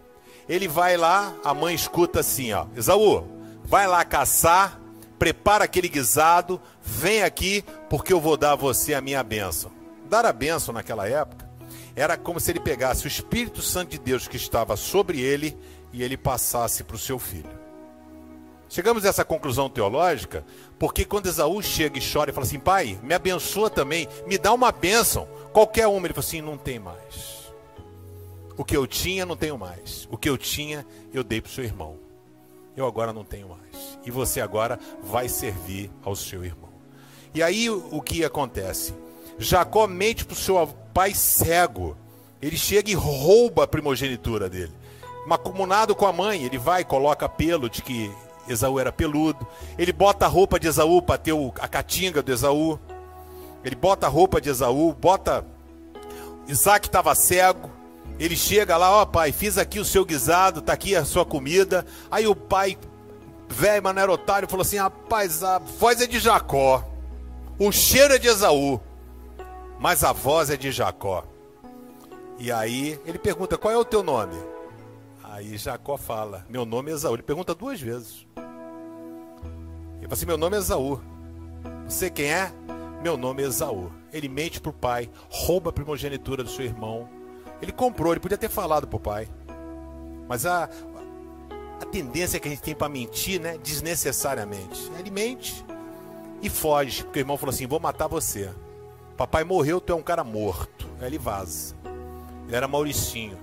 Ele 0.49 0.67
vai 0.67 0.97
lá, 0.97 1.33
a 1.43 1.53
mãe 1.53 1.73
escuta 1.73 2.19
assim, 2.19 2.51
ó, 2.51 2.65
Esaú, 2.75 3.25
vai 3.63 3.87
lá 3.87 4.03
caçar, 4.03 4.79
prepara 5.17 5.63
aquele 5.63 5.87
guisado, 5.87 6.59
vem 6.81 7.23
aqui, 7.23 7.63
porque 7.89 8.11
eu 8.11 8.19
vou 8.19 8.35
dar 8.35 8.53
a 8.53 8.55
você 8.55 8.93
a 8.93 9.01
minha 9.01 9.23
bênção. 9.23 9.71
Dar 10.09 10.25
a 10.25 10.33
bênção 10.33 10.73
naquela 10.73 11.07
época 11.07 11.50
era 11.95 12.17
como 12.17 12.39
se 12.39 12.51
ele 12.51 12.59
pegasse 12.59 13.05
o 13.05 13.07
Espírito 13.07 13.61
Santo 13.61 13.91
de 13.91 13.99
Deus 13.99 14.27
que 14.27 14.37
estava 14.37 14.75
sobre 14.75 15.19
ele 15.19 15.57
e 15.91 16.03
ele 16.03 16.17
passasse 16.17 16.83
para 16.83 16.95
o 16.95 16.99
seu 16.99 17.19
filho. 17.19 17.59
Chegamos 18.69 19.03
a 19.03 19.09
essa 19.09 19.25
conclusão 19.25 19.69
teológica 19.69 20.45
porque 20.79 21.03
quando 21.03 21.25
Esaú 21.27 21.61
chega 21.61 21.99
e 21.99 22.01
chora 22.01 22.29
e 22.31 22.33
fala 22.33 22.45
assim: 22.45 22.59
Pai, 22.59 22.97
me 23.03 23.13
abençoa 23.13 23.69
também, 23.69 24.07
me 24.25 24.37
dá 24.37 24.53
uma 24.53 24.71
bênção, 24.71 25.27
qualquer 25.51 25.87
uma, 25.87 26.07
ele 26.07 26.13
fala 26.13 26.25
assim: 26.25 26.41
Não 26.41 26.57
tem 26.57 26.79
mais. 26.79 27.51
O 28.57 28.63
que 28.63 28.77
eu 28.77 28.87
tinha, 28.87 29.25
não 29.25 29.35
tenho 29.35 29.57
mais. 29.57 30.07
O 30.09 30.17
que 30.17 30.29
eu 30.29 30.37
tinha, 30.37 30.85
eu 31.13 31.23
dei 31.23 31.41
para 31.41 31.49
o 31.49 31.51
seu 31.51 31.63
irmão. 31.63 31.97
Eu 32.75 32.85
agora 32.85 33.11
não 33.11 33.25
tenho 33.25 33.49
mais. 33.49 33.97
E 34.05 34.11
você 34.11 34.39
agora 34.39 34.79
vai 35.03 35.27
servir 35.27 35.91
ao 36.03 36.15
seu 36.15 36.45
irmão. 36.45 36.69
E 37.33 37.43
aí 37.43 37.69
o 37.69 38.01
que 38.01 38.23
acontece? 38.23 38.93
Jacó 39.37 39.87
mente 39.87 40.25
para 40.25 40.33
o 40.33 40.37
seu 40.37 40.57
pai 40.93 41.13
cego. 41.13 41.97
Ele 42.41 42.57
chega 42.57 42.89
e 42.89 42.95
rouba 42.95 43.63
a 43.63 43.67
primogenitura 43.67 44.49
dele. 44.49 44.73
Macumunado 45.27 45.95
com 45.95 46.05
a 46.05 46.13
mãe, 46.13 46.43
ele 46.43 46.57
vai 46.57 46.83
coloca 46.83 47.29
pelo 47.29 47.69
de 47.69 47.81
que 47.81 48.11
Esaú 48.47 48.79
era 48.79 48.91
peludo. 48.91 49.45
Ele 49.77 49.93
bota 49.93 50.25
a 50.25 50.29
roupa 50.29 50.59
de 50.59 50.67
Esaú 50.67 51.01
para 51.01 51.17
ter 51.17 51.33
a 51.59 51.67
catinga 51.67 52.21
do 52.21 52.31
Esaú. 52.31 52.79
Ele 53.63 53.75
bota 53.75 54.07
a 54.07 54.09
roupa 54.09 54.41
de 54.41 54.49
Esaú, 54.49 54.93
bota. 54.93 55.45
Isaac 56.47 56.87
estava 56.87 57.13
cego. 57.13 57.69
Ele 58.19 58.35
chega 58.35 58.77
lá, 58.77 58.91
ó 58.91 59.01
oh, 59.01 59.07
pai, 59.07 59.31
fiz 59.31 59.57
aqui 59.57 59.79
o 59.79 59.85
seu 59.85 60.05
guisado, 60.05 60.61
tá 60.61 60.73
aqui 60.73 60.95
a 60.95 61.05
sua 61.05 61.25
comida. 61.25 61.85
Aí 62.09 62.27
o 62.27 62.35
pai, 62.35 62.77
velho, 63.49 63.81
mas 63.83 63.95
não 63.95 64.01
era 64.01 64.11
otário, 64.11 64.47
falou 64.47 64.61
assim: 64.61 64.77
rapaz, 64.77 65.43
a 65.43 65.59
voz 65.59 66.01
é 66.01 66.07
de 66.07 66.19
Jacó. 66.19 66.83
O 67.57 67.71
cheiro 67.71 68.13
é 68.15 68.17
de 68.17 68.27
Esaú. 68.27 68.79
Mas 69.81 70.03
a 70.03 70.13
voz 70.13 70.51
é 70.51 70.55
de 70.55 70.71
Jacó. 70.71 71.23
E 72.37 72.51
aí 72.51 73.01
ele 73.03 73.17
pergunta: 73.17 73.57
qual 73.57 73.73
é 73.73 73.77
o 73.77 73.83
teu 73.83 74.03
nome? 74.03 74.37
Aí 75.23 75.57
Jacó 75.57 75.97
fala: 75.97 76.45
Meu 76.47 76.65
nome 76.65 76.91
é 76.91 76.93
Esaú. 76.93 77.15
Ele 77.15 77.23
pergunta 77.23 77.55
duas 77.55 77.81
vezes. 77.81 78.27
Ele 79.97 80.03
fala 80.03 80.13
assim: 80.13 80.27
Meu 80.27 80.37
nome 80.37 80.55
é 80.55 80.59
Esaú. 80.59 81.01
Você 81.85 82.11
quem 82.11 82.31
é? 82.31 82.53
Meu 83.01 83.17
nome 83.17 83.41
é 83.41 83.47
Esaú. 83.47 83.91
Ele 84.13 84.29
mente 84.29 84.61
para 84.61 84.69
o 84.69 84.73
pai, 84.73 85.09
rouba 85.31 85.71
a 85.71 85.73
primogenitura 85.73 86.43
do 86.43 86.49
seu 86.49 86.63
irmão. 86.63 87.09
Ele 87.59 87.71
comprou, 87.71 88.13
ele 88.13 88.19
podia 88.19 88.37
ter 88.37 88.49
falado 88.49 88.87
para 88.87 88.97
o 88.97 88.99
pai. 88.99 89.27
Mas 90.27 90.45
a, 90.45 90.69
a 91.81 91.85
tendência 91.87 92.39
que 92.39 92.47
a 92.47 92.51
gente 92.51 92.61
tem 92.61 92.75
para 92.75 92.87
mentir, 92.87 93.41
né? 93.41 93.57
Desnecessariamente. 93.57 94.91
Ele 94.99 95.09
mente 95.09 95.65
e 96.39 96.51
foge. 96.51 97.03
Porque 97.03 97.17
o 97.17 97.21
irmão 97.21 97.35
falou 97.35 97.51
assim: 97.51 97.65
Vou 97.65 97.79
matar 97.79 98.05
você. 98.05 98.51
Papai 99.17 99.43
morreu, 99.43 99.79
tu 99.79 99.93
é 99.93 99.95
um 99.95 100.01
cara 100.01 100.23
morto. 100.23 100.87
Aí 100.99 101.07
ele 101.07 101.17
vaza. 101.17 101.75
Ele 102.47 102.55
era 102.55 102.67
Mauricinho. 102.67 103.37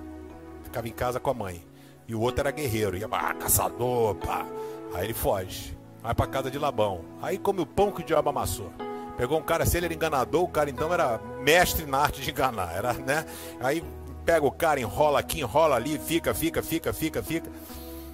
Ficava 0.64 0.88
em 0.88 0.92
casa 0.92 1.18
com 1.20 1.30
a 1.30 1.34
mãe. 1.34 1.64
E 2.06 2.14
o 2.14 2.20
outro 2.20 2.40
era 2.40 2.50
guerreiro, 2.50 2.96
ia, 2.96 3.06
ah, 3.10 3.34
caçador, 3.34 4.14
pá. 4.14 4.46
Aí 4.94 5.04
ele 5.04 5.14
foge, 5.14 5.76
vai 6.02 6.14
pra 6.14 6.26
casa 6.26 6.50
de 6.50 6.58
Labão. 6.58 7.04
Aí 7.20 7.36
come 7.36 7.60
o 7.60 7.66
pão 7.66 7.92
que 7.92 8.00
o 8.00 8.04
diabo 8.04 8.30
amassou. 8.30 8.72
Pegou 9.16 9.38
um 9.38 9.42
cara, 9.42 9.66
se 9.66 9.76
ele 9.76 9.86
era 9.86 9.94
enganador, 9.94 10.42
o 10.42 10.48
cara 10.48 10.70
então 10.70 10.92
era 10.94 11.20
mestre 11.42 11.84
na 11.84 11.98
arte 11.98 12.22
de 12.22 12.30
enganar, 12.30 12.74
era, 12.74 12.92
né? 12.94 13.26
Aí 13.60 13.84
pega 14.24 14.46
o 14.46 14.50
cara, 14.50 14.80
enrola 14.80 15.18
aqui, 15.18 15.40
enrola 15.40 15.76
ali, 15.76 15.98
fica, 15.98 16.32
fica, 16.32 16.62
fica, 16.62 16.92
fica, 16.92 17.22
fica. 17.22 17.50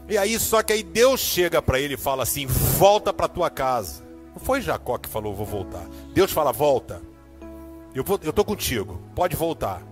E 0.09 0.19
aí, 0.19 0.39
só 0.39 0.63
que 0.63 0.73
aí 0.73 0.83
Deus 0.83 1.21
chega 1.21 1.63
para 1.63 1.79
ele 1.79 1.95
e 1.95 1.99
fala 1.99 2.23
assim: 2.23 2.47
volta 2.47 3.13
para 3.13 3.29
tua 3.29 3.51
casa. 3.51 4.03
Não 4.35 4.41
foi 4.41 4.61
Jacó 4.61 4.99
que 4.99 5.09
falou, 5.09 5.35
vou 5.35 5.47
voltar. 5.47 5.87
Deus 6.13 6.33
fala, 6.33 6.53
volta. 6.53 7.01
Eu, 7.95 8.03
vou, 8.03 8.19
eu 8.23 8.33
tô 8.33 8.45
contigo, 8.45 9.01
pode 9.15 9.37
voltar. 9.37 9.83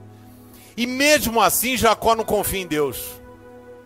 E 0.77 0.87
mesmo 0.87 1.41
assim, 1.41 1.77
Jacó 1.77 2.15
não 2.15 2.25
confia 2.25 2.61
em 2.61 2.67
Deus. 2.67 3.21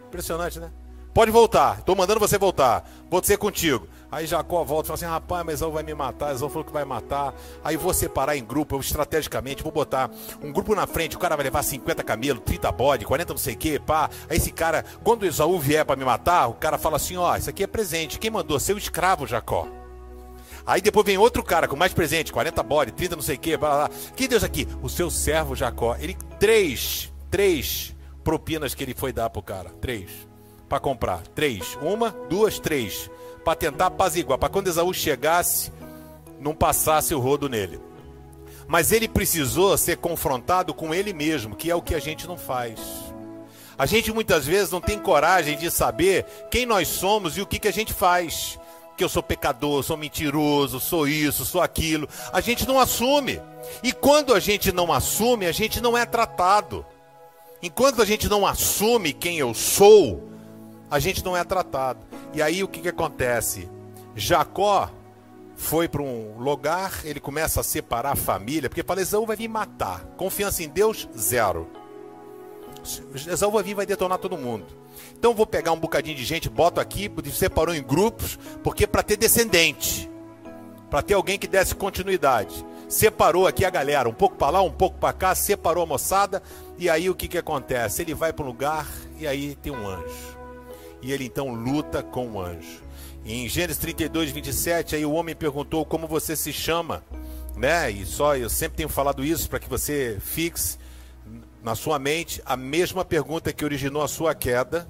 Impressionante, 0.09 0.59
né? 0.59 0.71
Pode 1.13 1.31
voltar, 1.31 1.79
estou 1.79 1.97
mandando 1.97 2.21
você 2.21 2.37
voltar, 2.37 2.89
vou 3.11 3.25
ser 3.25 3.39
contigo. 3.39 3.89
Aí 4.11 4.27
Jacó 4.27 4.63
volta 4.65 4.87
e 4.87 4.89
fala 4.89 4.95
assim: 4.95 5.07
rapaz, 5.07 5.45
mas 5.45 5.55
Esaú 5.57 5.73
vai 5.73 5.83
me 5.83 5.95
matar, 5.95 6.35
Esaú 6.35 6.49
falou 6.49 6.65
que 6.65 6.73
vai 6.73 6.85
matar. 6.85 7.35
Aí 7.65 7.77
vou 7.77 7.93
separar 7.93 8.37
em 8.37 8.45
grupo, 8.45 8.75
eu 8.75 8.81
estrategicamente 8.81 9.63
vou 9.63 9.73
botar 9.73 10.11
um 10.43 10.53
grupo 10.53 10.75
na 10.75 10.87
frente, 10.87 11.17
o 11.17 11.19
cara 11.19 11.35
vai 11.35 11.45
levar 11.45 11.63
50 11.63 12.05
camelos, 12.05 12.43
30 12.45 12.71
bode, 12.71 13.05
40 13.05 13.33
não 13.33 13.39
sei 13.39 13.55
o 13.55 13.57
que, 13.57 13.79
pá. 13.79 14.11
Aí 14.29 14.37
esse 14.37 14.53
cara, 14.53 14.85
quando 15.03 15.27
Esaú 15.27 15.59
vier 15.59 15.85
para 15.85 15.97
me 15.97 16.05
matar, 16.05 16.49
o 16.49 16.55
cara 16.55 16.79
fala 16.79 16.97
assim: 16.97 17.17
ó, 17.17 17.35
isso 17.37 17.51
aqui 17.51 17.65
é 17.65 17.67
presente. 17.67 18.19
Quem 18.19 18.31
mandou? 18.31 18.61
Seu 18.61 18.77
escravo, 18.77 19.27
Jacó. 19.27 19.67
Aí 20.67 20.81
depois 20.81 21.07
vem 21.07 21.17
outro 21.17 21.45
cara 21.45 21.69
com 21.69 21.77
mais 21.77 21.95
presente, 21.95 22.33
40 22.33 22.63
bode, 22.65 22.93
30 22.93 23.15
não 23.15 23.23
sei 23.23 23.37
o 23.37 23.39
que, 23.39 23.57
blá, 23.57 23.89
blá. 23.89 23.91
Que 24.17 24.27
Deus 24.27 24.43
aqui? 24.43 24.67
O 24.83 24.89
seu 24.89 25.09
servo 25.11 25.55
Jacó. 25.55 25.97
Ele, 25.97 26.17
três, 26.41 27.13
três 27.31 27.95
propinas 28.25 28.75
que 28.75 28.83
ele 28.83 28.95
foi 28.95 29.13
dar 29.13 29.31
pro 29.31 29.41
cara. 29.41 29.71
Três. 29.81 30.11
Para 30.69 30.81
comprar. 30.81 31.23
Três. 31.29 31.79
Uma, 31.81 32.11
duas, 32.29 32.59
três. 32.59 33.09
Para 33.45 33.55
tentar 33.55 33.87
apaziguar. 33.87 34.39
Para 34.39 34.49
quando 34.49 34.67
Esaú 34.67 34.93
chegasse, 34.93 35.73
não 36.41 36.53
passasse 36.53 37.15
o 37.15 37.21
rodo 37.21 37.49
nele. 37.49 37.81
Mas 38.67 38.91
ele 38.91 39.07
precisou 39.07 39.79
ser 39.79 39.99
confrontado 39.99 40.75
com 40.75 40.93
ele 40.93 41.13
mesmo, 41.13 41.55
que 41.55 41.71
é 41.71 41.75
o 41.77 41.83
que 41.83 41.95
a 41.95 42.01
gente 42.01 42.27
não 42.27 42.37
faz. 42.37 42.81
A 43.79 43.87
gente 43.87 44.13
muitas 44.13 44.45
vezes 44.45 44.73
não 44.73 44.81
tem 44.81 44.99
coragem 44.99 45.57
de 45.57 45.71
saber 45.71 46.25
quem 46.51 46.67
nós 46.67 46.89
somos 46.89 47.37
e 47.37 47.41
o 47.41 47.47
que, 47.47 47.61
que 47.61 47.69
a 47.69 47.73
gente 47.73 47.93
faz. 47.93 48.59
Que 48.97 49.05
eu 49.05 49.09
sou 49.09 49.23
pecador, 49.23 49.83
sou 49.83 49.97
mentiroso, 49.97 50.81
sou 50.81 51.07
isso, 51.07 51.45
sou 51.45 51.61
aquilo. 51.61 52.09
A 52.33 52.41
gente 52.41 52.67
não 52.67 52.81
assume. 52.81 53.41
E 53.83 53.93
quando 53.93 54.33
a 54.35 54.41
gente 54.41 54.73
não 54.73 54.93
assume, 54.93 55.47
a 55.47 55.53
gente 55.53 55.81
não 55.81 55.97
é 55.97 56.07
tratado. 56.07 56.85
Enquanto 57.63 58.01
a 58.01 58.05
gente 58.05 58.29
não 58.29 58.47
assume 58.47 59.13
quem 59.13 59.39
eu 59.39 59.53
sou, 59.53 60.31
a 60.91 60.99
gente 60.99 61.25
não 61.25 61.37
é 61.37 61.45
tratado. 61.45 62.01
E 62.33 62.41
aí 62.41 62.63
o 62.63 62.69
que, 62.69 62.81
que 62.81 62.89
acontece? 62.89 63.69
Jacó 64.15 64.91
foi 65.57 65.89
para 65.89 66.03
um 66.03 66.39
lugar, 66.39 67.01
ele 67.05 67.19
começa 67.19 67.61
a 67.61 67.65
separar 67.65 68.13
a 68.13 68.17
família, 68.17 68.69
porque 68.69 68.83
fala: 68.83 69.01
Esaú 69.01 69.27
vai 69.27 69.37
vir 69.37 69.49
matar. 69.49 70.05
Confiança 70.17 70.63
em 70.63 70.69
Deus, 70.69 71.09
zero. 71.17 71.69
Esaú 73.15 73.51
vai 73.51 73.63
vir 73.63 73.75
vai 73.75 73.87
detonar 73.87 74.19
todo 74.19 74.37
mundo. 74.37 74.67
Então 75.19 75.35
vou 75.35 75.47
pegar 75.47 75.73
um 75.73 75.81
bocadinho 75.81 76.17
de 76.17 76.25
gente, 76.25 76.49
boto 76.49 76.81
aqui, 76.81 77.11
separou 77.33 77.75
em 77.75 77.83
grupos, 77.83 78.39
porque 78.63 78.87
para 78.87 79.03
ter 79.03 79.17
descendente, 79.17 80.09
para 80.91 81.03
ter 81.03 81.15
alguém 81.15 81.39
que 81.39 81.49
desse 81.49 81.75
continuidade 81.75 82.65
separou 82.89 83.47
aqui 83.47 83.65
a 83.65 83.71
galera, 83.71 84.09
um 84.09 84.15
pouco 84.15 84.37
para 84.37 84.51
lá, 84.51 84.63
um 84.63 84.71
pouco 84.71 84.99
para 84.99 85.13
cá, 85.13 85.35
separou 85.35 85.83
a 85.83 85.87
moçada, 85.87 86.43
e 86.79 86.89
aí 86.89 87.11
o 87.11 87.15
que, 87.15 87.27
que 87.27 87.39
acontece? 87.39 88.03
Ele 88.03 88.15
vai 88.15 88.33
para 88.33 88.45
um 88.45 88.49
lugar 88.49 88.87
e 89.19 89.27
aí 89.27 89.57
tem 89.57 89.73
um 89.73 89.89
anjo. 89.89 90.37
E 91.03 91.13
ele 91.13 91.25
então 91.25 91.53
luta 91.53 92.03
com 92.03 92.29
o 92.33 92.41
anjo. 92.41 92.83
Em 93.25 93.49
Gênesis 93.49 93.79
32, 93.79 94.31
27, 94.31 94.95
aí 94.95 95.05
o 95.05 95.13
homem 95.13 95.35
perguntou 95.35 95.85
como 95.85 96.07
você 96.07 96.37
se 96.37 96.53
chama, 96.53 97.03
né? 97.57 97.91
E 97.91 98.07
só 98.07 98.37
eu 98.37 98.49
sempre 98.49 98.77
tenho 98.77 98.89
falado 98.89 99.25
isso 99.25 99.49
para 99.49 99.59
que 99.59 99.69
você 99.69 100.19
fixe 100.21 100.79
na 101.63 101.75
sua 101.75 101.99
mente 101.99 102.41
a 102.47 102.57
mesma 102.57 103.05
pergunta 103.05 103.53
que 103.53 103.65
originou 103.65 104.03
a 104.03 104.09
sua 104.09 104.33
queda 104.35 104.87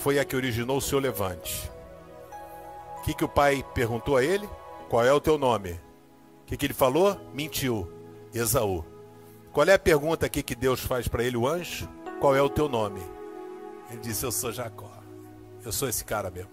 foi 0.00 0.18
a 0.18 0.24
que 0.24 0.36
originou 0.36 0.78
o 0.78 0.82
seu 0.82 0.98
levante. 0.98 1.70
O 2.98 3.02
que, 3.02 3.14
que 3.14 3.24
o 3.24 3.28
pai 3.28 3.64
perguntou 3.74 4.16
a 4.16 4.24
ele? 4.24 4.48
Qual 4.88 5.04
é 5.04 5.12
o 5.12 5.20
teu 5.20 5.38
nome? 5.38 5.72
O 5.72 6.46
que, 6.46 6.56
que 6.56 6.66
ele 6.66 6.74
falou? 6.74 7.18
Mentiu. 7.32 7.90
Esaú. 8.32 8.84
Qual 9.52 9.66
é 9.66 9.74
a 9.74 9.78
pergunta 9.78 10.26
aqui 10.26 10.42
que 10.42 10.54
Deus 10.54 10.80
faz 10.80 11.06
para 11.06 11.22
ele, 11.22 11.36
o 11.36 11.46
anjo? 11.46 11.88
Qual 12.20 12.34
é 12.34 12.42
o 12.42 12.48
teu 12.48 12.68
nome? 12.68 13.00
Ele 13.90 14.00
disse: 14.00 14.24
Eu 14.24 14.32
sou 14.32 14.52
Jacó. 14.52 14.90
Eu 15.64 15.72
sou 15.72 15.88
esse 15.88 16.04
cara 16.04 16.30
mesmo. 16.30 16.50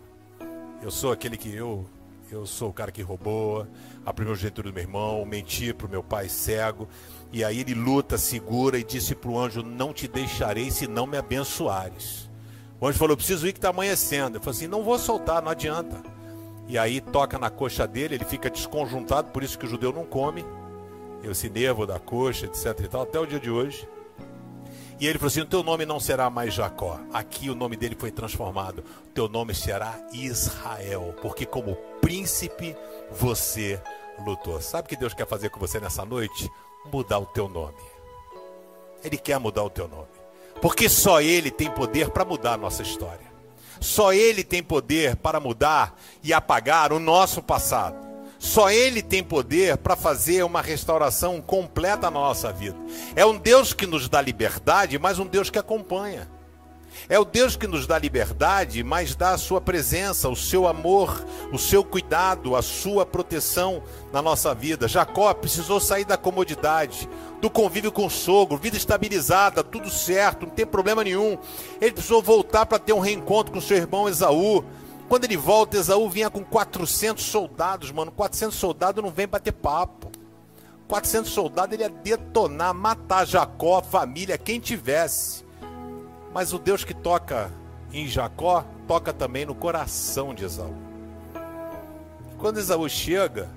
Eu 0.82 0.92
sou 0.92 1.12
aquele 1.12 1.38
que 1.38 1.54
eu 1.54 1.86
eu 2.32 2.46
sou 2.46 2.70
o 2.70 2.74
cara 2.74 2.94
que 2.94 3.02
roubou 3.02 3.68
a 4.06 4.14
primogenitura 4.14 4.70
do 4.70 4.74
meu 4.74 4.84
irmão, 4.84 5.26
menti 5.26 5.74
para 5.74 5.86
o 5.86 5.90
meu 5.90 6.02
pai 6.02 6.30
cego. 6.30 6.88
E 7.30 7.44
aí 7.44 7.60
ele 7.60 7.74
luta, 7.74 8.18
segura 8.18 8.80
e 8.80 8.84
disse 8.86 9.14
para 9.14 9.30
o 9.30 9.38
anjo: 9.38 9.62
Não 9.62 9.94
te 9.94 10.08
deixarei 10.08 10.72
se 10.72 10.88
não 10.88 11.06
me 11.06 11.18
abençoares. 11.18 12.31
O 12.82 12.88
anjo 12.88 12.98
falou: 12.98 13.16
Preciso 13.16 13.48
ir 13.48 13.54
que 13.54 13.60
está 13.60 13.70
amanhecendo. 13.70 14.38
Eu 14.38 14.42
falei 14.42 14.58
assim: 14.58 14.68
Não 14.68 14.84
vou 14.84 14.98
soltar, 14.98 15.40
não 15.42 15.52
adianta. 15.52 16.02
E 16.68 16.78
aí 16.78 17.00
toca 17.00 17.38
na 17.38 17.50
coxa 17.50 17.86
dele, 17.86 18.16
ele 18.16 18.26
fica 18.26 18.50
desconjuntado, 18.50 19.30
por 19.30 19.44
isso 19.44 19.60
que 19.60 19.66
o 19.66 19.70
judeu 19.70 19.94
não 19.94 20.06
come. 20.06 20.44
Esse 21.24 21.50
nervo 21.50 21.86
da 21.86 22.00
coxa, 22.00 22.48
etc 22.48 22.66
e 22.84 22.88
tal, 22.88 23.04
até 23.04 23.20
o 23.20 23.28
dia 23.28 23.40
de 23.40 23.52
hoje. 23.52 23.88
E 25.00 25.06
ele 25.06 25.20
falou 25.20 25.28
assim: 25.28 25.42
O 25.42 25.46
teu 25.46 25.62
nome 25.62 25.86
não 25.86 26.00
será 26.00 26.28
mais 26.32 26.56
Jacó. 26.56 27.00
Aqui 27.14 27.52
o 27.52 27.56
nome 27.56 27.78
dele 27.78 27.96
foi 27.98 28.10
transformado. 28.10 28.84
O 29.06 29.10
teu 29.10 29.30
nome 29.30 29.54
será 29.54 29.96
Israel, 30.12 31.14
porque 31.22 31.46
como 31.46 31.76
príncipe 32.02 32.76
você 33.12 33.80
lutou. 34.26 34.60
Sabe 34.60 34.88
o 34.88 34.90
que 34.90 34.96
Deus 34.96 35.14
quer 35.14 35.28
fazer 35.28 35.50
com 35.50 35.60
você 35.60 35.80
nessa 35.80 36.04
noite? 36.04 36.50
Mudar 36.92 37.20
o 37.20 37.28
teu 37.28 37.48
nome. 37.48 37.78
Ele 39.04 39.18
quer 39.18 39.40
mudar 39.40 39.64
o 39.64 39.70
teu 39.70 39.88
nome. 39.88 40.21
Porque 40.62 40.88
só 40.88 41.22
Ele 41.22 41.50
tem 41.50 41.70
poder 41.70 42.10
para 42.10 42.24
mudar 42.24 42.54
a 42.54 42.58
nossa 42.58 42.84
história. 42.84 43.32
Só 43.80 44.14
Ele 44.14 44.44
tem 44.44 44.62
poder 44.62 45.16
para 45.16 45.40
mudar 45.40 46.00
e 46.24 46.32
apagar 46.32 46.94
o 46.94 47.00
nosso 47.00 47.42
passado. 47.42 47.98
Só 48.38 48.70
Ele 48.70 49.02
tem 49.02 49.24
poder 49.24 49.78
para 49.78 49.96
fazer 49.96 50.44
uma 50.44 50.62
restauração 50.62 51.42
completa 51.42 52.12
na 52.12 52.20
nossa 52.20 52.52
vida. 52.52 52.78
É 53.16 53.26
um 53.26 53.38
Deus 53.38 53.74
que 53.74 53.88
nos 53.88 54.08
dá 54.08 54.22
liberdade, 54.22 54.98
mas 55.00 55.20
um 55.20 55.26
Deus 55.26 55.50
que 55.50 55.60
acompanha. 55.60 56.30
É 57.10 57.20
o 57.20 57.26
Deus 57.26 57.56
que 57.56 57.68
nos 57.68 57.88
dá 57.88 57.98
liberdade, 57.98 58.84
mas 58.84 59.16
dá 59.16 59.32
a 59.32 59.38
sua 59.38 59.60
presença, 59.60 60.30
o 60.30 60.36
seu 60.36 60.68
amor, 60.68 61.26
o 61.52 61.58
seu 61.58 61.84
cuidado, 61.84 62.56
a 62.56 62.62
sua 62.62 63.06
proteção 63.06 63.84
na 64.14 64.22
nossa 64.22 64.54
vida. 64.54 64.88
Jacó 64.88 65.34
precisou 65.34 65.80
sair 65.80 66.06
da 66.06 66.18
comodidade, 66.18 67.10
do 67.42 67.50
convívio 67.50 67.92
com 67.92 68.06
o 68.06 68.10
sogro, 68.10 68.58
vida 68.58 68.78
estabilizada, 68.78 69.64
tudo 69.64 69.90
certo, 69.90 70.46
não 70.46 70.54
tem 70.54 70.66
problema 70.66 71.04
nenhum. 71.04 71.38
Ele 71.80 71.92
precisou 71.92 72.22
voltar 72.22 72.66
para 72.66 72.80
ter 72.80 72.94
um 72.94 73.00
reencontro 73.00 73.54
com 73.54 73.62
seu 73.62 73.78
irmão 73.78 74.08
Esaú. 74.08 74.64
Quando 75.10 75.26
ele 75.26 75.36
volta, 75.36 75.78
Esaú 75.78 76.10
vinha 76.10 76.30
com 76.30 76.44
400 76.44 77.24
soldados, 77.24 77.92
mano. 77.92 78.12
400 78.12 78.58
soldados 78.58 79.04
não 79.04 79.12
vem 79.12 79.28
bater 79.28 79.52
papo. 79.52 80.10
400 80.88 81.32
soldados 81.32 81.74
ele 81.74 81.84
ia 81.84 81.90
detonar, 81.90 82.74
matar 82.74 83.26
Jacó, 83.26 83.80
a 83.80 83.82
família, 83.82 84.38
quem 84.38 84.60
tivesse. 84.60 85.44
Mas 86.34 86.54
o 86.54 86.60
Deus 86.60 86.84
que 86.84 86.94
toca 86.94 87.52
em 87.94 88.08
Jacó, 88.08 88.66
toca 88.88 89.12
também 89.12 89.46
no 89.46 89.54
coração 89.54 90.34
de 90.34 90.46
Esaú. 90.46 90.76
Quando 92.38 92.60
Esaú 92.60 92.88
chega, 92.90 93.50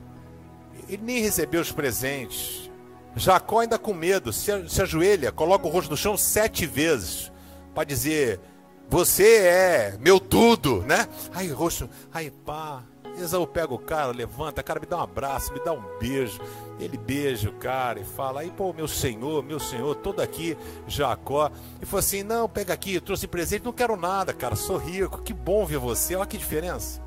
ele 0.89 1.03
nem 1.03 1.21
recebeu 1.21 1.61
os 1.61 1.73
presentes. 1.73 2.71
Jacó 3.17 3.61
ainda 3.61 3.79
com 3.79 3.95
medo, 3.95 4.33
se, 4.33 4.51
ajoelha, 4.53 5.31
coloca 5.31 5.67
o 5.67 5.71
rosto 5.71 5.91
no 5.91 5.97
chão 5.97 6.17
sete 6.17 6.67
vezes 6.67 7.31
para 7.73 7.85
dizer: 7.85 8.41
você 8.89 9.39
é 9.39 9.97
meu 10.01 10.19
tudo, 10.19 10.83
né? 10.83 11.09
Aí, 11.33 11.49
rosto, 11.49 11.89
aí, 12.13 12.31
pá. 12.31 12.83
Esaú 13.17 13.47
pega 13.47 13.73
o 13.73 13.79
cara, 13.79 14.13
levanta, 14.13 14.63
cara, 14.63 14.81
me 14.81 14.87
dá 14.87 14.97
um 14.97 15.03
abraço, 15.03 15.53
me 15.53 15.61
dá 15.61 15.73
um 15.73 15.83
beijo. 15.99 16.41
Ele 16.81 16.97
beija 16.97 17.49
o 17.49 17.53
cara 17.53 18.01
e 18.01 18.05
fala, 18.05 18.41
aí, 18.41 18.51
pô, 18.51 18.73
meu 18.73 18.89
senhor, 18.89 19.43
meu 19.43 19.61
senhor, 19.61 19.95
todo 19.97 20.21
aqui, 20.21 20.57
Jacó. 20.89 21.51
E 21.81 21.87
falou 21.87 22.01
assim: 22.01 22.23
não, 22.23 22.49
pega 22.49 22.73
aqui, 22.73 22.95
eu 22.95 23.01
trouxe 23.01 23.27
presente, 23.27 23.65
não 23.65 23.73
quero 23.73 23.97
nada, 23.97 24.33
cara, 24.33 24.57
sou 24.57 24.77
rico, 24.77 25.23
que 25.23 25.33
bom 25.33 25.65
ver 25.65 25.79
você, 25.79 26.17
olha 26.17 26.27
que 26.27 26.37
diferença. 26.37 27.01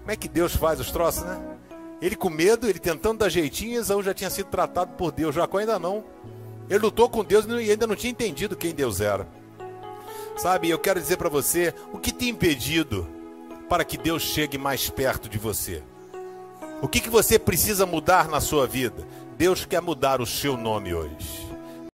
Como 0.00 0.10
é 0.12 0.16
que 0.16 0.28
Deus 0.28 0.54
faz 0.54 0.80
os 0.80 0.90
troços, 0.90 1.24
né? 1.24 1.58
Ele 2.00 2.16
com 2.16 2.30
medo, 2.30 2.68
ele 2.68 2.78
tentando 2.78 3.18
dar 3.18 3.28
jeitinho, 3.28 3.78
Esaú 3.78 4.02
já 4.02 4.14
tinha 4.14 4.30
sido 4.30 4.46
tratado 4.46 4.92
por 4.92 5.12
Deus, 5.12 5.34
Jacó 5.34 5.58
ainda 5.58 5.78
não. 5.78 6.04
Ele 6.68 6.78
lutou 6.78 7.08
com 7.08 7.24
Deus 7.24 7.44
e 7.46 7.70
ainda 7.70 7.86
não 7.86 7.96
tinha 7.96 8.10
entendido 8.12 8.56
quem 8.56 8.72
Deus 8.72 9.00
era. 9.00 9.26
Sabe, 10.36 10.70
eu 10.70 10.78
quero 10.78 11.00
dizer 11.00 11.16
para 11.18 11.28
você 11.28 11.74
o 11.92 11.98
que 11.98 12.12
tem 12.12 12.30
impedido 12.30 13.06
para 13.70 13.84
que 13.84 13.96
Deus 13.96 14.24
chegue 14.24 14.58
mais 14.58 14.90
perto 14.90 15.28
de 15.28 15.38
você. 15.38 15.80
O 16.82 16.88
que, 16.88 16.98
que 16.98 17.08
você 17.08 17.38
precisa 17.38 17.86
mudar 17.86 18.26
na 18.28 18.40
sua 18.40 18.66
vida? 18.66 19.06
Deus 19.38 19.64
quer 19.64 19.80
mudar 19.80 20.20
o 20.20 20.26
seu 20.26 20.56
nome 20.56 20.92
hoje. 20.92 21.49